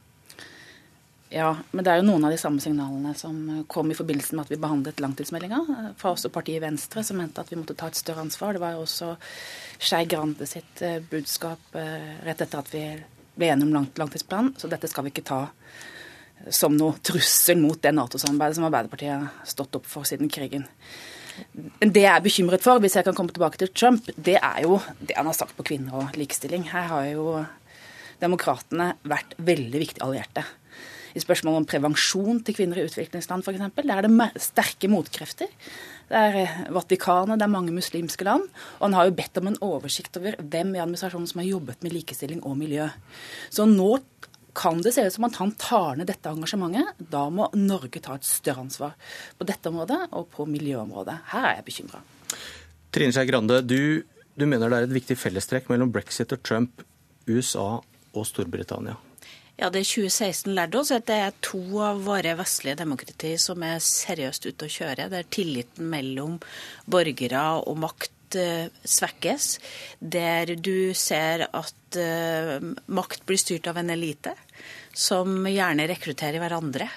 [1.33, 4.45] Ja, men det er jo noen av de samme signalene som kom i forbindelse med
[4.45, 5.63] at vi behandlet langtidsmeldinga.
[5.99, 8.53] Fra også partiet Venstre, som mente at vi måtte ta et større ansvar.
[8.53, 9.15] Det var jo også
[9.81, 12.85] Skei Grande sitt eh, budskap eh, rett etter at vi
[13.33, 15.41] ble enige om langtidsplanen, så dette skal vi ikke ta
[16.51, 20.67] som noe trussel mot det Nato-samarbeidet som Arbeiderpartiet har stått opp for siden krigen.
[21.81, 24.81] Det jeg er bekymret for, hvis jeg kan komme tilbake til Trump, det er jo
[25.01, 26.67] det han har sagt på kvinner og likestilling.
[26.73, 27.29] Her har jo
[28.23, 30.45] demokratene vært veldig viktige allierte.
[31.13, 33.65] I spørsmålet om prevensjon til kvinner i utviklingsland f.eks.
[33.77, 35.51] Der er det sterke motkrefter.
[36.09, 38.47] Det er eh, Vatikanet, det er mange muslimske land.
[38.79, 41.85] Og han har jo bedt om en oversikt over hvem i administrasjonen som har jobbet
[41.85, 42.89] med likestilling og miljø.
[43.53, 43.91] Så nå
[44.55, 47.05] kan det se ut som at han tar ned dette engasjementet.
[47.13, 48.97] Da må Norge ta et større ansvar
[49.39, 51.19] på dette området og på miljøområdet.
[51.33, 52.03] Her er jeg bekymra.
[52.93, 54.03] Trine Skei Grande, du,
[54.37, 56.85] du, mener det er et viktig fellestrekk mellom brexit og Trump,
[57.31, 58.99] USA og Storbritannia.
[59.61, 63.83] Ja, det 2016 lærte oss at det er to av våre vestlige demokrati som er
[63.85, 65.07] seriøst ute å kjøre.
[65.13, 66.39] Der tilliten mellom
[66.91, 69.59] borgere og makt svekkes,
[69.99, 72.57] der du ser at uh,
[72.87, 74.35] makt blir styrt av en elite
[74.93, 76.89] som gjerne rekrutterer hverandre.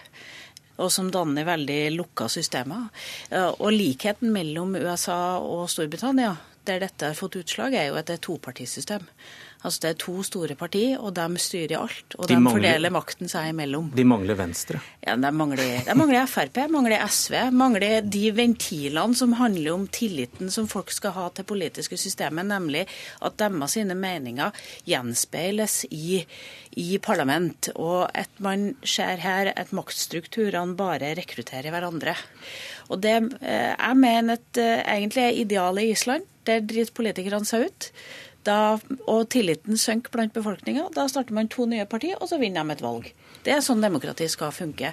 [0.76, 2.90] Og som danner veldig lukka systemer.
[3.32, 6.36] Uh, og likheten mellom USA og Storbritannia,
[6.68, 9.06] der dette har fått utslag, er jo at det er topartisystem.
[9.66, 12.16] Altså Det er to store partier, og de styrer alt.
[12.20, 13.90] Og de, de, mangler, fordeler makten seg imellom.
[13.96, 14.82] De mangler Venstre.
[15.02, 20.52] Ja, De mangler, de mangler Frp, mangler SV, mangler de ventilene som handler om tilliten
[20.54, 22.86] som folk skal ha til politiske systemet, nemlig
[23.26, 24.54] at deres sine meninger
[24.88, 26.22] gjenspeiles i,
[26.78, 32.16] i parlament, og at man ser her at maktstrukturene bare rekrutterer hverandre.
[32.94, 36.24] Og det, eh, Jeg mener at eh, egentlig er idealet i Island.
[36.46, 37.92] Der driter politikerne seg ut.
[38.46, 38.78] Da,
[39.10, 40.90] og tilliten synker blant befolkninga.
[40.94, 43.08] Da starter man to nye partier, og så vinner de et valg.
[43.46, 44.92] Det er sånn demokrati skal funke.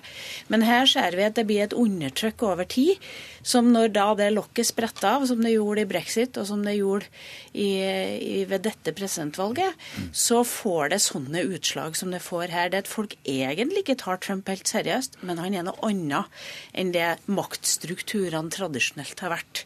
[0.53, 3.01] Men her ser vi at det blir et undertrykk over tid,
[3.43, 6.77] som når da det lokket spretter av, som det gjorde i brexit, og som det
[6.77, 7.09] gjorde
[7.53, 9.77] i, i, ved dette presidentvalget,
[10.13, 12.73] så får det sånne utslag som det får her.
[12.73, 16.29] Det at folk egentlig ikke tar Trump helt seriøst, men han er noe annet
[16.77, 19.65] enn det maktstrukturene tradisjonelt har vært.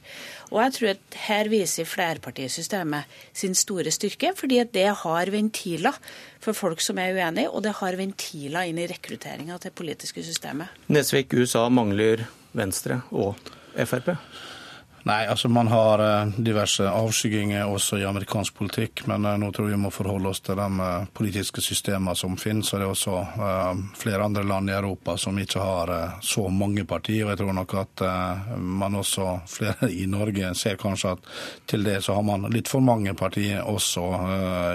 [0.52, 5.96] Og jeg tror at her viser flerpartisystemet sin store styrke, fordi det har ventiler
[6.42, 10.22] for folk som er uenige, og det har ventiler inn i rekrutteringa til det politiske
[10.26, 10.70] systemet.
[10.92, 13.34] Nesvik, USA mangler Venstre og
[13.76, 14.14] Frp?
[15.06, 19.68] Nei, altså man har eh, diverse avskygginger også i amerikansk politikk, men eh, nå tror
[19.68, 22.72] jeg vi må forholde oss til de eh, politiske systemene som finnes.
[22.74, 23.20] Og det er også
[23.94, 25.92] flere andre land i Europa som ikke har
[26.26, 27.22] så mange partier.
[27.22, 28.02] Og jeg tror nok at
[28.58, 31.30] man også, flere i Norge, ser kanskje at
[31.70, 34.08] til det så har man litt for mange partier også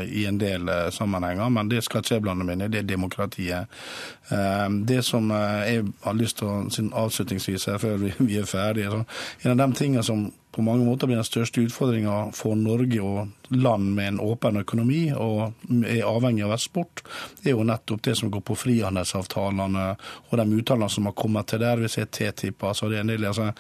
[0.08, 1.52] i en del sammenhenger.
[1.52, 3.84] Men det skal ikke jeg blande meg inn i, det er demokratiet.
[4.32, 9.04] Det som jeg har lyst til å avslutningsvis her før vi er ferdige,
[9.44, 10.21] en av de tingene som
[10.52, 15.02] på mange måter blir den største utfordringa for Norge og land med en åpen økonomi
[15.12, 15.54] og
[15.86, 17.04] er avhengig av eksport,
[17.44, 19.88] er jo nettopp det som går på frihandelsavtalene
[20.30, 21.82] og de uttalene som har kommet til der.
[21.82, 23.52] Vi ser TTIP, altså det er en del altså,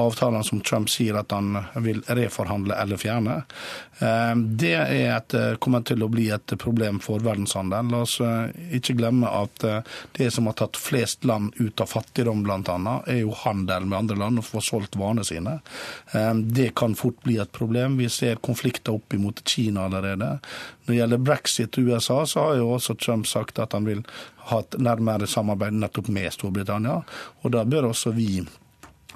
[0.00, 1.54] avtalene som Trump sier at han
[1.84, 3.40] vil reforhandle eller fjerne.
[3.98, 7.92] Eh, det er et, kommer til å bli et problem for verdenshandelen.
[7.92, 9.80] La oss eh, ikke glemme at eh,
[10.18, 12.78] det som har tatt flest land ut av fattigdom, bl.a.,
[13.10, 15.58] er jo handel med andre land og få solgt varene sine.
[16.54, 17.96] Det kan fort bli et problem.
[17.98, 20.38] Vi ser konflikter opp imot Kina allerede.
[20.84, 24.04] Når det gjelder brexit i USA, så har jo også Trump sagt at han vil
[24.50, 27.00] ha et nærmere samarbeid nettopp med Storbritannia.
[27.42, 28.44] Og da bør også vi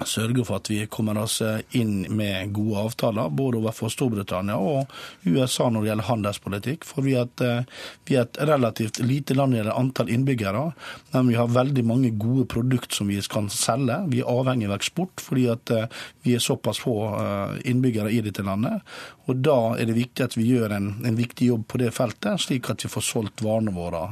[0.07, 1.41] sørge for at vi kommer oss
[1.75, 4.91] inn med gode avtaler, både overfor Storbritannia og
[5.25, 6.87] USA når det gjelder handelspolitikk.
[6.87, 10.65] For vi er, et, eh, vi er et relativt lite land i antall innbyggere,
[11.13, 13.97] men vi har veldig mange gode produkter som vi kan selge.
[14.13, 18.45] Vi er avhengig av eksport fordi eh, vi er såpass få eh, innbyggere i dette
[18.45, 18.85] landet.
[19.29, 22.41] Og Da er det viktig at vi gjør en, en viktig jobb på det feltet,
[22.41, 24.07] slik at vi får solgt varene våre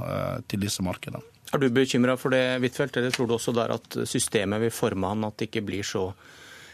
[0.48, 1.37] til disse markedene.
[1.54, 5.14] Er du bekymra for det, Huitfeldt, eller tror du også der at systemet vil forme
[5.14, 6.10] han at det ikke blir så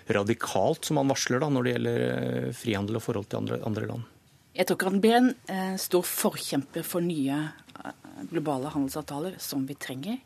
[0.09, 3.85] radikalt som han varsler da, når det gjelder eh, frihandel og forhold til andre, andre
[3.91, 4.09] land?
[4.53, 7.93] Jeg tror ikke han blir en eh, stor forkjemper for nye eh,
[8.31, 10.19] globale handelsavtaler, som vi trenger.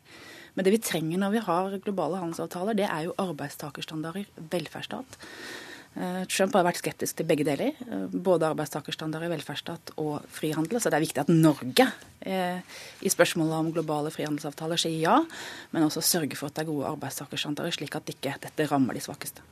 [0.56, 5.20] Men det vi trenger når vi har globale handelsavtaler, det er jo arbeidstakerstandarder, velferdsstat.
[5.96, 7.72] Eh, Trump har vært skeptisk til begge deler,
[8.12, 10.80] både både arbeidstakerstandarder, velferdsstat og frihandel.
[10.80, 11.86] Så det er viktig at Norge
[12.20, 12.60] eh,
[13.00, 15.16] i spørsmålet om globale frihandelsavtaler sier ja,
[15.72, 19.02] men også sørger for at det er gode arbeidstakerstandarder, slik at ikke dette rammer de
[19.04, 19.44] svakeste.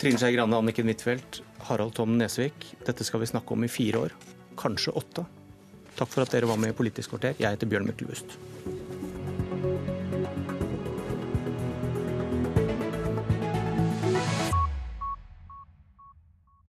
[0.00, 2.70] Trine Skei Grande, Anniken Huitfeldt, Harald Tom Nesvik.
[2.86, 4.16] Dette skal vi snakke om i fire år,
[4.58, 5.26] kanskje åtte.
[5.98, 7.36] Takk for at dere var med i Politisk kvarter.
[7.36, 8.38] Jeg heter Bjørn Myklebust.